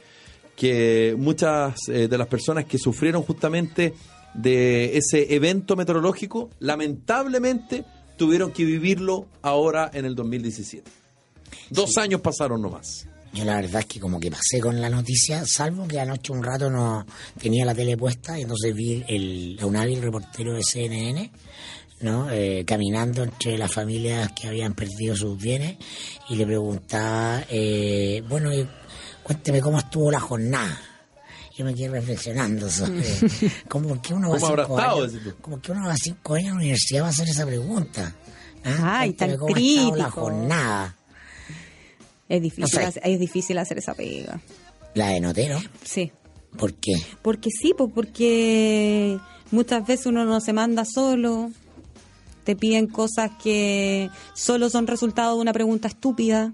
que 0.54 1.14
muchas 1.16 1.76
de 1.86 2.18
las 2.18 2.26
personas 2.26 2.64
que 2.64 2.78
sufrieron 2.78 3.22
justamente 3.22 3.94
de 4.34 4.96
ese 4.96 5.34
evento 5.34 5.76
meteorológico, 5.76 6.50
lamentablemente 6.58 7.84
tuvieron 8.16 8.52
que 8.52 8.64
vivirlo 8.64 9.28
ahora 9.40 9.88
en 9.94 10.04
el 10.04 10.16
2017. 10.16 10.90
Dos 11.70 11.96
años 11.96 12.20
pasaron 12.20 12.60
nomás. 12.60 13.06
Yo 13.32 13.44
la 13.44 13.56
verdad 13.56 13.80
es 13.80 13.86
que 13.86 14.00
como 14.00 14.18
que 14.18 14.30
pasé 14.30 14.60
con 14.60 14.80
la 14.80 14.88
noticia, 14.88 15.46
salvo 15.46 15.86
que 15.86 16.00
anoche 16.00 16.32
un 16.32 16.42
rato 16.42 16.70
no 16.70 17.06
tenía 17.40 17.64
la 17.64 17.74
tele 17.74 17.96
puesta 17.96 18.38
y 18.38 18.42
entonces 18.42 18.74
vi 18.74 19.04
el, 19.06 19.58
a 19.60 19.66
un 19.66 19.76
hábil 19.76 20.00
reportero 20.00 20.54
de 20.54 20.62
CNN, 20.62 21.30
¿no? 22.00 22.30
Eh, 22.30 22.64
caminando 22.66 23.22
entre 23.22 23.58
las 23.58 23.72
familias 23.72 24.32
que 24.32 24.48
habían 24.48 24.74
perdido 24.74 25.14
sus 25.14 25.36
bienes 25.36 25.76
y 26.28 26.36
le 26.36 26.46
preguntaba, 26.46 27.44
eh, 27.50 28.22
bueno, 28.28 28.50
cuénteme 29.22 29.60
cómo 29.60 29.78
estuvo 29.78 30.10
la 30.10 30.20
jornada. 30.20 30.80
Yo 31.56 31.64
me 31.64 31.74
quedé 31.74 31.88
reflexionando 31.88 32.70
sobre 32.70 33.02
cómo 33.68 33.88
por 33.88 34.00
qué 34.00 34.14
uno 34.14 34.30
va 34.30 34.38
¿Cómo 34.38 34.56
cinco 34.56 34.78
años, 34.78 35.12
como 35.40 35.60
que 35.60 35.72
uno 35.72 35.86
va 35.88 35.96
cinco 35.96 36.34
años 36.34 36.48
a 36.48 36.50
la 36.52 36.56
universidad 36.60 37.02
va 37.02 37.06
a 37.08 37.10
hacer 37.10 37.28
esa 37.28 37.44
pregunta. 37.44 38.14
¿Ah? 38.64 39.00
Ay, 39.00 39.12
tan 39.12 39.36
cómo 39.36 39.56
estado 39.56 39.96
la 39.96 40.04
crítico. 40.04 40.10
jornada. 40.20 40.97
Es 42.28 42.42
difícil, 42.42 42.62
No 42.62 42.68
sé. 42.68 42.84
hacer- 42.84 43.02
es 43.04 43.18
difícil 43.20 43.58
hacer 43.58 43.78
esa 43.78 43.94
pega. 43.94 44.40
La 44.94 45.08
de 45.10 45.20
notero. 45.20 45.58
Sí. 45.84 46.12
¿Por 46.56 46.74
qué? 46.74 46.92
Porque 47.22 47.50
sí, 47.50 47.72
pues 47.76 47.90
porque 47.94 49.18
muchas 49.50 49.86
veces 49.86 50.06
uno 50.06 50.24
no 50.24 50.40
se 50.40 50.52
manda 50.52 50.84
solo, 50.84 51.50
te 52.44 52.56
piden 52.56 52.86
cosas 52.86 53.30
que 53.42 54.10
solo 54.34 54.70
son 54.70 54.86
resultado 54.86 55.36
de 55.36 55.42
una 55.42 55.52
pregunta 55.52 55.88
estúpida, 55.88 56.52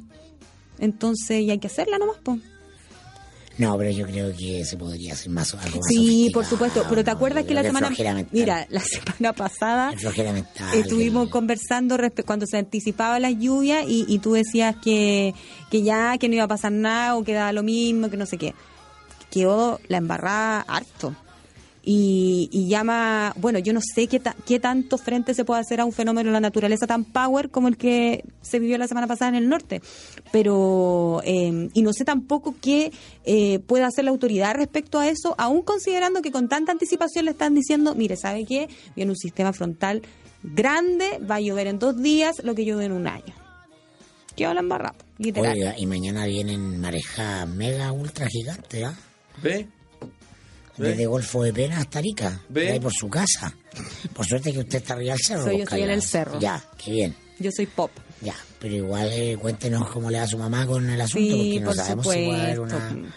entonces 0.78 1.40
y 1.42 1.50
hay 1.50 1.58
que 1.58 1.68
hacerla 1.68 1.98
nomás, 1.98 2.16
pues. 2.22 2.40
No, 3.56 3.78
pero 3.78 3.90
yo 3.90 4.06
creo 4.06 4.34
que 4.36 4.64
se 4.64 4.76
podría 4.76 5.12
hacer 5.12 5.30
más 5.30 5.54
algo 5.54 5.76
más 5.76 5.86
Sí, 5.88 6.30
por 6.34 6.44
supuesto, 6.44 6.84
pero 6.88 7.04
te 7.04 7.10
acuerdas 7.10 7.44
que 7.44 7.54
la 7.54 7.62
semana 7.62 7.90
mira, 8.32 8.66
la 8.68 8.80
semana 8.84 9.32
pasada 9.32 9.92
mental, 9.92 10.78
estuvimos 10.78 11.28
conversando 11.28 11.96
cuando 12.26 12.46
se 12.46 12.58
anticipaba 12.58 13.20
la 13.20 13.30
lluvia 13.30 13.84
y, 13.84 14.04
y 14.08 14.18
tú 14.18 14.32
decías 14.32 14.76
que, 14.82 15.34
que 15.70 15.82
ya, 15.82 16.18
que 16.18 16.28
no 16.28 16.34
iba 16.34 16.44
a 16.44 16.48
pasar 16.48 16.72
nada 16.72 17.16
o 17.16 17.24
que 17.24 17.32
daba 17.32 17.52
lo 17.52 17.62
mismo, 17.62 18.10
que 18.10 18.16
no 18.16 18.26
sé 18.26 18.38
qué. 18.38 18.54
Quedó 19.30 19.80
la 19.88 19.98
embarrada 19.98 20.60
harto. 20.62 21.14
Y, 21.86 22.48
y 22.50 22.66
llama, 22.68 23.34
bueno, 23.36 23.58
yo 23.58 23.74
no 23.74 23.80
sé 23.82 24.06
qué, 24.06 24.18
ta- 24.18 24.34
qué 24.46 24.58
tanto 24.58 24.96
frente 24.96 25.34
se 25.34 25.44
puede 25.44 25.60
hacer 25.60 25.80
a 25.80 25.84
un 25.84 25.92
fenómeno 25.92 26.30
de 26.30 26.32
la 26.32 26.40
naturaleza 26.40 26.86
tan 26.86 27.04
power 27.04 27.50
como 27.50 27.68
el 27.68 27.76
que 27.76 28.24
se 28.40 28.58
vivió 28.58 28.78
la 28.78 28.88
semana 28.88 29.06
pasada 29.06 29.28
en 29.28 29.34
el 29.34 29.48
norte. 29.50 29.82
Pero, 30.32 31.20
eh, 31.24 31.68
y 31.74 31.82
no 31.82 31.92
sé 31.92 32.04
tampoco 32.04 32.54
qué 32.60 32.90
eh, 33.24 33.58
puede 33.60 33.84
hacer 33.84 34.04
la 34.06 34.10
autoridad 34.12 34.54
respecto 34.54 34.98
a 34.98 35.08
eso, 35.08 35.34
aún 35.36 35.62
considerando 35.62 36.22
que 36.22 36.32
con 36.32 36.48
tanta 36.48 36.72
anticipación 36.72 37.26
le 37.26 37.32
están 37.32 37.54
diciendo, 37.54 37.94
mire, 37.94 38.16
¿sabe 38.16 38.46
qué? 38.46 38.68
Viene 38.96 39.10
un 39.12 39.16
sistema 39.18 39.52
frontal 39.52 40.00
grande, 40.42 41.18
va 41.18 41.36
a 41.36 41.40
llover 41.40 41.66
en 41.66 41.78
dos 41.78 42.00
días 42.00 42.36
lo 42.42 42.54
que 42.54 42.64
llueve 42.64 42.86
en 42.86 42.92
un 42.92 43.06
año. 43.06 43.34
Qué 44.36 44.44
la 44.52 44.60
embarrada, 44.60 44.96
literal. 45.18 45.52
Oiga, 45.52 45.74
y 45.78 45.86
mañana 45.86 46.26
vienen 46.26 46.80
marejadas 46.80 47.48
mega 47.48 47.92
ultra 47.92 48.26
gigantes, 48.28 48.84
¿ah? 48.84 48.94
¿Ve? 49.42 49.68
Desde 50.76 51.06
Golfo 51.06 51.42
de 51.42 51.52
Pena 51.52 51.78
hasta 51.78 51.98
Arica. 52.00 52.40
¿Ve? 52.48 52.72
Ahí 52.72 52.80
por 52.80 52.92
su 52.92 53.08
casa. 53.08 53.54
Por 54.12 54.26
suerte 54.26 54.52
que 54.52 54.58
usted 54.60 54.78
está 54.78 54.94
arriba 54.94 55.12
del 55.14 55.22
cerro. 55.22 55.44
Soy- 55.44 55.58
yo 55.58 55.62
Oscar 55.64 55.78
estoy 55.78 55.82
en 55.82 55.90
el 55.94 56.02
cerro. 56.02 56.40
Ya, 56.40 56.64
qué 56.82 56.90
bien. 56.90 57.16
Yo 57.38 57.50
soy 57.54 57.66
pop. 57.66 57.90
Ya, 58.20 58.34
pero 58.58 58.74
igual 58.74 59.08
eh, 59.12 59.36
cuéntenos 59.40 59.88
cómo 59.90 60.10
le 60.10 60.18
va 60.18 60.24
a 60.24 60.28
su 60.28 60.38
mamá 60.38 60.66
con 60.66 60.88
el 60.88 61.00
asunto, 61.00 61.34
Sí, 61.34 61.36
porque 61.36 61.60
no 61.60 61.66
por 61.66 61.74
sabemos 61.76 62.04
si 62.06 62.08
puede 62.08 62.40
haber 62.40 62.56
supuesto. 62.56 62.76
una, 62.94 63.14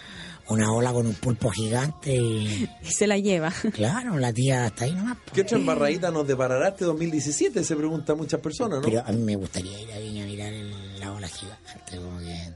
una 0.48 0.72
ola 0.72 0.92
con 0.92 1.06
un 1.06 1.14
pulpo 1.14 1.50
gigante 1.50 2.14
y... 2.16 2.68
Y 2.82 2.90
se 2.90 3.06
la 3.06 3.16
lleva. 3.18 3.52
Claro, 3.72 4.18
la 4.18 4.32
tía 4.32 4.66
está 4.66 4.84
ahí 4.84 4.92
nomás. 4.92 5.16
po. 5.18 5.32
¿Qué 5.34 5.42
otra 5.42 5.56
embarradita 5.58 6.10
nos 6.10 6.26
deparará 6.26 6.68
este 6.68 6.84
2017? 6.84 7.64
Se 7.64 7.76
preguntan 7.76 8.16
muchas 8.16 8.40
personas, 8.40 8.80
¿no? 8.80 8.84
Pero 8.84 9.02
a 9.06 9.12
mí 9.12 9.18
me 9.22 9.36
gustaría 9.36 9.80
ir 9.80 9.92
a 9.92 9.98
Viña 9.98 10.24
a 10.24 10.26
mirar 10.26 10.52
el- 10.52 11.00
la 11.00 11.12
ola 11.12 11.28
gigante, 11.28 11.96
como 11.96 12.18
que... 12.18 12.50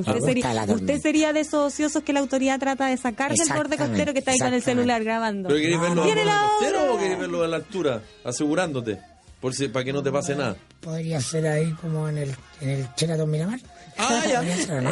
Usted 0.00 0.20
sería, 0.20 0.64
usted 0.68 1.00
sería 1.00 1.32
de 1.32 1.40
esos 1.40 1.72
ociosos 1.72 2.02
que 2.02 2.12
la 2.12 2.20
autoridad 2.20 2.58
trata 2.58 2.86
de 2.86 2.96
sacar 2.96 3.34
del 3.34 3.48
borde 3.54 3.76
costero 3.76 4.12
que 4.12 4.18
está 4.20 4.32
ahí 4.32 4.38
con 4.38 4.52
el 4.54 4.62
celular 4.62 5.02
grabando. 5.04 5.48
¿Pero 5.48 5.60
queréis 5.60 5.76
No, 5.78 5.82
verlo 5.82 5.94
no. 5.96 6.02
desde 6.02 6.14
¡Tiene 6.14 6.20
el 6.22 6.26
la 6.26 6.48
costero 6.58 6.94
o 6.94 6.98
queréis 6.98 7.18
verlo 7.18 7.42
a 7.44 7.48
la 7.48 7.56
altura? 7.56 8.02
Asegurándote. 8.24 8.98
Por 9.40 9.54
si, 9.54 9.68
para 9.68 9.84
que 9.84 9.92
no 9.92 10.02
te 10.02 10.12
pase 10.12 10.34
nada. 10.34 10.56
Podría 10.80 11.20
ser 11.20 11.46
ahí 11.46 11.72
como 11.80 12.08
en 12.08 12.18
el, 12.18 12.36
en 12.60 12.68
el 12.68 12.86
Sheraton 12.96 13.30
Miramar. 13.30 13.58
Ah. 13.98 14.22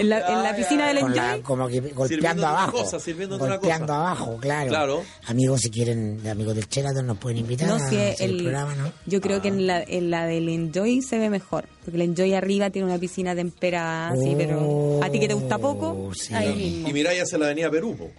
En 0.00 0.08
la, 0.08 0.20
en 0.28 0.42
la 0.42 0.54
piscina 0.56 0.88
del 0.88 1.00
Con 1.00 1.14
la- 1.16 1.26
Enjoy. 1.30 1.42
como 1.42 1.68
que 1.68 1.80
golpeando 1.80 2.46
abajo. 2.46 2.72
cosa, 2.84 2.98
golpeando 2.98 3.38
cosa. 3.87 3.96
abajo, 3.96 4.37
claro. 4.40 4.68
Claro. 4.68 5.02
Amigos, 5.26 5.61
si 5.62 5.70
quieren, 5.70 6.26
amigos 6.28 6.54
del 6.54 6.66
Sheraton, 6.68 7.06
nos 7.06 7.18
pueden 7.18 7.38
invitar 7.38 7.68
No, 7.68 7.74
a 7.76 7.78
si 7.78 7.96
hacer 7.96 8.16
el, 8.20 8.37
el, 8.37 8.42
programa, 8.42 8.74
¿no? 8.74 8.92
yo 9.06 9.20
creo 9.20 9.40
que 9.40 9.48
en 9.48 9.66
la, 9.66 9.82
en 9.82 10.11
la 10.11 10.26
del 10.26 10.48
Enjoy 10.48 11.02
se 11.02 11.18
ve 11.18 11.30
mejor. 11.30 11.66
Porque 11.84 11.96
el 11.96 12.02
Enjoy 12.02 12.34
arriba 12.34 12.70
tiene 12.70 12.87
una 12.88 12.98
piscina 12.98 13.34
temperada, 13.34 14.08
así, 14.11 14.34
pero 14.37 15.00
a 15.02 15.08
ti 15.11 15.18
que 15.20 15.28
te 15.28 15.34
gusta 15.34 15.58
poco, 15.58 15.88
Oh, 16.08 16.14
sí. 16.14 16.34
ahí 16.34 16.54
mismo. 16.54 16.88
Y 16.88 16.92
miráis 16.92 17.22
hacia 17.22 17.38
la 17.38 17.46
avenida 17.46 17.70
Perú, 17.70 17.96
po. 17.96 18.11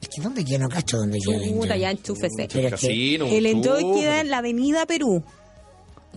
Es 0.00 0.08
que 0.08 0.22
¿dónde 0.22 0.44
queda? 0.44 0.58
No 0.58 0.68
cacho 0.68 0.96
dónde 0.98 1.18
queda 1.18 1.36
el 1.36 1.50
Puta, 1.54 1.64
Enjoy. 1.74 1.80
ya 1.80 1.90
enchúfese. 1.90 2.48
Pero 2.52 2.68
es 2.68 2.74
que- 2.80 2.86
Casino, 2.86 3.26
El 3.26 3.46
Enjoy 3.46 3.82
queda 4.00 4.20
en 4.20 4.30
la 4.30 4.38
avenida 4.38 4.86
Perú. 4.86 5.24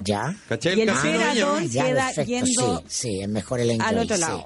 ¿Ya? 0.03 0.35
¿Cachai? 0.49 0.77
Y 0.77 0.81
El 0.81 0.89
el 0.89 0.95
ya. 0.95 1.01
Ah, 1.55 1.63
ya, 1.63 1.85
queda 1.85 2.05
perfecto, 2.07 2.23
yendo 2.31 2.77
sí, 2.79 2.85
sí, 2.87 3.21
es 3.21 3.29
mejor 3.29 3.59
el 3.59 3.69
Enjoy, 3.71 3.87
al 3.87 3.97
otro 3.99 4.15
sí. 4.15 4.21
lado, 4.21 4.37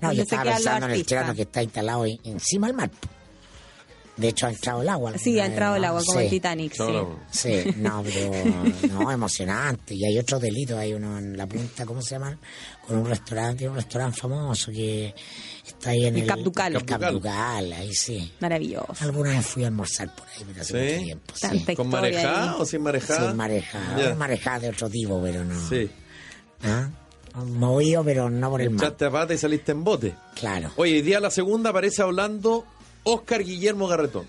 No, 0.00 0.08
donde 0.08 0.16
yo 0.16 0.16
se 0.16 0.22
estaba 0.34 0.42
pensando 0.54 0.86
en 0.86 0.92
el. 0.92 1.02
Sheraton 1.04 1.36
que 1.36 1.42
está 1.42 1.62
instalado 1.62 2.06
en- 2.06 2.18
encima 2.24 2.66
del 2.68 2.76
mar. 2.76 2.90
De 4.20 4.28
hecho, 4.28 4.46
ha 4.46 4.50
entrado 4.50 4.82
el 4.82 4.88
agua. 4.88 5.12
Sí, 5.16 5.40
ha 5.40 5.46
entrado 5.46 5.76
el 5.76 5.84
agua, 5.84 6.02
como 6.04 6.18
Sí. 6.18 6.24
el 6.24 6.30
Titanic. 6.30 6.72
Sí. 6.74 6.82
no. 6.82 7.18
Sí, 7.30 7.64
no, 7.76 8.02
pero 8.02 8.30
no, 8.92 9.10
emocionante. 9.10 9.94
Y 9.94 10.04
hay 10.04 10.18
otros 10.18 10.40
delitos, 10.42 10.76
hay 10.78 10.92
uno 10.92 11.18
en 11.18 11.36
la 11.36 11.46
punta, 11.46 11.86
¿cómo 11.86 12.02
se 12.02 12.10
llama? 12.16 12.38
Con 12.86 12.98
un 12.98 13.06
restaurante, 13.06 13.68
un 13.68 13.76
restaurante 13.76 14.20
famoso 14.20 14.70
que 14.70 15.14
está 15.66 15.90
ahí 15.90 16.04
en 16.06 16.14
El 16.16 16.22
el... 16.22 16.26
Cap 16.28 16.38
Ducal. 16.40 16.76
El 16.76 16.84
Cap 16.84 17.00
Ducal, 17.10 17.72
ahí 17.72 17.94
sí. 17.94 18.30
Maravilloso. 18.40 18.92
Alguna 19.00 19.30
vez 19.30 19.46
fui 19.46 19.64
a 19.64 19.68
almorzar 19.68 20.14
por 20.14 20.26
ahí, 20.28 20.44
pero 20.46 20.60
hace 20.60 20.72
¿Sí? 20.88 20.94
mucho 20.94 21.04
tiempo. 21.06 21.34
Sí. 21.34 21.74
¿Con 21.76 21.94
ahí. 22.04 22.14
o 22.58 22.66
sin 22.66 22.82
marejada? 22.82 23.28
Sin 23.28 23.36
marejada, 23.36 23.98
Ya. 23.98 24.06
una 24.08 24.14
marejada 24.16 24.58
de 24.60 24.68
otro 24.68 24.90
tipo, 24.90 25.20
pero 25.22 25.44
no. 25.44 25.68
Sí. 25.68 25.90
¿Ah? 26.62 26.90
Movido, 27.44 28.04
pero 28.04 28.28
no 28.28 28.50
por 28.50 28.60
el 28.60 28.70
mar. 28.70 28.84
Echaste 28.84 29.04
a 29.06 29.10
pata 29.10 29.32
y 29.34 29.38
saliste 29.38 29.72
en 29.72 29.84
bote. 29.84 30.14
Claro. 30.34 30.72
Oye, 30.76 30.94
hoy 30.94 31.02
día 31.02 31.20
la 31.20 31.30
segunda 31.30 31.70
aparece 31.70 32.02
hablando 32.02 32.66
Oscar 33.04 33.42
Guillermo 33.44 33.86
Garretón. 33.88 34.26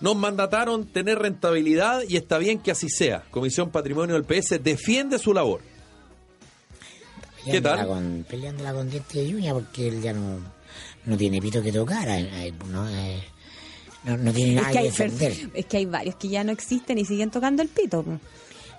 Nos 0.00 0.16
mandataron 0.16 0.86
tener 0.86 1.18
rentabilidad 1.18 2.02
y 2.08 2.16
está 2.16 2.38
bien 2.38 2.58
que 2.58 2.70
así 2.72 2.88
sea. 2.88 3.24
Comisión 3.30 3.70
Patrimonio 3.70 4.14
del 4.20 4.24
PS 4.24 4.62
defiende 4.62 5.18
su 5.18 5.32
labor. 5.32 5.60
¿Qué 7.44 7.60
tal? 7.60 7.78
Peleándola 7.80 7.86
Con, 7.86 8.24
peleándola 8.28 8.72
con 8.74 8.90
dientes 8.90 9.14
de 9.28 9.34
uña 9.34 9.52
porque 9.54 9.88
él 9.88 10.02
ya 10.02 10.12
no, 10.12 10.38
no 11.04 11.16
tiene 11.16 11.40
pito 11.40 11.62
que 11.62 11.72
tocar. 11.72 12.08
No, 12.70 12.88
Eh, 12.88 13.22
no, 14.04 14.16
no 14.16 14.32
tiene 14.32 14.50
Es 14.50 14.56
nada 14.56 14.66
que, 14.68 14.72
que, 14.72 14.78
hay, 14.78 14.84
defender. 14.86 15.50
es 15.54 15.66
que 15.66 15.76
hay 15.78 15.86
varios 15.86 16.16
que 16.16 16.28
ya 16.28 16.42
no 16.44 16.52
existen 16.52 16.98
y 16.98 17.04
siguen 17.04 17.30
tocando 17.30 17.62
el 17.62 17.68
pito. 17.68 18.04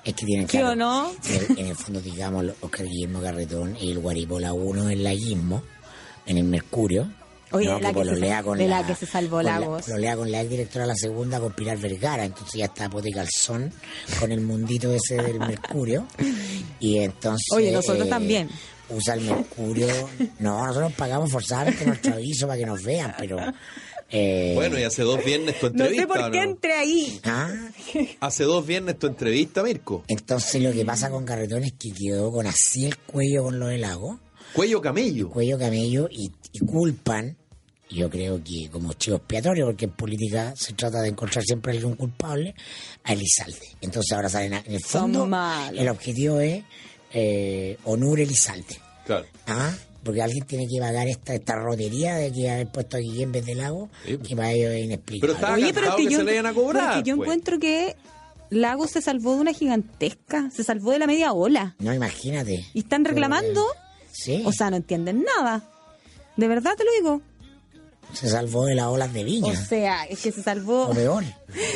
Es 0.04 0.14
que 0.14 0.26
tienen 0.26 0.48
¿Sí 0.48 0.58
claro, 0.58 0.74
o 0.74 0.76
no? 0.76 1.12
En 1.28 1.36
el, 1.52 1.60
en 1.60 1.66
el 1.68 1.76
fondo, 1.76 2.02
digamos, 2.02 2.46
Oscar 2.62 2.86
Guillermo 2.88 3.22
Garretón 3.22 3.76
y 3.80 3.92
el 3.92 4.00
Guaripola 4.00 4.54
1 4.54 4.90
en 4.92 5.04
la 5.04 5.14
Guismo, 5.14 5.64
en 6.28 6.38
el 6.38 6.44
Mercurio. 6.44 7.08
Oye, 7.52 7.68
¿no? 7.68 7.76
de 7.76 7.82
la 7.82 7.94
que 7.94 8.04
se- 8.06 8.44
con 8.44 8.58
de 8.58 8.68
la 8.68 8.86
que 8.88 8.96
se 8.96 9.06
salvó 9.06 9.38
con 9.38 9.46
Lagos. 9.46 9.84
pololea 9.86 10.16
con 10.18 10.32
la 10.32 10.42
ex 10.42 10.50
directora 10.50 10.86
de 10.86 10.90
la 10.90 10.96
segunda, 10.96 11.40
con 11.40 11.54
Pilar 11.54 11.78
Vergara. 11.78 12.26
Entonces 12.26 12.54
ya 12.60 12.66
está 12.66 12.90
Pote 12.90 13.12
Calzón 13.12 13.72
con 14.20 14.32
el 14.32 14.42
mundito 14.42 14.92
ese 14.94 15.16
del 15.16 15.40
Mercurio. 15.40 16.08
Y 16.80 16.98
entonces. 16.98 17.46
Oye, 17.54 17.72
nosotros 17.72 18.08
eh, 18.08 18.10
también. 18.10 18.50
Usa 18.90 19.16
el 19.16 19.22
Mercurio. 19.22 19.88
No, 20.40 20.66
nosotros 20.66 20.94
pagamos 20.94 21.32
forzadamente 21.32 21.86
nuestro 21.86 22.14
aviso 22.14 22.46
para 22.48 22.60
que 22.60 22.66
nos 22.66 22.84
vean, 22.84 23.16
pero. 23.18 23.38
eh, 24.12 24.52
Bueno, 24.56 24.78
y 24.78 24.84
hace 24.84 25.02
dos 25.04 25.24
viernes 25.26 25.60
tu 25.60 25.68
No 25.68 25.72
entrevista. 25.86 26.02
sé 26.04 26.08
por 26.08 26.20
¿o 26.22 26.32
qué 26.32 26.38
no? 26.38 26.44
entré 26.44 26.74
ahí. 26.74 27.20
¿ah? 27.24 27.52
Hace 28.20 28.44
dos 28.44 28.66
viernes 28.66 29.00
tu 29.00 29.08
entrevista, 29.08 29.64
Mirko. 29.64 30.04
Entonces 30.08 30.62
lo 30.62 30.72
que 30.72 30.86
pasa 30.86 31.10
con 31.10 31.26
Carretón 31.26 31.64
es 31.64 31.74
que 31.74 31.92
quedó 31.92 32.32
con 32.32 32.46
así 32.48 32.86
el 32.86 32.98
cuello 32.98 33.44
con 33.44 33.60
lo 33.60 33.68
del 33.68 33.82
lago. 33.82 34.20
Cuello 34.56 34.82
camello. 34.82 35.30
cuello 35.30 35.58
camello 35.60 36.08
y, 36.10 36.32
y 36.54 36.60
culpan, 36.60 37.36
yo 37.90 38.10
creo 38.10 38.42
que 38.44 38.70
como 38.72 38.94
chivo 38.94 39.18
expiatorio, 39.18 39.66
porque 39.66 39.86
en 39.86 39.92
política 39.92 40.54
se 40.56 40.74
trata 40.74 41.02
de 41.02 41.10
encontrar 41.10 41.44
siempre 41.44 41.74
a 41.74 41.76
algún 41.76 41.96
culpable, 41.96 42.56
a 43.04 43.14
Elizalde. 43.14 43.68
Entonces 43.82 44.12
ahora 44.14 44.30
salen 44.30 44.54
a- 44.54 44.64
en 44.66 44.74
el 44.76 44.84
fondo, 44.84 45.28
el 45.74 45.90
objetivo 45.90 46.40
es 46.40 46.64
eh, 47.14 47.78
Onur 47.84 48.20
Elizalde. 48.20 48.78
Claro. 49.06 49.26
¿Ah? 49.48 49.74
Porque 50.04 50.22
alguien 50.22 50.46
tiene 50.46 50.68
que 50.68 50.80
pagar 50.80 51.08
esta, 51.08 51.34
esta 51.34 51.56
rotería 51.56 52.16
de 52.16 52.32
que 52.32 52.50
haber 52.50 52.68
puesto 52.72 52.98
aquí 52.98 53.24
en 53.24 53.32
vez 53.32 53.46
de 53.46 53.56
lago, 53.56 53.90
Sí. 54.06 54.18
que 54.18 54.36
para 54.36 54.52
ellos 54.52 54.72
es 54.72 54.86
inexplicable. 54.86 55.22
Pero 55.22 55.34
está- 55.34 55.54
Oye, 55.54 55.74
pero 55.74 55.88
es 55.90 55.96
que 55.96 56.04
que 56.06 56.12
yo, 56.12 56.18
se 56.20 56.24
le 56.24 56.32
vayan 56.32 56.46
a 56.46 56.54
cobrar, 56.54 56.84
pero 56.84 56.96
es 56.98 57.04
que 57.04 57.10
yo 57.10 57.16
pues. 57.18 57.28
encuentro 57.28 57.60
que 57.60 57.96
Lago 58.52 58.88
se 58.88 59.02
salvó 59.02 59.34
de 59.36 59.42
una 59.42 59.54
gigantesca, 59.54 60.50
se 60.52 60.64
salvó 60.64 60.92
de 60.92 61.00
la 61.00 61.08
media 61.08 61.34
ola. 61.34 61.76
No, 61.80 61.94
imagínate. 61.94 62.64
Y 62.74 62.80
están 62.80 63.04
reclamando, 63.04 63.66
Sí, 64.18 64.44
o 64.46 64.52
sea, 64.52 64.70
no 64.70 64.78
entienden 64.78 65.24
nada. 65.38 65.64
De 66.38 66.48
verdad 66.48 66.72
te 66.78 66.84
lo 66.86 66.92
digo. 67.00 67.22
se 68.14 68.30
salvó 68.30 68.66
de 68.66 68.76
las 68.76 68.86
olas 68.88 69.14
de 69.14 69.24
viña. 69.24 69.52
O 69.52 69.56
sea, 69.56 70.04
es 70.06 70.20
que 70.22 70.32
se 70.32 70.42
salvó. 70.42 70.88
o 70.88 70.94
peor. 70.94 71.24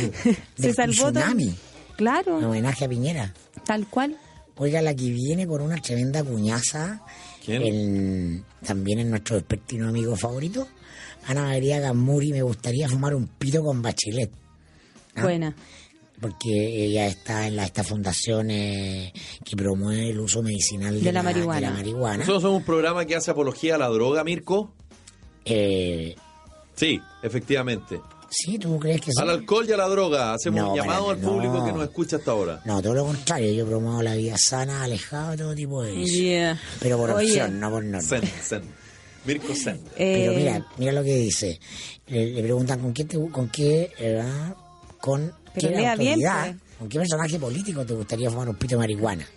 se 0.59 0.73
salvó 0.73 1.11
tsunami. 1.11 1.55
Claro, 1.97 2.39
En 2.39 2.45
homenaje 2.45 2.85
a 2.85 2.89
Piñera. 2.89 3.33
tal 3.65 3.85
cual. 3.87 4.17
Oiga, 4.57 4.81
la 4.81 4.93
que 4.95 5.09
viene 5.11 5.45
con 5.47 5.61
una 5.61 5.77
tremenda 5.77 6.23
cuñaza, 6.23 7.01
¿Quién? 7.45 8.43
también 8.65 8.99
en 8.99 9.09
nuestro 9.09 9.35
despertino 9.37 9.87
amigo 9.89 10.15
favorito, 10.17 10.67
Ana 11.27 11.43
María 11.43 11.79
Gamuri, 11.79 12.31
me 12.31 12.41
gustaría 12.41 12.87
fumar 12.89 13.15
un 13.15 13.27
pito 13.27 13.63
con 13.63 13.81
Bachelet, 13.81 14.31
Ah. 15.15 15.23
Buena. 15.23 15.55
Porque 16.19 16.85
ella 16.85 17.07
está 17.07 17.47
en 17.47 17.55
la, 17.55 17.65
esta 17.65 17.83
fundación 17.83 18.51
eh, 18.51 19.13
que 19.45 19.55
promueve 19.55 20.09
el 20.09 20.19
uso 20.19 20.41
medicinal 20.43 20.95
de, 20.95 21.01
De 21.01 21.11
la 21.11 21.23
marihuana. 21.23 21.55
de 21.55 21.61
la 21.61 21.71
marihuana. 21.71 22.17
Nosotros 22.17 22.41
somos 22.43 22.57
un 22.59 22.65
programa 22.65 23.05
que 23.05 23.15
hace 23.15 23.31
apología 23.31 23.75
a 23.75 23.77
la 23.77 23.87
droga, 23.89 24.23
Mirko. 24.23 24.73
Eh, 25.45 26.15
Sí, 26.75 26.97
efectivamente. 27.23 27.99
¿Sí? 28.29 28.57
¿Tú 28.57 28.79
crees 28.79 29.01
que 29.01 29.11
sí? 29.11 29.21
Al 29.21 29.31
alcohol 29.31 29.65
y 29.67 29.73
a 29.73 29.77
la 29.77 29.87
droga. 29.89 30.33
Hacemos 30.33 30.61
No, 30.61 30.69
un 30.71 30.77
llamado 30.77 31.09
al 31.09 31.17
público 31.17 31.55
no. 31.57 31.65
que 31.65 31.71
nos 31.73 31.83
escucha 31.83 32.15
hasta 32.17 32.31
ahora. 32.31 32.61
No, 32.63 32.81
todo 32.81 32.93
lo 32.93 33.03
contrario, 33.05 33.51
yo 33.51 33.65
promuevo 33.65 34.01
la 34.01 34.15
vida 34.15 34.37
sana, 34.37 34.83
alejado 34.83 35.31
de 35.31 35.37
todo 35.37 35.55
tipo 35.55 35.83
de. 35.83 36.05
Yeah. 36.05 36.57
Pero 36.79 36.97
por 36.97 37.09
Oye, 37.11 37.31
opción, 37.31 37.59
no 37.59 37.69
por 37.69 37.83
norma. 37.83 38.01
Zen, 38.07 38.21
zen. 38.41 38.61
Mirko 39.25 39.53
Zen. 39.53 39.81
Pero 39.97 40.31
eh, 40.31 40.35
mira, 40.37 40.65
mira 40.77 40.91
lo 40.93 41.03
que 41.03 41.15
dice. 41.17 41.59
Le, 42.07 42.27
le 42.31 42.43
preguntan 42.43 42.79
con 42.79 42.93
qué, 42.93 43.03
te- 43.03 43.29
con 43.29 43.49
qué, 43.49 43.91
eh, 43.99 44.23
con 45.01 45.33
Pero 45.59 45.73
qué 45.73 45.81
lea 45.81 45.95
bien, 45.95 46.13
autoridad, 46.13 46.45
pues. 46.45 46.77
con 46.79 46.89
qué 46.89 46.99
personaje 46.99 47.39
político 47.39 47.85
te 47.85 47.93
gustaría 47.93 48.29
fumar 48.29 48.49
un 48.49 48.55
pito 48.55 48.75
de 48.75 48.79
marihuana. 48.79 49.27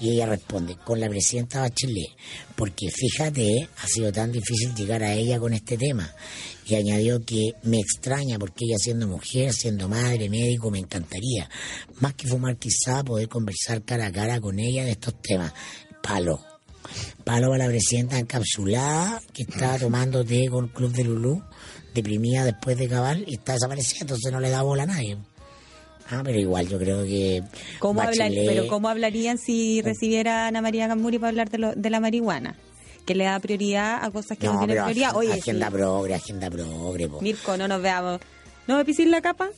Y 0.00 0.10
ella 0.10 0.26
responde, 0.26 0.76
con 0.84 0.98
la 0.98 1.08
presidenta 1.08 1.60
Bachelet, 1.60 2.10
porque 2.56 2.90
fíjate, 2.90 3.68
ha 3.76 3.86
sido 3.86 4.10
tan 4.10 4.32
difícil 4.32 4.74
llegar 4.74 5.04
a 5.04 5.14
ella 5.14 5.38
con 5.38 5.52
este 5.52 5.78
tema. 5.78 6.12
Y 6.66 6.74
añadió 6.74 7.24
que 7.24 7.52
me 7.62 7.78
extraña 7.78 8.36
porque 8.36 8.64
ella 8.64 8.78
siendo 8.78 9.06
mujer, 9.06 9.52
siendo 9.52 9.88
madre, 9.88 10.28
médico, 10.28 10.72
me 10.72 10.80
encantaría. 10.80 11.48
Más 12.00 12.14
que 12.14 12.26
fumar 12.26 12.56
quizá, 12.56 13.04
poder 13.04 13.28
conversar 13.28 13.82
cara 13.82 14.06
a 14.06 14.12
cara 14.12 14.40
con 14.40 14.58
ella 14.58 14.84
de 14.84 14.90
estos 14.90 15.22
temas. 15.22 15.52
Palo. 16.02 16.40
Palo 17.24 17.52
a 17.52 17.58
la 17.58 17.68
presidenta 17.68 18.18
encapsulada 18.18 19.22
que 19.32 19.44
está 19.44 19.78
tomando 19.78 20.24
té 20.24 20.48
con 20.48 20.66
Club 20.68 20.92
de 20.92 21.04
Lulú, 21.04 21.42
deprimida 21.94 22.44
después 22.44 22.76
de 22.76 22.88
cabal 22.88 23.24
y 23.26 23.34
está 23.34 23.52
desaparecida, 23.52 24.00
entonces 24.00 24.32
no 24.32 24.40
le 24.40 24.50
da 24.50 24.62
bola 24.62 24.82
a 24.82 24.86
nadie. 24.86 25.16
Ah, 26.14 26.20
pero 26.22 26.38
igual 26.38 26.68
yo 26.68 26.78
creo 26.78 27.04
que. 27.04 27.42
¿cómo 27.78 28.02
hablar- 28.02 28.30
pero 28.46 28.66
¿cómo 28.68 28.88
hablarían 28.88 29.38
si 29.38 29.80
recibiera 29.80 30.44
a 30.44 30.48
Ana 30.48 30.60
María 30.60 30.86
Gamuri 30.86 31.18
para 31.18 31.30
hablar 31.30 31.48
de, 31.50 31.58
lo- 31.58 31.74
de 31.74 31.88
la 31.90 32.00
marihuana? 32.00 32.54
Que 33.06 33.14
le 33.14 33.24
da 33.24 33.40
prioridad 33.40 34.04
a 34.04 34.10
cosas 34.10 34.36
que 34.36 34.46
no, 34.46 34.52
No, 34.54 34.58
tienen 34.66 34.76
prioridad. 34.84 35.16
Oye, 35.16 35.32
agenda 35.32 35.66
sí. 35.68 35.72
progre, 35.72 36.14
agenda 36.14 36.50
progre. 36.50 37.08
po. 37.08 37.20
Mirko, 37.22 37.56
no 37.56 37.66
nos 37.66 37.80
veamos. 37.80 38.20
¿No 38.68 38.76
me 38.76 38.84
pisís 38.84 39.06
la 39.08 39.20
capa? 39.22 39.48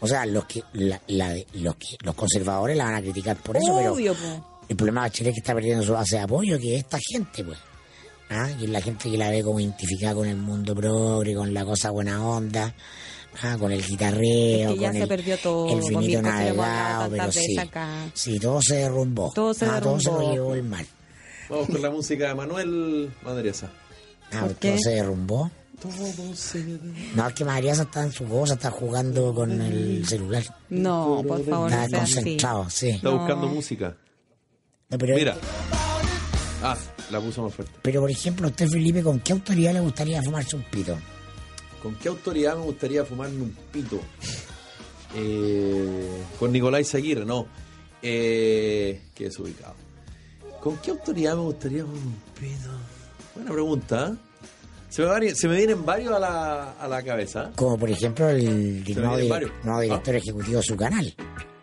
O 0.00 0.06
sea, 0.06 0.26
los 0.26 0.44
que, 0.44 0.62
la- 0.74 1.00
la- 1.06 1.34
los 1.54 1.76
que 1.76 1.96
los 2.04 2.14
conservadores 2.14 2.76
la 2.76 2.84
van 2.84 2.94
a 2.96 3.00
criticar 3.02 3.36
por 3.38 3.56
eso, 3.56 3.74
Obvio, 3.74 3.94
pero 4.14 4.14
po. 4.14 4.60
el 4.68 4.76
problema 4.76 5.00
de 5.04 5.08
Bachelet 5.08 5.30
es 5.30 5.34
que 5.36 5.40
está 5.40 5.54
perdiendo 5.54 5.82
su 5.82 5.92
base 5.94 6.16
de 6.16 6.22
apoyo, 6.22 6.58
que 6.58 6.74
es 6.76 6.82
esta 6.84 6.98
gente, 7.00 7.42
pues. 7.44 7.58
¿Ah? 8.30 8.50
Y 8.60 8.64
es 8.64 8.70
la 8.70 8.80
gente 8.80 9.10
que 9.10 9.16
la 9.18 9.30
ve 9.30 9.42
como 9.42 9.58
identificada 9.60 10.14
con 10.14 10.28
el 10.28 10.36
mundo 10.36 10.74
progre, 10.74 11.34
con 11.34 11.52
la 11.54 11.64
cosa 11.64 11.90
buena 11.90 12.26
onda, 12.26 12.74
¿ah? 13.42 13.56
con 13.58 13.72
el 13.72 13.82
guitarreo, 13.84 14.70
Es 14.70 14.74
que 14.74 14.80
ya 14.80 14.88
con 14.88 14.96
se 14.96 15.02
el, 15.02 15.08
perdió 15.08 15.38
todo, 15.38 15.76
el 15.76 15.82
finito 15.82 16.22
navegado, 16.22 17.10
pero 17.10 17.32
sí. 17.32 17.56
Sí, 18.14 18.38
todo 18.38 18.60
se 18.62 18.76
derrumbó. 18.76 19.32
Todo 19.34 19.52
se 19.54 19.64
Ah, 19.66 19.80
Todo 19.80 19.98
se 20.00 20.06
lo 20.06 20.12
derrumbó. 20.18 20.32
llevó 20.34 20.54
el 20.54 20.62
mal. 20.64 20.86
Vamos 21.48 21.66
con 21.68 21.82
la 21.82 21.90
música 21.90 22.28
de 22.28 22.34
Manuel 22.34 23.10
Madriesa. 23.22 23.70
Ah, 24.32 24.40
¿Por 24.40 24.48
todo 24.54 24.58
qué? 24.60 24.78
se 24.78 24.90
derrumbó. 24.90 25.50
Todo 25.80 26.34
se 26.34 26.64
No, 27.14 27.28
es 27.28 27.34
que 27.34 27.44
María 27.44 27.72
está 27.72 28.04
en 28.04 28.12
su 28.12 28.24
cosa, 28.24 28.54
está 28.54 28.70
jugando 28.70 29.34
con 29.34 29.60
el 29.60 30.06
celular. 30.06 30.42
No, 30.70 31.22
por 31.26 31.44
favor, 31.44 31.70
no 31.70 31.82
Está 31.82 32.02
así. 32.02 32.14
concentrado, 32.14 32.70
sí. 32.70 32.88
Está 32.90 33.10
No. 33.10 33.18
buscando 33.18 33.46
música. 33.48 33.96
No, 34.88 34.96
pero, 34.98 35.16
Mira. 35.16 35.36
Ah, 36.62 36.76
la 37.10 37.20
puso 37.20 37.42
más 37.42 37.52
fuerte. 37.52 37.74
pero, 37.82 38.00
por 38.00 38.10
ejemplo, 38.10 38.48
usted, 38.48 38.68
Felipe, 38.68 39.02
¿con 39.02 39.20
qué 39.20 39.32
autoridad 39.34 39.74
le 39.74 39.80
gustaría 39.80 40.22
fumarse 40.22 40.56
un 40.56 40.62
pito? 40.62 40.96
¿Con 41.84 41.94
qué 41.96 42.08
autoridad 42.08 42.56
me 42.56 42.64
gustaría 42.64 43.04
fumarme 43.04 43.42
un 43.42 43.56
pito? 43.70 44.00
Eh, 45.14 46.22
con 46.38 46.50
Nicolás 46.50 46.94
Aguirre, 46.94 47.24
no. 47.26 47.46
Eh, 48.02 49.02
qué 49.14 49.24
desubicado. 49.24 49.74
¿Con 50.62 50.78
qué 50.78 50.90
autoridad 50.92 51.34
me 51.36 51.42
gustaría 51.42 51.84
un 51.84 52.16
pito? 52.40 52.70
Buena 53.34 53.52
pregunta. 53.52 54.12
¿eh? 54.14 54.16
Se 54.88 55.02
me, 55.02 55.08
vari- 55.08 55.34
se 55.34 55.46
me 55.46 55.56
vienen 55.56 55.84
varios 55.84 56.14
a 56.14 56.18
la, 56.18 56.72
a 56.72 56.88
la 56.88 57.02
cabeza. 57.02 57.52
Como 57.54 57.78
por 57.78 57.90
ejemplo 57.90 58.28
el 58.30 58.82
Se 58.86 58.94
nuevo, 58.94 59.46
nuevo 59.62 59.80
director 59.82 60.14
ejecutivo 60.16 60.56
de 60.56 60.62
su 60.62 60.76
canal. 60.76 61.14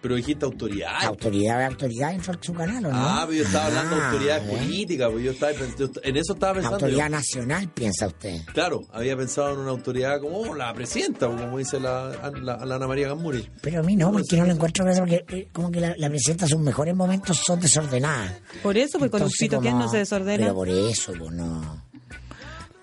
Pero 0.01 0.15
dijiste 0.15 0.45
autoridad. 0.45 1.03
Autoridad 1.03 1.59
de 1.59 1.65
autoridad 1.65 2.13
en 2.13 2.21
su 2.41 2.53
canal, 2.53 2.85
¿o 2.87 2.91
no? 2.91 2.97
Ah, 2.97 3.23
pero 3.27 3.37
yo 3.37 3.43
estaba 3.45 3.67
hablando 3.67 3.95
de 3.95 4.01
Ah, 4.01 4.09
autoridad 4.09 4.37
¿eh? 4.47 4.57
política, 4.57 5.09
pues 5.11 5.23
yo 5.23 5.31
estaba, 5.31 5.51
yo 5.51 5.89
en 6.03 6.17
eso 6.17 6.33
estaba 6.33 6.53
pensando. 6.53 6.75
Autoridad 6.77 7.05
yo. 7.05 7.09
nacional, 7.11 7.69
piensa 7.69 8.07
usted. 8.07 8.41
Claro, 8.51 8.81
había 8.91 9.15
pensado 9.15 9.53
en 9.53 9.59
una 9.59 9.69
autoridad 9.69 10.19
como 10.19 10.37
oh, 10.39 10.55
la 10.55 10.73
presidenta, 10.73 11.27
como 11.27 11.57
dice 11.59 11.79
la, 11.79 12.31
la, 12.41 12.65
la 12.65 12.75
Ana 12.75 12.87
María 12.87 13.09
Gamburi. 13.09 13.47
Pero 13.61 13.81
a 13.81 13.83
mí 13.83 13.95
no, 13.95 14.11
porque 14.11 14.37
no 14.37 14.45
lo 14.45 14.53
encuentro 14.53 14.85
porque 14.97 15.23
eh, 15.29 15.49
como 15.53 15.69
que 15.69 15.79
la, 15.79 15.93
la 15.97 16.09
presidenta 16.09 16.47
sus 16.47 16.59
mejores 16.59 16.95
momentos 16.95 17.37
son 17.45 17.59
desordenadas. 17.59 18.33
Por 18.63 18.77
eso, 18.77 18.97
pues 18.97 19.11
con 19.11 19.21
un 19.21 19.27
Entonces, 19.27 19.39
pito, 19.39 19.59
¿quién 19.61 19.73
como- 19.73 19.85
no 19.85 19.91
se 19.91 19.97
desordena? 19.99 20.43
Pero 20.45 20.55
por 20.55 20.67
eso, 20.69 21.13
pues 21.17 21.31
no. 21.31 21.83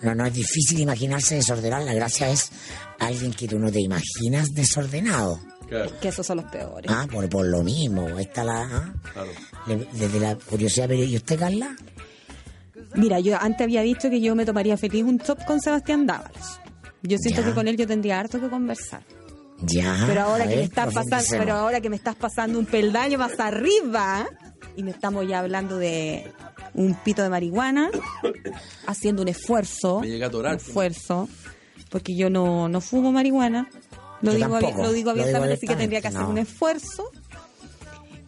No, 0.00 0.14
no 0.14 0.24
es 0.24 0.32
difícil 0.34 0.78
imaginarse 0.78 1.34
desordenado. 1.34 1.84
La 1.84 1.94
gracia 1.94 2.30
es 2.30 2.52
alguien 3.00 3.32
que 3.32 3.48
tú 3.48 3.58
no 3.58 3.72
te 3.72 3.80
imaginas 3.80 4.50
desordenado. 4.54 5.40
Claro, 5.68 5.90
Que 6.00 6.08
esos 6.08 6.26
son 6.26 6.38
los 6.38 6.46
peores. 6.46 6.90
Ah, 6.92 7.06
por, 7.10 7.28
por 7.28 7.46
lo 7.46 7.62
mismo. 7.62 8.06
Ahí 8.16 8.24
está 8.24 8.42
la. 8.44 8.62
ah. 8.62 8.94
claro. 9.12 9.30
Le- 9.66 9.86
Desde 9.92 10.18
la 10.20 10.34
curiosidad, 10.36 10.86
pero 10.88 11.02
¿y 11.04 11.16
usted, 11.16 11.38
Carla? 11.38 11.76
Mira, 12.94 13.20
yo 13.20 13.36
antes 13.40 13.62
había 13.64 13.82
dicho 13.82 14.08
que 14.08 14.20
yo 14.20 14.34
me 14.34 14.46
tomaría 14.46 14.76
feliz 14.76 15.04
un 15.04 15.18
top 15.18 15.44
con 15.44 15.60
Sebastián 15.60 16.06
Dávalos. 16.06 16.60
Yo 17.02 17.18
siento 17.18 17.42
Ya. 17.42 17.48
que 17.48 17.54
con 17.54 17.68
él 17.68 17.76
yo 17.76 17.86
tendría 17.86 18.18
harto 18.18 18.40
que 18.40 18.48
conversar. 18.48 19.02
Ya. 19.60 20.04
Pero 20.06 20.22
ahora 20.22 20.44
que 20.44 20.50
ver, 20.50 20.58
me 20.58 20.64
estás 20.64 20.94
pasando, 20.94 21.26
pero 21.38 21.54
ahora 21.54 21.80
que 21.80 21.90
me 21.90 21.96
estás 21.96 22.14
pasando 22.16 22.58
un 22.58 22.66
peldaño 22.66 23.18
más 23.18 23.38
arriba 23.40 24.26
y 24.76 24.82
me 24.84 24.92
estamos 24.92 25.26
ya 25.28 25.40
hablando 25.40 25.76
de 25.78 26.32
un 26.74 26.94
pito 26.94 27.22
de 27.22 27.28
marihuana, 27.28 27.90
haciendo 28.86 29.22
un 29.22 29.28
esfuerzo, 29.28 30.00
Me 30.00 30.08
llega 30.08 30.26
a 30.26 30.28
atorar. 30.28 30.52
un 30.54 30.58
esfuerzo, 30.58 31.28
porque 31.90 32.14
yo 32.16 32.30
no, 32.30 32.68
no 32.68 32.80
fumo 32.80 33.10
marihuana, 33.10 33.68
lo 34.22 34.32
digo, 34.34 34.48
tampoco, 34.58 34.60
lo 34.60 34.72
digo 34.72 34.82
lo 34.82 34.92
digo 34.92 35.10
abiertamente, 35.10 35.54
así 35.54 35.66
que 35.66 35.76
tendría 35.76 36.00
que 36.00 36.08
hacer 36.08 36.22
un 36.22 36.38
esfuerzo. 36.38 37.04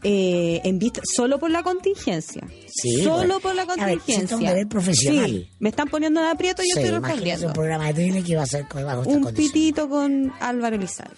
eh, 0.03 0.62
en 0.64 0.78
vista, 0.78 1.03
solo 1.05 1.38
por 1.38 1.51
la 1.51 1.62
contingencia. 1.62 2.43
Sí, 2.68 3.03
solo 3.05 3.16
bueno. 3.16 3.41
por 3.41 3.55
la 3.55 3.62
A 3.64 3.66
ver, 3.84 3.99
contingencia. 3.99 4.36
un 4.36 4.45
deber 4.45 4.66
profesional. 4.66 5.26
Sí, 5.30 5.51
me 5.59 5.68
están 5.68 5.88
poniendo 5.88 6.20
en 6.20 6.26
aprieto 6.26 6.62
y 6.62 6.70
yo 6.70 6.76
Sí, 6.76 6.80
estoy 6.84 6.99
respondiendo. 6.99 7.47
un 7.49 7.53
programa 7.53 7.86
de 7.88 7.95
tele 7.95 8.22
que 8.22 8.34
va 8.34 8.45
a 8.45 8.47
ser 8.47 8.66
con- 8.66 8.82
bajo 8.84 9.03
Un 9.11 9.26
pitito 9.34 9.88
con 9.91 10.32
Álvaro 10.41 10.76
Elizalde. 10.76 11.14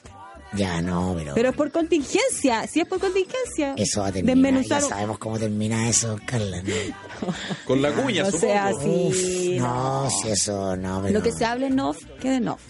Ya, 0.55 0.83
no, 0.83 1.15
pero... 1.17 1.33
Pero 1.33 1.49
es 1.51 1.55
por 1.57 1.71
contingencia, 1.71 2.67
si 2.67 2.81
es 2.81 2.87
por 2.89 2.99
contingencia. 2.99 3.75
Eso 3.77 4.01
va 4.01 4.09
a 4.09 4.13
terminar. 4.13 4.37
Desmenuzar 4.37 4.83
Ya 4.83 4.89
sabemos 4.89 5.19
cómo 5.19 5.39
termina 5.39 5.89
eso, 5.89 6.19
Carla. 6.27 6.61
¿no? 6.63 7.35
Con 7.65 7.81
la 7.81 7.93
cuña, 7.93 8.25
No 8.25 8.31
supongo. 8.33 8.53
sea 8.53 8.67
así. 8.67 8.89
Uf, 8.89 9.61
no. 9.61 10.03
no, 10.05 10.11
si 10.11 10.29
eso 10.29 10.77
no, 10.77 11.01
pero... 11.03 11.15
Lo 11.15 11.23
que 11.23 11.31
se 11.33 11.45
hable 11.45 11.69
en 11.69 11.79
off, 11.79 11.99
quede 12.21 12.35
en 12.37 12.49
off. 12.49 12.61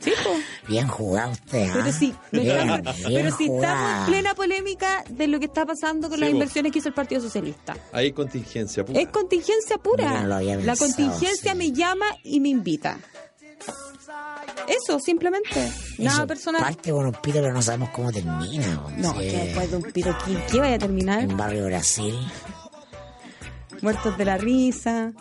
Sí. 0.00 0.12
Bien 0.68 0.86
jugado 0.86 1.32
usted. 1.32 1.68
Pero 1.72 1.92
sí, 1.92 2.14
bien 2.30 2.46
pero 3.06 3.36
si 3.36 3.44
estamos 3.46 4.00
en 4.00 4.06
plena 4.06 4.34
polémica 4.34 5.04
de 5.10 5.26
lo 5.26 5.38
que 5.38 5.46
está 5.46 5.66
pasando 5.66 6.08
con 6.08 6.18
Sí, 6.18 6.24
las 6.24 6.30
inversiones 6.30 6.72
que 6.72 6.78
hizo 6.78 6.88
el 6.88 6.94
Partido 6.94 7.20
Socialista. 7.20 7.76
Hay 7.92 8.12
contingencia. 8.12 8.84
puta. 8.84 9.00
Es 9.00 9.08
contingencia 9.08 9.76
pura. 9.78 10.22
No 10.22 10.40
la 10.40 10.76
contingencia 10.76 11.52
sí. 11.52 11.58
me 11.58 11.72
llama 11.72 12.06
y 12.22 12.40
me 12.40 12.48
invita. 12.50 12.98
Eso, 14.68 14.98
simplemente. 15.00 15.70
Nada 15.98 16.18
Eso 16.18 16.26
personal. 16.26 16.62
Parte 16.62 16.90
con 16.92 17.06
un 17.06 17.12
pito, 17.12 17.40
pero 17.40 17.52
no 17.52 17.62
sabemos 17.62 17.90
cómo 17.90 18.12
termina. 18.12 18.82
po. 18.82 18.90
No, 18.96 19.12
Sí. 19.14 19.18
que 19.20 19.36
después 19.36 19.70
de 19.70 19.76
un 19.76 19.82
pito, 19.84 20.16
¿qué, 20.26 20.38
qué 20.50 20.60
vaya 20.60 20.76
a 20.76 20.78
terminar? 20.78 21.22
En 21.22 21.36
Barrio 21.36 21.64
Brasil. 21.66 22.14
Muertos 23.80 24.16
de 24.18 24.24
la 24.24 24.36
risa. 24.36 25.12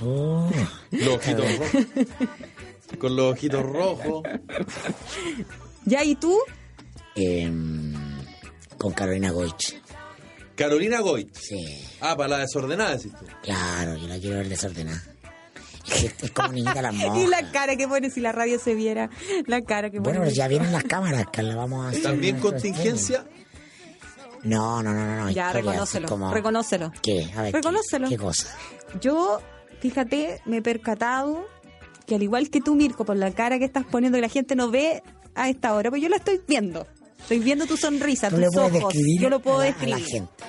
Uh, 0.00 0.48
Los. 0.92 1.20
Con 2.98 3.16
los 3.16 3.32
ojitos 3.32 3.62
rojos. 3.64 4.22
¿Ya 5.84 6.04
y 6.04 6.14
tú? 6.16 6.36
em, 7.16 7.94
con 8.78 8.92
Carolina 8.92 9.30
Goich. 9.30 9.80
Carolina 10.54 11.00
Goit. 11.00 11.34
Sí, 11.34 11.86
Ah, 12.00 12.16
para 12.16 12.28
la 12.30 12.38
desordenada, 12.38 12.96
decís 12.96 13.12
tú. 13.18 13.24
claro, 13.42 13.96
yo 13.96 14.06
la 14.08 14.18
quiero 14.18 14.36
ver 14.36 14.48
desordenada. 14.48 15.02
Es, 15.86 16.30
como 16.32 16.52
niñita 16.52 16.80
las 16.82 16.94
Y 16.94 16.98
monjas. 16.98 17.28
la 17.28 17.50
cara 17.52 17.76
que 17.76 17.88
pone 17.88 18.10
si 18.10 18.20
la 18.20 18.32
radio 18.32 18.58
se 18.58 18.74
viera. 18.74 19.10
La 19.46 19.60
cara 19.62 19.90
que 19.90 19.98
pone. 19.98 20.10
Bueno, 20.10 20.20
pero 20.20 20.30
ya 20.34 20.46
vienen 20.48 20.70
las 20.72 20.84
cámaras, 20.84 21.26
Carla, 21.32 21.56
vamos 21.56 21.86
a 21.86 21.88
hacer 21.88 22.02
También 22.02 22.38
contingencia. 22.38 23.24
No, 24.42 24.82
no, 24.82 24.94
no, 24.94 25.04
no. 25.04 25.24
no 25.24 25.30
Ya, 25.30 25.52
reconócelo. 25.52 26.08
como- 26.08 26.32
Reconócelo. 26.32 26.92
¿Qué? 27.02 27.30
A 27.36 27.42
ver, 27.42 27.52
¿qué- 27.52 27.58
Reconócelo. 27.58 28.08
¿qué, 28.08 28.16
cosa? 28.16 28.56
Yo, 29.00 29.40
fíjate, 29.80 30.40
me 30.46 30.58
he 30.58 30.62
percatado 30.62 31.46
que 32.06 32.14
al 32.16 32.22
igual 32.22 32.50
que 32.50 32.60
tú, 32.60 32.74
Mirko, 32.74 33.04
por 33.04 33.16
la 33.16 33.30
cara 33.32 33.58
que 33.58 33.64
estás 33.64 33.84
poniendo 33.84 34.16
que 34.16 34.22
la 34.22 34.28
gente 34.28 34.54
no 34.56 34.70
ve 34.70 35.02
a 35.34 35.48
esta 35.48 35.74
hora, 35.74 35.90
pues 35.90 36.02
yo 36.02 36.08
la 36.08 36.16
estoy 36.16 36.40
viendo. 36.46 36.86
Estoy 37.18 37.38
viendo 37.38 37.66
tu 37.66 37.76
sonrisa, 37.76 38.30
tus 38.30 38.56
ojos. 38.56 38.94
Yo 39.20 39.28
lo 39.30 39.40
puedo 39.40 39.58
a 39.58 39.60
la- 39.60 39.66
describir. 39.66 39.94
a 39.94 39.98
la 39.98 40.04
gente. 40.04 40.44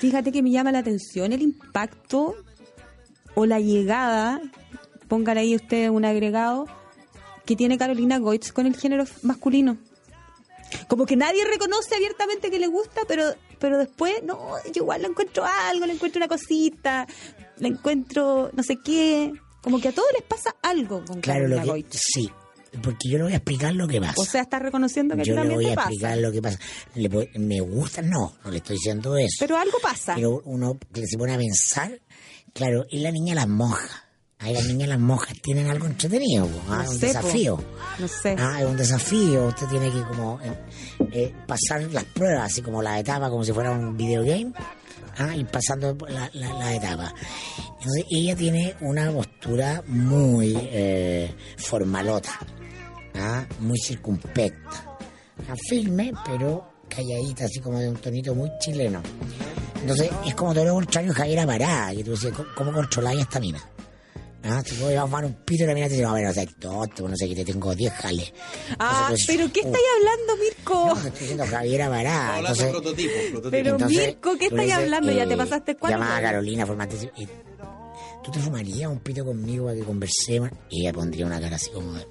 Fíjate 0.00 0.30
que 0.30 0.42
me 0.42 0.50
llama 0.50 0.70
la 0.72 0.78
atención 0.78 1.32
el 1.32 1.42
impacto 1.42 2.34
o 3.34 3.46
la 3.46 3.58
llegada, 3.60 4.40
pongan 5.08 5.38
ahí 5.38 5.56
ustedes 5.56 5.90
un 5.90 6.04
agregado, 6.04 6.66
que 7.44 7.56
tiene 7.56 7.78
Carolina 7.78 8.18
Goitz 8.18 8.52
con 8.52 8.66
el 8.66 8.76
género 8.76 9.04
masculino. 9.22 9.76
Como 10.86 11.06
que 11.06 11.16
nadie 11.16 11.44
reconoce 11.46 11.94
abiertamente 11.94 12.50
que 12.50 12.58
le 12.58 12.66
gusta, 12.66 13.00
pero, 13.08 13.24
pero 13.58 13.78
después, 13.78 14.22
no, 14.22 14.50
yo 14.66 14.82
igual 14.82 15.00
le 15.02 15.08
encuentro 15.08 15.44
algo, 15.44 15.86
le 15.86 15.94
encuentro 15.94 16.18
una 16.18 16.28
cosita, 16.28 17.06
le 17.58 17.68
encuentro 17.68 18.50
no 18.52 18.62
sé 18.62 18.76
qué. 18.84 19.32
Como 19.68 19.80
que 19.82 19.88
a 19.88 19.92
todos 19.92 20.08
les 20.14 20.22
pasa 20.22 20.54
algo 20.62 21.04
con 21.04 21.20
Claro, 21.20 21.40
Carolina 21.40 21.56
lo 21.56 21.62
que, 21.62 21.68
Goitz. 21.82 22.00
sí, 22.00 22.30
porque 22.82 23.08
yo 23.10 23.18
le 23.18 23.24
voy 23.24 23.32
a 23.34 23.36
explicar 23.36 23.74
lo 23.74 23.86
que 23.86 24.00
pasa. 24.00 24.14
O 24.16 24.24
sea, 24.24 24.40
estás 24.42 24.62
reconociendo 24.62 25.14
que 25.14 25.24
yo 25.24 25.34
le 25.34 25.40
también 25.40 25.56
voy 25.60 25.66
a 25.70 25.74
pasa. 25.74 25.88
explicar 25.90 26.18
lo 26.18 26.32
que 26.32 26.40
pasa. 26.42 26.58
Le 26.94 27.28
me 27.38 27.60
gusta, 27.60 28.00
no, 28.00 28.34
no 28.42 28.50
le 28.50 28.56
estoy 28.56 28.76
diciendo 28.76 29.16
eso. 29.18 29.36
Pero 29.40 29.58
algo 29.58 29.76
pasa. 29.82 30.14
Pero 30.14 30.40
uno 30.46 30.78
se 30.94 31.18
pone 31.18 31.34
a 31.34 31.36
pensar, 31.36 32.00
claro, 32.54 32.86
es 32.90 33.00
la 33.02 33.10
niña 33.10 33.34
las 33.34 33.46
monjas. 33.48 33.90
Ahí 34.40 34.54
las 34.54 34.66
niñas 34.66 34.88
las 34.88 35.00
monjas 35.00 35.34
tienen 35.42 35.68
algo 35.68 35.86
entretenido, 35.86 36.48
ah, 36.68 36.84
No 36.84 36.90
un 36.92 36.96
sé, 36.98 37.08
po. 37.08 37.12
desafío. 37.12 37.64
No 37.98 38.06
sé. 38.08 38.36
Ah, 38.38 38.60
es 38.60 38.66
un 38.66 38.76
desafío. 38.76 39.48
Usted 39.48 39.66
tiene 39.66 39.90
que 39.90 40.00
como 40.04 40.40
eh, 40.40 40.52
eh, 41.12 41.34
pasar 41.46 41.82
las 41.92 42.04
pruebas, 42.04 42.52
así 42.52 42.62
como 42.62 42.80
la 42.80 43.00
etapa, 43.00 43.28
como 43.30 43.44
si 43.44 43.52
fuera 43.52 43.72
un 43.72 43.96
videogame. 43.96 44.52
Ah, 45.18 45.34
y 45.36 45.44
pasando 45.44 45.96
la, 46.08 46.30
la, 46.34 46.52
la 46.54 46.74
etapa. 46.74 47.12
Entonces 47.78 48.04
ella 48.10 48.36
tiene 48.36 48.74
una 48.80 49.10
postura 49.10 49.82
muy 49.86 50.56
eh, 50.56 51.34
formalota, 51.56 52.38
ah, 53.16 53.44
muy 53.60 53.78
circunspecta, 53.78 54.98
firme, 55.68 56.12
pero 56.24 56.72
calladita, 56.88 57.44
así 57.44 57.60
como 57.60 57.78
de 57.78 57.88
un 57.88 57.96
tonito 57.96 58.34
muy 58.34 58.50
chileno. 58.60 59.02
Entonces 59.80 60.10
es 60.26 60.34
como 60.34 60.52
todo 60.54 60.64
lo 60.64 60.74
contrario 60.74 61.12
Javiera 61.14 61.46
Parada, 61.46 61.94
que 61.94 62.04
tú 62.04 62.12
dices, 62.12 62.32
¿cómo, 62.56 62.72
controláis 62.72 63.20
esta 63.20 63.40
mina? 63.40 63.60
Ah, 64.44 64.62
si 64.64 64.76
voy 64.76 64.94
a 64.94 65.02
fumar 65.02 65.24
un 65.24 65.34
pito 65.44 65.64
y 65.64 65.66
la 65.66 65.74
mina 65.74 65.86
te 65.86 65.94
dice, 65.94 66.04
no, 66.04 66.10
bueno, 66.12 66.30
o 66.30 66.32
sea, 66.32 66.46
tonto, 66.60 67.08
no 67.08 67.16
sé 67.16 67.28
qué, 67.28 67.34
te 67.34 67.44
tengo 67.44 67.74
10 67.74 67.92
jales. 67.92 68.32
Ah, 68.78 69.00
Entonces, 69.10 69.26
pero 69.26 69.52
¿qué 69.52 69.60
uh, 69.60 69.66
estáis 69.66 69.84
hablando, 69.96 70.36
Mirko? 70.44 70.86
No, 70.86 70.94
te 70.94 71.08
estoy 71.08 71.20
diciendo 71.20 71.46
Javiera. 71.46 71.86
Hablando 71.86 72.08
de 72.10 72.38
Entonces, 72.38 72.70
prototipo, 72.70 73.12
prototipo. 73.32 73.50
Pero- 73.50 73.70
entonces, 73.70 74.06
Mirko, 74.06 74.38
¿qué 74.38 74.46
estáis 74.46 74.72
hablando? 74.72 75.12
Ya 75.12 75.26
te 75.28 75.36
pasaste 75.36 75.76
cuatro 75.76 75.98
Llamaba 75.98 76.16
a. 76.18 76.22
Carolina, 76.22 76.66
formate. 76.66 76.96
eh, 77.16 77.26
¿Tú 78.22 78.30
te 78.30 78.38
fumarías 78.40 78.90
un 78.90 79.00
pito 79.00 79.24
conmigo 79.24 79.66
para 79.66 79.76
que 79.76 79.84
conversemos? 79.84 80.50
Y 80.70 80.82
ella 80.82 80.92
pondría 80.92 81.26
una 81.26 81.40
cara 81.40 81.56
así 81.56 81.70
como 81.70 81.92
de. 81.94 82.06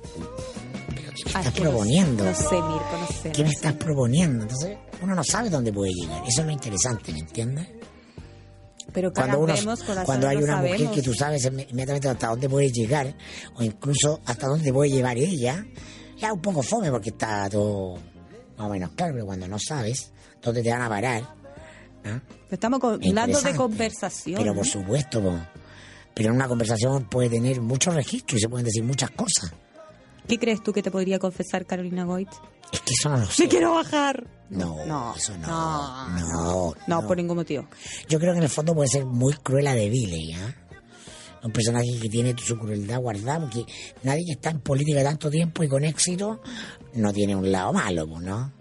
¿Pero 0.96 1.12
qué 1.14 1.24
me 1.24 1.30
estás 1.30 1.44
que 1.44 1.50
no 1.50 1.52
sé, 1.56 1.62
proponiendo? 1.62 2.24
No 2.26 2.34
sé, 2.36 2.56
Mirko, 2.56 2.98
no 3.00 3.08
sé. 3.24 3.32
¿Qué 3.32 3.44
me 3.44 3.50
estás 3.50 3.74
proponiendo? 3.74 4.44
Entonces, 4.44 4.78
uno 5.02 5.16
no 5.16 5.24
sabe 5.24 5.50
dónde 5.50 5.72
puede 5.72 5.92
llegar. 5.94 6.24
Eso 6.28 6.42
es 6.42 6.48
lo 6.48 6.52
interesante, 6.54 7.12
¿me 7.14 7.20
entiendes? 7.20 7.68
Pero 8.98 9.14
Cuando, 9.14 9.40
uno, 9.42 9.54
cuando 10.06 10.28
hay 10.28 10.38
una 10.38 10.58
mujer 10.58 10.90
que 10.90 11.02
tú 11.04 11.14
sabes 11.14 11.46
inme- 11.46 11.68
inmediatamente 11.70 12.10
hasta 12.10 12.30
dónde 12.30 12.50
puede 12.50 12.72
llegar, 12.72 13.14
o 13.54 13.62
incluso 13.62 14.22
hasta 14.26 14.48
dónde 14.48 14.74
puede 14.74 14.90
llevar 14.90 15.16
ella, 15.20 15.64
ya 16.18 16.34
un 16.34 16.42
poco 16.42 16.64
fome 16.64 16.90
porque 16.90 17.10
está 17.12 17.48
todo 17.48 17.94
más 18.58 18.66
o 18.66 18.70
menos 18.72 18.90
claro, 18.96 19.14
pero 19.14 19.26
cuando 19.28 19.48
no 19.48 19.60
sabes 19.60 20.12
dónde 20.42 20.64
te 20.64 20.72
van 20.72 20.82
a 20.82 20.90
parar, 20.90 21.22
¿ah? 22.06 22.20
Estamos 22.50 22.84
hablando 22.84 23.40
de 23.40 23.54
conversación. 23.56 24.42
Pero 24.42 24.56
por 24.56 24.66
supuesto, 24.66 25.22
po. 25.22 25.34
pero 26.16 26.30
en 26.30 26.36
una 26.38 26.48
conversación 26.48 27.04
puede 27.08 27.30
tener 27.30 27.62
muchos 27.62 27.94
registros 27.94 28.40
y 28.40 28.42
se 28.42 28.50
pueden 28.50 28.66
decir 28.66 28.84
muchas 28.84 29.12
cosas. 29.12 29.54
¿Qué 30.28 30.40
crees 30.40 30.64
tú 30.64 30.74
que 30.74 30.82
te 30.82 30.90
podría 30.90 31.20
confesar 31.20 31.68
Carolina 31.68 32.04
Goit? 32.04 32.30
Es 32.74 32.82
que 32.82 32.94
eso 33.00 33.10
no 33.10 33.18
lo 33.20 33.28
sé. 33.28 33.44
¡Me 33.44 33.50
quiero 33.50 33.76
bajar! 33.76 34.26
No, 34.50 34.86
No, 34.86 35.14
eso 35.16 35.38
no, 35.38 35.48
no. 35.48 36.20
No, 36.20 36.74
No, 36.88 37.08
por 37.08 37.18
ningún 37.18 37.38
motivo. 37.38 37.68
Yo 38.08 38.20
creo 38.20 38.32
que 38.34 38.38
en 38.38 38.44
el 38.44 38.50
fondo 38.50 38.74
puede 38.74 38.90
ser 38.90 39.06
muy 39.06 39.34
cruela 39.34 39.74
de 39.74 39.90
Vile, 39.90 40.26
¿ya? 40.28 40.56
Un 41.44 41.52
personaje 41.52 42.00
que 42.02 42.10
tiene 42.10 42.34
su 42.38 42.58
crueldad 42.58 43.00
guardada, 43.00 43.42
porque 43.42 43.66
nadie 44.04 44.26
que 44.26 44.32
está 44.34 44.50
en 44.50 44.60
política 44.60 45.04
tanto 45.04 45.30
tiempo 45.30 45.64
y 45.64 45.68
con 45.68 45.84
éxito 45.84 46.42
no 46.94 47.14
tiene 47.14 47.36
un 47.36 47.52
lado 47.52 47.74
malo, 47.74 48.08
pues, 48.08 48.22
¿no? 48.24 48.52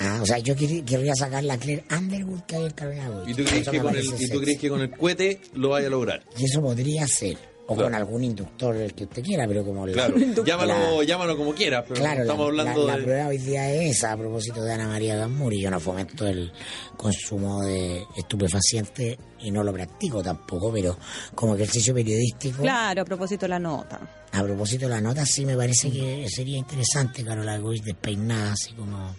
Ah, 0.00 0.18
o 0.22 0.26
sea, 0.26 0.38
yo 0.38 0.54
quer- 0.54 0.84
querría 0.84 1.14
sacar 1.14 1.42
la 1.44 1.56
Claire 1.56 1.84
Underwood 1.90 2.40
que 2.42 2.56
hay 2.56 2.64
en. 2.66 3.26
¿Y 3.26 3.32
tú, 3.34 3.44
crees 3.44 3.62
Eso 3.62 3.70
que 3.70 3.78
me 3.78 3.84
con 3.84 3.96
el, 3.96 4.04
parece 4.06 4.24
¿Y 4.24 4.28
tú 4.28 4.40
crees 4.40 4.58
que 4.58 4.68
con 4.68 4.80
el 4.82 4.90
cohete 4.90 5.40
lo 5.54 5.70
vaya 5.70 5.86
a 5.86 5.90
lograr? 5.90 6.22
Y 6.36 6.44
eso 6.44 6.60
podría 6.60 7.06
ser. 7.06 7.38
O 7.68 7.74
Claro. 7.74 7.84
con 7.90 7.94
algún 7.96 8.22
inductor 8.22 8.76
el 8.76 8.94
que 8.94 9.04
usted 9.04 9.24
quiera, 9.24 9.46
pero 9.48 9.64
como 9.64 9.84
la- 9.86 9.92
Claro, 9.92 10.14
llámalo, 10.44 10.98
la- 10.98 11.04
llámalo 11.04 11.36
como 11.36 11.52
quieras, 11.52 11.84
pero 11.88 12.00
Claro, 12.00 12.22
estamos 12.22 12.54
la, 12.54 12.62
hablando 12.62 12.86
la- 12.86 12.92
la 12.92 12.98
de... 12.98 13.04
prueba 13.04 13.26
hoy 13.26 13.38
día 13.38 13.72
es 13.72 13.96
esa 13.96 14.12
a 14.12 14.16
propósito 14.16 14.62
de 14.62 14.72
Ana 14.72 14.86
María 14.86 15.16
Gamuri. 15.16 15.60
Yo 15.60 15.70
no 15.70 15.80
fomento 15.80 16.26
el 16.28 16.52
consumo 16.96 17.62
de 17.62 18.04
estupefacientes 18.16 19.16
y 19.40 19.50
no 19.50 19.64
lo 19.64 19.72
practico 19.72 20.22
tampoco, 20.22 20.72
pero 20.72 20.96
como 21.34 21.56
ejercicio 21.56 21.92
periodístico, 21.92 22.62
Claro, 22.62 23.02
a 23.02 23.04
propósito 23.04 23.46
de 23.46 23.48
la 23.50 23.58
nota. 23.58 23.98
a 24.30 24.42
propósito 24.44 24.84
de 24.86 24.90
la 24.92 25.00
nota, 25.00 25.26
sí 25.26 25.44
me 25.44 25.56
parece 25.56 25.90
que 25.90 26.28
sería 26.28 26.58
interesante, 26.58 27.24
Carola 27.24 27.58
Goy, 27.58 27.80
despeinada, 27.80 28.52
así 28.52 28.74
como... 28.74 29.16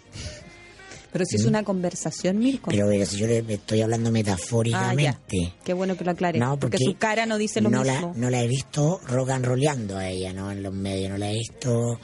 Pero 1.11 1.25
si 1.25 1.37
es 1.37 1.45
una 1.45 1.63
conversación, 1.63 2.37
Mirko. 2.39 2.69
Pero 2.69 2.87
pero 2.87 3.05
si 3.05 3.17
yo 3.17 3.27
le 3.27 3.39
estoy 3.39 3.81
hablando 3.81 4.09
ah, 4.09 4.11
metafóricamente. 4.11 5.53
Qué 5.63 5.73
bueno 5.73 5.95
que 5.97 6.03
lo 6.03 6.11
aclare. 6.11 6.39
No, 6.39 6.59
porque, 6.59 6.77
porque 6.77 6.91
su 6.91 6.97
cara 6.97 7.25
no 7.25 7.37
dice 7.37 7.61
lo 7.61 7.69
no 7.69 7.83
mismo. 7.83 8.11
La, 8.13 8.19
no 8.19 8.29
la 8.29 8.43
he 8.43 8.47
visto 8.47 8.99
rock 9.07 9.29
and 9.29 9.45
rolleando 9.45 9.97
a 9.97 10.07
ella, 10.09 10.33
¿no? 10.33 10.51
En 10.51 10.63
los 10.63 10.73
medios, 10.73 11.11
no 11.11 11.17
la 11.17 11.31
he 11.31 11.35
visto 11.35 11.99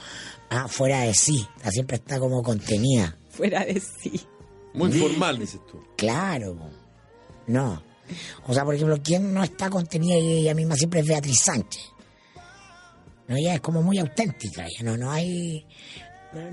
ah, 0.49 0.67
fuera 0.67 1.01
de 1.01 1.13
sí. 1.13 1.45
La 1.63 1.71
siempre 1.71 1.97
está 1.97 2.19
como 2.19 2.41
contenida. 2.41 3.17
Fuera 3.29 3.65
de 3.65 3.79
sí. 3.79 4.21
Muy 4.73 4.91
formal, 4.91 5.39
dices 5.39 5.59
tú. 5.69 5.81
Claro. 5.97 6.69
No. 7.47 7.83
O 8.47 8.53
sea, 8.53 8.63
por 8.65 8.75
ejemplo, 8.75 8.97
¿quién 9.03 9.33
no 9.33 9.43
está 9.43 9.69
contenida 9.69 10.17
y 10.17 10.39
ella 10.39 10.53
misma 10.53 10.75
siempre 10.75 11.01
es 11.01 11.07
Beatriz 11.07 11.39
Sánchez? 11.43 11.83
No, 13.27 13.35
ella 13.37 13.55
es 13.55 13.61
como 13.61 13.81
muy 13.81 13.99
auténtica, 13.99 14.65
ya 14.67 14.83
no, 14.83 14.97
no 14.97 15.09
hay... 15.09 15.65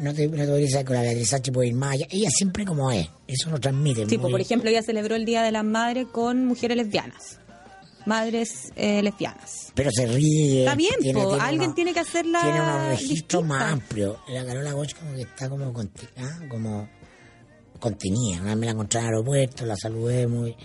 No 0.01 0.13
te, 0.15 0.29
no 0.29 0.37
te 0.37 0.47
voy 0.47 0.61
a 0.63 0.65
decir 0.67 0.85
que 0.85 0.93
la 0.93 1.03
Beatriz 1.03 1.29
Sánchez 1.31 1.55
puede 1.55 1.69
ir 1.69 1.75
más 1.75 1.93
allá. 1.93 2.07
Ella 2.11 2.29
siempre 2.31 2.65
como 2.65 2.91
es. 2.91 3.09
Eso 3.27 3.51
lo 3.51 3.59
transmite. 3.59 4.05
Muy- 4.07 4.31
por 4.31 4.41
ejemplo, 4.41 4.69
ella 4.71 4.83
celebró 4.83 5.15
el 5.17 5.25
Día 5.25 5.43
de 5.43 5.53
las 5.53 5.65
Madres 5.65 6.07
con 6.13 6.45
mujeres 6.45 6.77
lesbianas. 6.77 7.39
Madres 8.07 8.73
eh, 8.77 9.03
lesbianas. 9.03 9.73
Pero 9.75 9.91
se 9.93 10.07
ríe. 10.07 10.61
Está 10.61 10.75
bien, 10.75 10.95
po, 11.15 11.35
alguien 11.35 11.75
tiene 11.75 11.93
que 11.93 12.01
hacerla 12.01 12.41
Tiene 12.43 12.61
unos 12.61 12.89
registros 12.89 13.45
más 13.45 13.73
amplios. 13.73 14.17
La 14.29 14.45
Carola 14.45 14.73
Goch 14.73 14.95
como 14.95 15.15
que 15.15 15.23
está 15.23 15.49
como, 15.49 15.73
ah, 16.17 16.39
como 16.49 16.89
contenida. 17.79 18.41
Una 18.41 18.51
vez 18.51 18.57
me 18.59 18.67
la 18.67 18.73
encontré 18.73 19.01
en 19.01 19.07
el 19.07 19.13
aeropuerto, 19.13 19.67
la 19.67 19.77
saludé 19.77 20.27
muy 20.27 20.57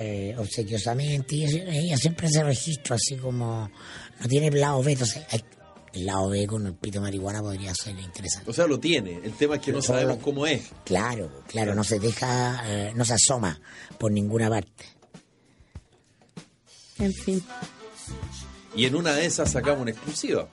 eh, 0.00 0.34
obsequiosamente. 0.38 1.36
Y 1.36 1.44
ella, 1.44 1.64
ella 1.72 1.96
siempre 1.96 2.26
hace 2.26 2.42
registro 2.42 2.94
así 2.96 3.16
como... 3.16 3.70
No 4.20 4.28
tiene 4.28 4.50
lado 4.50 4.82
B. 4.82 4.92
Entonces, 4.92 5.24
hay- 5.30 5.44
el 5.96 6.04
lado 6.04 6.28
B 6.28 6.46
con 6.46 6.66
el 6.66 6.74
pito 6.74 7.00
marihuana 7.00 7.40
podría 7.40 7.74
ser 7.74 7.98
interesante. 7.98 8.50
O 8.50 8.52
sea, 8.52 8.66
lo 8.66 8.78
tiene. 8.78 9.18
El 9.24 9.32
tema 9.32 9.56
es 9.56 9.62
que 9.62 9.72
no 9.72 9.80
sabemos 9.80 10.18
cómo 10.18 10.46
es. 10.46 10.70
Claro, 10.84 11.42
claro, 11.48 11.74
no 11.74 11.84
se 11.84 11.98
deja, 11.98 12.62
eh, 12.66 12.92
no 12.94 13.04
se 13.04 13.14
asoma 13.14 13.58
por 13.98 14.12
ninguna 14.12 14.50
parte. 14.50 14.84
En 16.98 17.12
fin. 17.14 17.42
Y 18.74 18.84
en 18.84 18.94
una 18.94 19.14
de 19.14 19.24
esas 19.24 19.50
sacamos 19.50 19.82
una 19.82 19.90
exclusiva. 19.90 20.48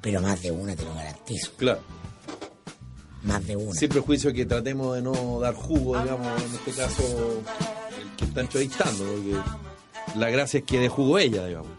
Pero 0.00 0.20
más 0.20 0.42
de 0.42 0.50
una 0.50 0.74
te 0.74 0.84
lo 0.84 0.94
garantizo. 0.94 1.52
Claro. 1.56 1.80
Más 3.22 3.46
de 3.46 3.54
una. 3.54 3.78
Sin 3.78 3.88
prejuicio 3.88 4.32
que 4.32 4.46
tratemos 4.46 4.96
de 4.96 5.02
no 5.02 5.38
dar 5.38 5.54
jugo, 5.54 6.00
digamos, 6.02 6.42
en 6.42 6.54
este 6.56 6.72
caso, 6.72 7.42
el 8.00 8.16
que 8.16 8.24
está 8.24 8.40
entrevistando, 8.40 9.04
porque 9.04 9.36
la 10.18 10.28
gracia 10.28 10.58
es 10.58 10.64
que 10.64 10.80
dé 10.80 10.88
jugo 10.88 11.20
ella, 11.20 11.46
digamos. 11.46 11.70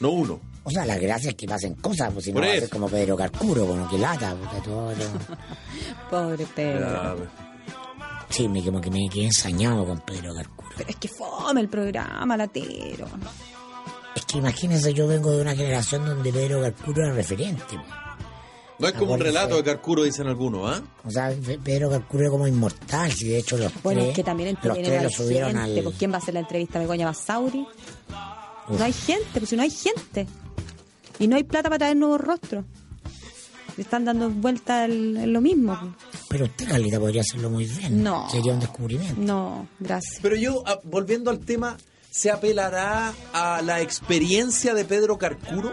No 0.00 0.10
uno. 0.10 0.49
O 0.64 0.70
sea, 0.70 0.84
la 0.84 0.98
gracia 0.98 1.30
es 1.30 1.36
que 1.36 1.46
pasen 1.46 1.74
cosas, 1.74 2.12
pues 2.12 2.24
si 2.26 2.32
no 2.32 2.40
Por 2.40 2.48
ser 2.50 2.68
como 2.68 2.88
Pedro 2.88 3.16
Carcuro, 3.16 3.64
bueno, 3.64 3.88
que 3.88 3.98
lata, 3.98 4.34
porque 4.38 4.60
todo 4.60 4.92
lo- 4.92 6.10
Pobre 6.10 6.46
Pedro. 6.54 7.16
Pues. 7.16 7.28
Sí, 8.28 8.48
me, 8.48 8.62
como 8.64 8.80
que 8.80 8.90
me 8.90 9.08
quedé 9.12 9.24
ensañado 9.24 9.84
con 9.86 10.00
Pedro 10.00 10.34
Carcuro. 10.34 10.70
Pero 10.76 10.90
es 10.90 10.96
que 10.96 11.08
fome 11.08 11.60
el 11.62 11.68
programa, 11.68 12.36
latero. 12.36 13.06
Es 14.14 14.24
que 14.24 14.38
imagínense, 14.38 14.92
yo 14.94 15.06
vengo 15.08 15.30
de 15.32 15.40
una 15.42 15.54
generación 15.56 16.04
donde 16.04 16.32
Pedro 16.32 16.60
Carcuro 16.60 17.04
era 17.04 17.14
referente. 17.14 17.62
pues. 17.68 17.80
No 18.78 18.86
es 18.88 18.94
como 18.94 19.12
un 19.12 19.20
relato 19.20 19.56
de 19.56 19.62
Carcuro, 19.64 20.04
dicen 20.04 20.26
algunos, 20.26 20.70
¿ah? 20.74 20.82
O 21.04 21.10
sea, 21.10 21.30
Pe- 21.44 21.58
Pedro 21.58 21.90
Carcuro 21.90 22.22
era 22.22 22.30
como 22.30 22.46
inmortal, 22.46 23.12
si 23.12 23.28
de 23.28 23.38
hecho 23.38 23.58
los 23.58 23.70
Bueno, 23.82 24.00
tres, 24.00 24.10
es 24.10 24.16
que 24.16 24.24
también 24.24 24.48
los 24.50 24.56
entretienen 24.64 24.90
tres 24.90 25.02
lo 25.02 25.08
la 25.10 25.16
subieron 25.16 25.50
gente. 25.52 25.78
al... 25.78 25.84
Pues, 25.84 25.96
¿Quién 25.98 26.12
va 26.12 26.14
a 26.14 26.18
hacer 26.18 26.34
la 26.34 26.40
entrevista 26.40 26.78
a 26.78 26.82
Begoña 26.82 27.04
Basauri? 27.06 27.60
Uf. 28.68 28.78
No 28.78 28.84
hay 28.84 28.92
gente, 28.94 29.26
pues 29.34 29.48
si 29.50 29.56
no 29.56 29.62
hay 29.64 29.70
gente. 29.70 30.26
Y 31.20 31.28
no 31.28 31.36
hay 31.36 31.44
plata 31.44 31.68
para 31.68 31.78
traer 31.78 31.96
nuevos 31.96 32.20
rostros. 32.20 32.64
Le 33.76 33.82
están 33.84 34.04
dando 34.04 34.28
vuelta 34.30 34.84
el- 34.84 35.16
en 35.16 35.32
lo 35.32 35.40
mismo. 35.40 35.94
Pero 36.28 36.46
usted, 36.46 36.68
Carlita, 36.68 36.98
podría 36.98 37.20
hacerlo 37.20 37.50
muy 37.50 37.64
bien. 37.66 38.02
No. 38.02 38.28
Sería 38.30 38.52
un 38.52 38.60
descubrimiento. 38.60 39.20
No, 39.20 39.68
gracias. 39.78 40.18
Pero 40.20 40.34
yo, 40.36 40.62
ah, 40.66 40.80
volviendo 40.82 41.30
al 41.30 41.38
tema, 41.40 41.76
¿se 42.10 42.30
apelará 42.30 43.12
a 43.32 43.62
la 43.62 43.80
experiencia 43.80 44.74
de 44.74 44.84
Pedro 44.84 45.18
Carcuro? 45.18 45.72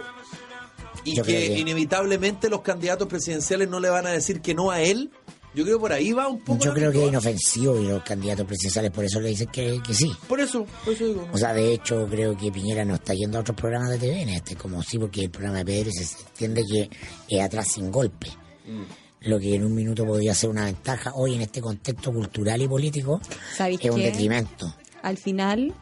Y 1.04 1.20
que- 1.22 1.58
inevitablemente 1.58 2.50
los 2.50 2.62
candidatos 2.62 3.08
presidenciales 3.08 3.70
no 3.70 3.80
le 3.80 3.89
van 3.89 4.06
a 4.06 4.10
decir 4.12 4.41
que 4.41 4.54
no 4.54 4.70
a 4.72 4.82
él. 4.82 5.10
Yo 5.58 5.64
creo 5.64 5.78
que 5.78 5.82
por 5.82 5.91
ahí 5.91 6.14
va 6.14 6.28
un 6.28 6.39
poco. 6.39 6.64
Yo 6.64 6.72
creo 6.72 6.91
que 6.91 7.01
es 7.01 7.10
inofensivo 7.10 7.80
y 7.80 7.88
los 7.88 8.03
candidatos 8.03 8.45
presidenciales 8.45 8.91
por 8.91 9.03
eso 9.03 9.20
le 9.20 9.30
dicen 9.30 9.47
que, 9.47 9.82
que 9.84 9.91
sí. 9.91 10.16
Por 10.28 10.39
eso, 10.39 10.68
por 10.86 10.93
eso 10.93 11.08
digo. 11.08 11.28
O 11.34 11.38
sea, 11.39 11.51
de 11.51 11.74
hecho, 11.74 12.05
creo 12.08 12.38
que 12.38 12.51
Piñera 12.51 12.86
no 12.86 12.93
está 12.93 13.16
yendo 13.16 13.39
a 13.39 13.41
otros 13.41 13.58
programas 13.58 13.89
de 13.89 13.97
TV 13.97 14.22
en 14.22 14.30
este, 14.30 14.55
como 14.55 14.84
sí, 14.84 14.99
porque 14.99 15.24
el 15.24 15.32
programa 15.32 15.58
de 15.58 15.66
Pedro 15.66 15.89
se 15.91 16.03
entiende 16.03 16.64
que 16.64 16.89
es 17.28 17.41
atrás 17.41 17.70
sin 17.72 17.91
golpe. 17.91 18.28
Mm. 18.68 19.28
Lo 19.30 19.39
que 19.39 19.55
en 19.55 19.64
un 19.64 19.74
minuto 19.74 20.05
podría 20.05 20.36
ser 20.36 20.51
una 20.51 20.66
ventaja, 20.66 21.14
hoy 21.16 21.34
en 21.34 21.41
este 21.41 21.60
contexto 21.60 22.14
cultural 22.14 22.62
y 22.62 22.68
político, 22.68 23.20
¿Sabéis 23.55 23.80
es 23.82 23.89
un 23.89 23.99
detrimento. 23.99 24.76
Al 25.01 25.18
final, 25.18 25.74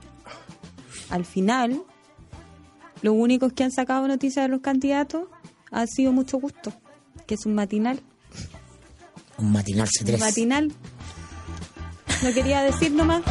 al 1.09 1.25
final, 1.25 1.83
los 3.01 3.13
únicos 3.13 3.51
que 3.51 3.65
han 3.65 3.71
sacado 3.71 4.07
noticias 4.07 4.45
de 4.45 4.49
los 4.49 4.61
candidatos 4.61 5.27
ha 5.69 5.85
sido 5.85 6.13
mucho 6.13 6.37
gusto, 6.37 6.71
que 7.27 7.35
es 7.35 7.45
un 7.45 7.55
matinal. 7.55 8.01
Un 9.37 9.51
matinal 9.51 9.87
Un 10.01 10.07
C3. 10.07 10.19
matinal. 10.19 10.71
No 12.23 12.33
quería 12.33 12.61
decir 12.63 12.91
nomás. 12.91 13.21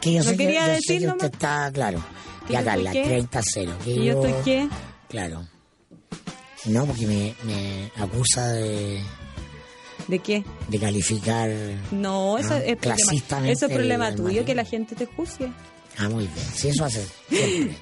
Que 0.00 0.12
yo 0.14 0.18
Lo 0.18 0.24
sé 0.24 0.30
que, 0.32 0.36
quería 0.44 0.60
yo 0.60 0.66
sé 0.66 0.72
decir 0.74 1.00
que 1.00 1.06
nomás. 1.06 1.24
usted 1.24 1.32
está 1.34 1.70
claro. 1.72 2.02
¿Que 2.46 2.52
Ya, 2.54 2.60
yo 2.60 2.64
Carla, 2.66 2.92
qué? 2.92 3.04
30 3.04 3.40
0. 3.42 3.72
Que 3.84 3.90
¿Y 3.90 4.04
yo 4.04 4.12
estoy 4.24 4.34
qué? 4.44 4.68
Claro. 5.08 5.46
No, 6.66 6.84
porque 6.86 7.06
me, 7.06 7.34
me 7.44 7.90
acusa 8.02 8.48
de, 8.48 9.00
¿De 10.08 10.18
qué? 10.18 10.44
de 10.68 10.78
calificar. 10.80 11.50
No, 11.92 12.38
eso 12.38 12.54
Ah, 12.54 12.58
es 12.58 12.76
problema, 12.76 13.48
eso 13.50 13.66
es 13.66 13.72
problema 13.72 14.14
tuyo, 14.14 14.44
que 14.44 14.54
la 14.54 14.64
gente 14.64 14.94
te 14.96 15.06
juzgue. 15.06 15.52
Ah, 15.98 16.10
muy 16.10 16.26
bien. 16.26 16.46
Si 16.54 16.68
eso 16.68 16.84
hace. 16.84 17.06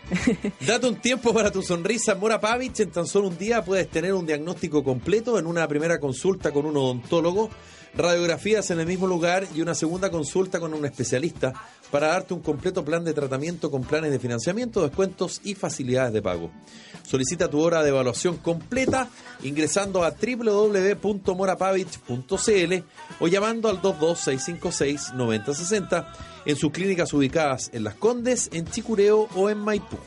Date 0.67 0.87
un 0.87 0.97
tiempo 0.97 1.35
para 1.35 1.51
tu 1.51 1.63
sonrisa, 1.63 2.15
Mora 2.15 2.41
Pavich. 2.41 2.79
En 2.81 2.91
tan 2.91 3.07
solo 3.07 3.29
un 3.29 3.37
día 3.37 3.63
puedes 3.65 3.89
tener 3.89 4.15
un 4.15 4.25
diagnóstico 4.25 4.85
completo 4.85 5.37
en 5.39 5.47
una 5.47 5.67
primera 5.67 5.99
consulta 5.99 6.53
con 6.53 6.65
un 6.65 6.77
odontólogo, 6.77 7.51
radiografías 7.97 8.71
en 8.71 8.79
el 8.79 8.87
mismo 8.87 9.09
lugar 9.09 9.49
y 9.55 9.63
una 9.63 9.75
segunda 9.75 10.11
consulta 10.11 10.61
con 10.61 10.75
un 10.75 10.85
especialista 10.85 11.53
para 11.91 12.09
darte 12.09 12.35
un 12.35 12.41
completo 12.41 12.85
plan 12.85 13.05
de 13.05 13.15
tratamiento 13.15 13.71
con 13.71 13.83
planes 13.83 14.13
de 14.13 14.21
financiamiento, 14.21 14.83
descuentos 14.83 15.41
y 15.43 15.57
facilidades 15.57 16.13
de 16.13 16.23
pago. 16.23 16.53
Solicita 17.03 17.51
tu 17.51 17.61
hora 17.61 17.83
de 17.83 17.89
evaluación 17.89 18.37
completa 18.37 19.09
ingresando 19.43 20.05
a 20.05 20.11
www.morapavich.cl 20.11 22.75
o 23.21 23.29
llamando 23.29 23.69
al 23.69 23.83
22656-9060 23.83 26.34
en 26.47 26.57
sus 26.57 26.73
clínicas 26.73 27.13
ubicadas 27.13 27.71
en 27.73 27.85
Las 27.85 27.95
Condes, 27.95 28.49
en 28.53 28.67
Chicureo 28.67 29.29
o 29.35 29.51
en 29.51 29.59
Maipú. 29.59 29.99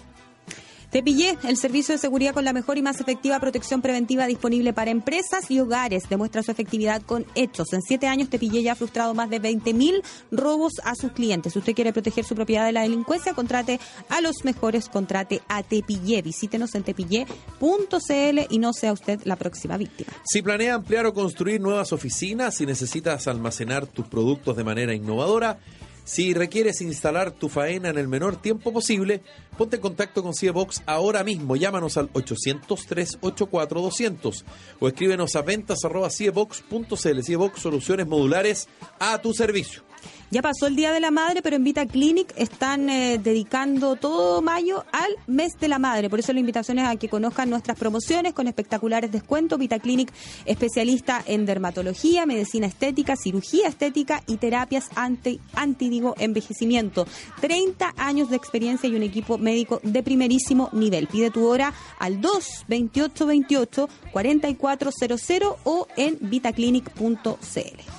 Te 0.92 1.04
pillé, 1.04 1.38
el 1.44 1.58
servicio 1.58 1.94
de 1.94 2.00
seguridad 2.00 2.34
con 2.34 2.46
la 2.46 2.54
mejor 2.54 2.78
y 2.78 2.82
más 2.82 3.02
efectiva 3.02 3.42
protección 3.42 3.82
preventiva 3.82 4.26
disponible 4.26 4.72
para 4.72 4.90
empresas 4.90 5.52
y 5.52 5.60
hogares. 5.60 6.08
Demuestra 6.10 6.44
su 6.44 6.52
efectividad 6.52 7.02
con 7.02 7.26
hechos. 7.36 7.74
En 7.74 7.82
siete 7.82 8.08
años 8.08 8.30
Te 8.30 8.40
pillé 8.40 8.64
ya 8.64 8.72
ha 8.72 8.76
frustrado 8.76 9.14
más 9.14 9.30
de 9.30 9.42
20.000 9.42 10.02
robos 10.32 10.74
a 10.86 10.96
sus 10.96 11.12
clientes. 11.12 11.54
Si 11.54 11.60
usted 11.60 11.76
quiere 11.76 11.92
proteger 11.92 12.24
su 12.24 12.36
propiedad 12.36 12.66
de 12.66 12.72
la 12.72 12.84
delincuencia, 12.84 13.34
contrate 13.34 13.82
a 14.08 14.22
los 14.22 14.46
mejores, 14.46 14.88
contrate 14.88 15.42
a 15.50 15.62
Tepillé. 15.62 16.22
Visítenos 16.22 16.74
en 16.74 16.84
tepillé.cl 16.84 18.40
y 18.50 18.60
no 18.60 18.72
sea 18.72 18.94
usted 18.94 19.20
la 19.26 19.36
próxima 19.36 19.76
víctima. 19.76 20.14
Si 20.24 20.42
planea 20.42 20.76
ampliar 20.76 21.06
o 21.06 21.14
construir 21.14 21.60
nuevas 21.60 21.92
oficinas, 21.92 22.56
si 22.56 22.66
necesitas 22.66 23.28
almacenar 23.28 23.88
tus 23.88 24.08
productos 24.08 24.56
de 24.56 24.64
manera 24.64 24.96
innovadora, 24.96 25.60
si 26.08 26.34
requieres 26.34 26.80
instalar 26.80 27.32
tu 27.32 27.50
faena 27.50 27.90
en 27.90 27.98
el 27.98 28.08
menor 28.08 28.42
tiempo 28.42 28.72
posible, 28.72 29.22
ponte 29.58 29.76
en 29.76 29.82
contacto 29.82 30.24
con 30.24 30.34
Ciebox 30.34 30.82
ahora 30.86 31.26
mismo. 31.26 31.58
Llámanos 31.58 31.98
al 31.98 32.10
800-384-200 32.14 34.46
o 34.80 34.88
escríbenos 34.88 35.36
a 35.36 35.42
ventas.ciebox.cl. 35.42 37.24
Ciebox 37.24 37.60
Soluciones 37.60 38.08
Modulares 38.08 38.70
a 39.00 39.22
tu 39.22 39.34
servicio. 39.34 39.87
Ya 40.30 40.42
pasó 40.42 40.68
el 40.68 40.76
Día 40.76 40.92
de 40.92 41.00
la 41.00 41.10
Madre, 41.10 41.42
pero 41.42 41.56
en 41.56 41.64
Vita 41.64 41.86
Clinic 41.86 42.34
están 42.36 42.90
eh, 42.90 43.18
dedicando 43.18 43.96
todo 43.96 44.42
mayo 44.42 44.84
al 44.92 45.16
mes 45.26 45.54
de 45.60 45.70
la 45.70 45.80
madre. 45.80 46.10
Por 46.10 46.20
eso 46.20 46.34
la 46.34 46.42
invitación 46.42 46.80
es 46.80 46.88
a 46.88 46.98
que 46.98 47.08
conozcan 47.08 47.50
nuestras 47.50 47.78
promociones 47.78 48.34
con 48.34 48.48
espectaculares 48.48 49.12
descuentos. 49.12 49.58
Vita 49.58 49.80
Clinic, 49.80 50.12
especialista 50.46 51.24
en 51.26 51.46
dermatología, 51.46 52.26
medicina 52.26 52.68
estética, 52.68 53.16
cirugía 53.16 53.70
estética 53.70 54.22
y 54.28 54.36
terapias 54.36 54.90
anti, 54.96 55.40
anti 55.54 55.88
digo, 55.90 56.14
envejecimiento. 56.20 57.08
30 57.40 57.94
años 57.98 58.30
de 58.30 58.36
experiencia 58.36 58.90
y 58.90 58.96
un 58.96 59.04
equipo 59.04 59.38
médico 59.38 59.80
de 59.84 60.04
primerísimo 60.04 60.70
nivel. 60.74 61.08
Pide 61.08 61.32
tu 61.32 61.48
hora 61.48 61.74
al 62.00 62.20
22828 62.20 63.88
4400 64.12 65.56
o 65.64 65.88
en 65.96 66.18
vitaclinic.cl. 66.20 67.97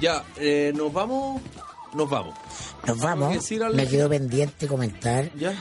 Ya, 0.00 0.24
eh, 0.38 0.72
nos 0.74 0.92
vamos. 0.92 1.40
Nos 1.94 2.10
vamos. 2.10 2.34
Nos 2.86 2.98
vamos. 2.98 3.50
Me 3.74 3.86
quedó 3.86 4.08
pendiente 4.08 4.66
comentar 4.68 5.30
¿Ya? 5.34 5.54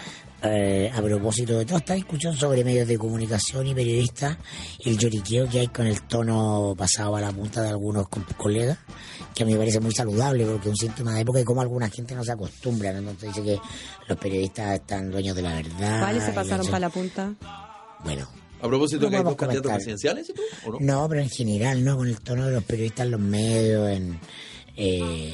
eh, 0.44 0.92
a 0.94 1.02
propósito 1.02 1.58
de 1.58 1.66
toda 1.66 1.80
esta 1.80 1.94
discusión 1.94 2.36
sobre 2.36 2.64
medios 2.64 2.88
de 2.88 2.98
comunicación 2.98 3.66
y 3.68 3.74
periodistas, 3.74 4.38
el 4.84 4.98
lloriqueo 4.98 5.48
que 5.50 5.62
hay 5.62 5.68
con 5.68 5.88
el 5.88 6.02
tono 6.04 6.76
pasado 6.78 7.16
a 7.16 7.22
la 7.22 7.32
punta 7.32 7.62
de 7.62 7.70
algunos 7.70 8.10
co- 8.10 8.22
colegas, 8.38 8.78
que 9.34 9.44
a 9.44 9.46
mí 9.46 9.54
me 9.54 9.60
parece 9.60 9.80
muy 9.80 9.94
saludable 9.94 10.46
porque 10.46 10.68
es 10.70 10.72
un 10.72 10.76
síntoma 10.78 11.14
de 11.14 11.22
época 11.22 11.40
y 11.40 11.44
como 11.46 11.62
alguna 11.62 11.90
gente 11.90 12.14
no 12.16 12.24
se 12.24 12.34
acostumbra, 12.34 12.92
¿no? 12.92 12.98
Entonces 13.12 13.34
dice 13.34 13.44
que 13.44 13.60
los 14.10 14.18
periodistas 14.20 14.74
están 14.76 15.10
dueños 15.10 15.36
de 15.36 15.42
la 15.42 15.54
verdad. 15.56 16.00
¿Cuáles 16.02 16.24
se 16.26 16.32
pasaron 16.34 16.66
para 16.68 16.80
la 16.80 16.90
punta? 16.90 17.34
Bueno, 18.04 18.28
A 18.66 18.70
propósito 18.70 19.04
No 19.06 19.10
que 19.10 19.16
hay 19.18 19.24
vamos 19.24 19.34
dos 19.38 19.44
a 19.44 19.46
candidatos 19.48 19.72
presidenciales, 19.74 20.30
¿y 20.30 20.34
tú? 20.34 20.42
¿O 20.66 20.72
no? 20.72 20.78
No, 20.80 21.10
pero 21.10 21.22
en 21.22 21.30
general, 21.30 21.84
¿no? 21.84 21.98
Con 21.98 22.08
el 22.08 22.20
tono 22.22 22.46
de 22.48 22.52
los 22.54 22.64
periodistas 22.64 23.06
en 23.06 23.12
los 23.12 23.20
medios, 23.22 23.90
en... 23.90 24.20
eh, 24.78 25.34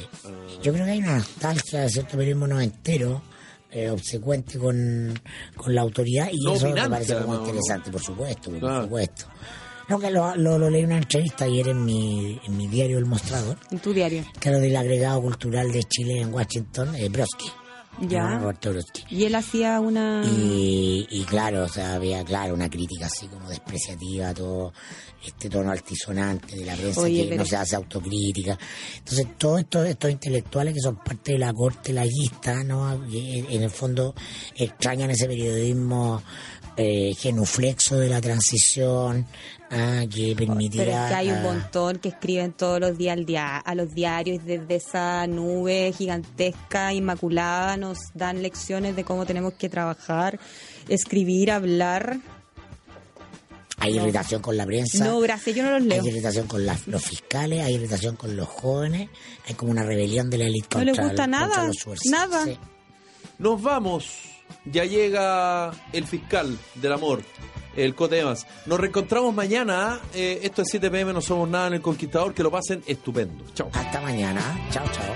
yo 0.62 0.72
creo 0.72 0.84
que 0.84 0.90
hay 0.92 0.98
una 0.98 1.16
nostalgia 1.18 1.80
de 1.80 1.88
cierto 1.90 2.16
periodismo 2.16 2.46
noventero, 2.46 3.22
eh, 3.70 3.88
obsecuente 3.90 4.58
con, 4.58 5.18
con 5.56 5.74
la 5.74 5.80
autoridad, 5.80 6.28
y 6.30 6.44
No 6.44 6.54
eso 6.54 6.68
me 6.70 6.88
parece 6.88 7.14
como 7.16 7.34
¿no? 7.34 7.40
interesante, 7.40 7.90
por 7.90 8.02
supuesto, 8.02 8.50
por 8.50 8.60
Claro. 8.60 8.82
supuesto. 8.84 9.24
No, 9.88 9.98
que 9.98 10.10
lo, 10.10 10.34
lo, 10.36 10.58
lo 10.58 10.70
leí 10.70 10.80
en 10.82 10.86
una 10.86 10.98
entrevista 10.98 11.44
ayer 11.44 11.68
en 11.68 11.84
mi, 11.84 12.40
en 12.44 12.56
mi 12.56 12.68
diario 12.68 12.98
El 12.98 13.04
Mostrador, 13.06 13.56
En 13.70 13.78
tu 13.80 13.92
diario. 13.92 14.24
que 14.38 14.48
era 14.48 14.58
del 14.58 14.76
agregado 14.76 15.20
cultural 15.22 15.72
de 15.72 15.82
Chile 15.84 16.20
en 16.20 16.32
Washington, 16.32 16.94
eh, 16.94 17.08
Brodsky. 17.08 17.46
Ya. 18.00 18.40
Y 19.10 19.24
él 19.24 19.34
hacía 19.34 19.78
una... 19.78 20.24
Y, 20.24 21.06
y 21.10 21.24
claro, 21.24 21.64
o 21.64 21.68
sea, 21.68 21.94
había 21.94 22.24
claro 22.24 22.54
una 22.54 22.68
crítica 22.68 23.06
así 23.06 23.26
como 23.28 23.48
despreciativa 23.48 24.32
todo 24.34 24.72
este 25.24 25.48
tono 25.48 25.70
altisonante 25.70 26.56
de 26.56 26.64
la 26.66 26.74
prensa 26.74 27.02
Oye, 27.02 27.22
que 27.22 27.28
pero- 27.28 27.42
no 27.42 27.46
se 27.46 27.56
hace 27.56 27.76
autocrítica. 27.76 28.58
Entonces, 28.98 29.26
todos 29.38 29.60
estos, 29.60 29.86
estos 29.86 30.10
intelectuales 30.10 30.74
que 30.74 30.80
son 30.80 30.96
parte 30.96 31.32
de 31.32 31.38
la 31.38 31.52
corte 31.52 31.92
laguista, 31.92 32.64
¿no? 32.64 32.92
En 32.92 33.62
el 33.62 33.70
fondo 33.70 34.14
extrañan 34.56 35.10
ese 35.10 35.26
periodismo 35.26 36.22
eh, 36.76 37.14
genuflexo 37.18 37.98
de 37.98 38.08
la 38.08 38.20
transición 38.20 39.26
ah, 39.70 40.04
que 40.12 40.34
permitirá... 40.36 40.84
Pero 40.84 41.02
es 41.02 41.08
que 41.08 41.14
hay 41.14 41.28
un 41.30 41.36
ah, 41.36 41.42
montón 41.42 41.98
que 41.98 42.08
escriben 42.08 42.52
todos 42.52 42.80
los 42.80 42.96
días 42.96 43.16
al 43.16 43.26
dia- 43.26 43.58
a 43.58 43.74
los 43.74 43.94
diarios 43.94 44.44
desde 44.44 44.76
esa 44.76 45.26
nube 45.26 45.92
gigantesca, 45.96 46.92
inmaculada, 46.94 47.76
nos 47.76 47.98
dan 48.14 48.42
lecciones 48.42 48.96
de 48.96 49.04
cómo 49.04 49.26
tenemos 49.26 49.52
que 49.54 49.68
trabajar, 49.68 50.38
escribir, 50.88 51.50
hablar. 51.50 52.18
Hay 53.78 53.96
irritación 53.96 54.40
con 54.40 54.56
la 54.56 54.64
prensa. 54.64 55.04
No, 55.04 55.18
gracias, 55.20 55.56
yo 55.56 55.64
no 55.64 55.72
los 55.72 55.82
leo. 55.82 56.02
Hay 56.02 56.08
irritación 56.08 56.46
con 56.46 56.64
las- 56.64 56.86
los 56.86 57.02
fiscales, 57.04 57.64
hay 57.64 57.74
irritación 57.74 58.14
con 58.16 58.36
los 58.36 58.46
jóvenes, 58.48 59.08
hay 59.46 59.54
como 59.54 59.72
una 59.72 59.82
rebelión 59.82 60.30
de 60.30 60.38
la 60.38 60.44
élite 60.46 60.68
No 60.78 60.84
contra, 60.84 60.84
les 60.94 60.98
gusta 61.10 61.24
el- 61.24 61.30
nada, 61.30 61.46
contra 61.46 61.66
los 61.66 61.76
subversivos. 61.76 62.18
nada. 62.18 62.44
Sí. 62.44 62.58
Nos 63.38 63.60
vamos. 63.60 64.06
Ya 64.64 64.84
llega 64.84 65.70
el 65.92 66.06
fiscal 66.06 66.58
del 66.74 66.92
amor, 66.92 67.22
el 67.76 67.94
Cotemas. 67.94 68.46
Nos 68.66 68.78
reencontramos 68.80 69.34
mañana. 69.34 70.00
eh, 70.14 70.40
esto 70.42 70.62
es 70.62 70.68
7 70.70 70.90
pm, 70.90 71.12
no 71.12 71.20
somos 71.20 71.48
nada 71.48 71.68
en 71.68 71.74
el 71.74 71.80
Conquistador. 71.82 72.34
Que 72.34 72.42
lo 72.42 72.50
pasen 72.50 72.82
estupendo. 72.86 73.44
Hasta 73.72 74.00
mañana. 74.00 74.42
Chao, 74.70 74.84
chao. 74.92 75.14